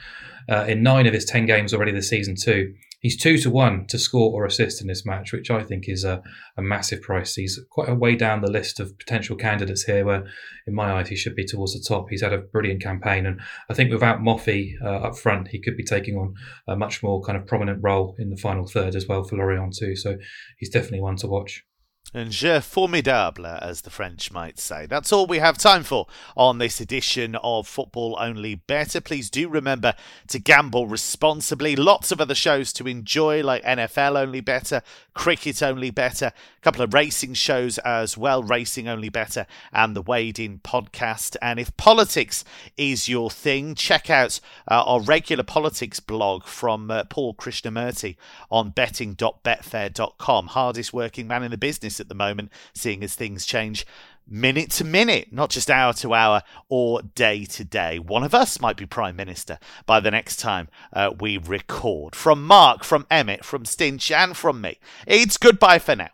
uh, 0.49 0.65
in 0.67 0.83
nine 0.83 1.07
of 1.07 1.13
his 1.13 1.25
10 1.25 1.45
games 1.45 1.73
already 1.73 1.91
this 1.91 2.09
season, 2.09 2.35
too. 2.35 2.73
He's 2.99 3.17
two 3.17 3.37
to 3.39 3.49
one 3.49 3.85
to 3.87 3.97
score 3.97 4.31
or 4.33 4.45
assist 4.45 4.81
in 4.81 4.87
this 4.87 5.05
match, 5.05 5.31
which 5.31 5.49
I 5.49 5.63
think 5.63 5.87
is 5.87 6.03
a, 6.03 6.21
a 6.57 6.61
massive 6.61 7.01
price. 7.01 7.35
He's 7.35 7.59
quite 7.69 7.87
a 7.87 7.95
way 7.95 8.15
down 8.15 8.41
the 8.41 8.51
list 8.51 8.79
of 8.79 8.97
potential 8.99 9.37
candidates 9.37 9.83
here, 9.83 10.03
where 10.03 10.25
in 10.67 10.75
my 10.75 10.91
eyes 10.91 11.07
he 11.07 11.15
should 11.15 11.35
be 11.35 11.45
towards 11.45 11.73
the 11.73 11.85
top. 11.87 12.09
He's 12.09 12.21
had 12.21 12.33
a 12.33 12.39
brilliant 12.39 12.83
campaign, 12.83 13.25
and 13.25 13.39
I 13.69 13.73
think 13.73 13.91
without 13.91 14.19
Moffi 14.19 14.73
uh, 14.83 15.07
up 15.07 15.17
front, 15.17 15.47
he 15.47 15.61
could 15.61 15.77
be 15.77 15.83
taking 15.83 16.17
on 16.17 16.33
a 16.67 16.75
much 16.75 17.01
more 17.01 17.21
kind 17.21 17.37
of 17.37 17.47
prominent 17.47 17.79
role 17.81 18.15
in 18.19 18.29
the 18.29 18.37
final 18.37 18.67
third 18.67 18.95
as 18.95 19.07
well 19.07 19.23
for 19.23 19.37
Lorient 19.37 19.75
too. 19.77 19.95
So 19.95 20.17
he's 20.57 20.69
definitely 20.69 21.01
one 21.01 21.15
to 21.17 21.27
watch. 21.27 21.63
Un 22.11 22.31
jeu 22.31 22.59
formidable, 22.59 23.45
as 23.45 23.81
the 23.81 23.91
French 23.91 24.31
might 24.31 24.57
say. 24.57 24.87
That's 24.87 25.13
all 25.13 25.27
we 25.27 25.37
have 25.37 25.59
time 25.59 25.83
for 25.83 26.07
on 26.35 26.57
this 26.57 26.81
edition 26.81 27.35
of 27.35 27.67
Football 27.67 28.17
Only 28.19 28.55
Better. 28.55 28.99
Please 28.99 29.29
do 29.29 29.47
remember 29.47 29.93
to 30.29 30.39
gamble 30.39 30.87
responsibly. 30.87 31.75
Lots 31.75 32.11
of 32.11 32.19
other 32.19 32.33
shows 32.33 32.73
to 32.73 32.87
enjoy, 32.87 33.43
like 33.43 33.61
NFL 33.63 34.19
Only 34.19 34.41
Better, 34.41 34.81
Cricket 35.13 35.61
Only 35.61 35.91
Better, 35.91 36.27
a 36.27 36.61
couple 36.61 36.81
of 36.81 36.95
racing 36.95 37.35
shows 37.35 37.77
as 37.79 38.17
well, 38.17 38.41
Racing 38.41 38.87
Only 38.87 39.09
Better, 39.09 39.45
and 39.71 39.95
the 39.95 40.01
Weighed 40.01 40.39
In 40.39 40.57
podcast. 40.59 41.37
And 41.43 41.59
if 41.59 41.77
politics 41.77 42.43
is 42.75 43.07
your 43.07 43.29
thing, 43.29 43.75
check 43.75 44.09
out 44.09 44.39
uh, 44.67 44.81
our 44.83 44.99
regular 44.99 45.43
politics 45.43 45.99
blog 45.99 46.45
from 46.45 46.89
uh, 46.89 47.03
Paul 47.03 47.35
Krishnamurty 47.35 48.15
on 48.49 48.71
betting.betfair.com. 48.71 50.47
Hardest 50.47 50.91
working 50.91 51.27
man 51.27 51.43
in 51.43 51.51
the 51.51 51.57
business 51.57 51.98
at 51.99 52.09
the 52.09 52.15
moment, 52.15 52.51
seeing 52.73 53.03
as 53.03 53.15
things 53.15 53.45
change 53.45 53.85
minute 54.27 54.69
to 54.69 54.83
minute, 54.83 55.31
not 55.31 55.49
just 55.49 55.71
hour 55.71 55.93
to 55.93 56.13
hour 56.13 56.43
or 56.69 57.01
day 57.01 57.45
to 57.45 57.63
day. 57.63 57.99
One 57.99 58.23
of 58.23 58.35
us 58.35 58.61
might 58.61 58.77
be 58.77 58.85
Prime 58.85 59.15
Minister 59.15 59.59
by 59.85 59.99
the 59.99 60.11
next 60.11 60.37
time 60.37 60.69
uh, 60.93 61.11
we 61.19 61.37
record. 61.37 62.15
From 62.15 62.45
Mark, 62.45 62.83
from 62.83 63.07
Emmet, 63.09 63.43
from 63.43 63.65
Stinch, 63.65 64.11
and 64.11 64.37
from 64.37 64.61
me, 64.61 64.79
it's 65.07 65.37
goodbye 65.37 65.79
for 65.79 65.95
now. 65.95 66.09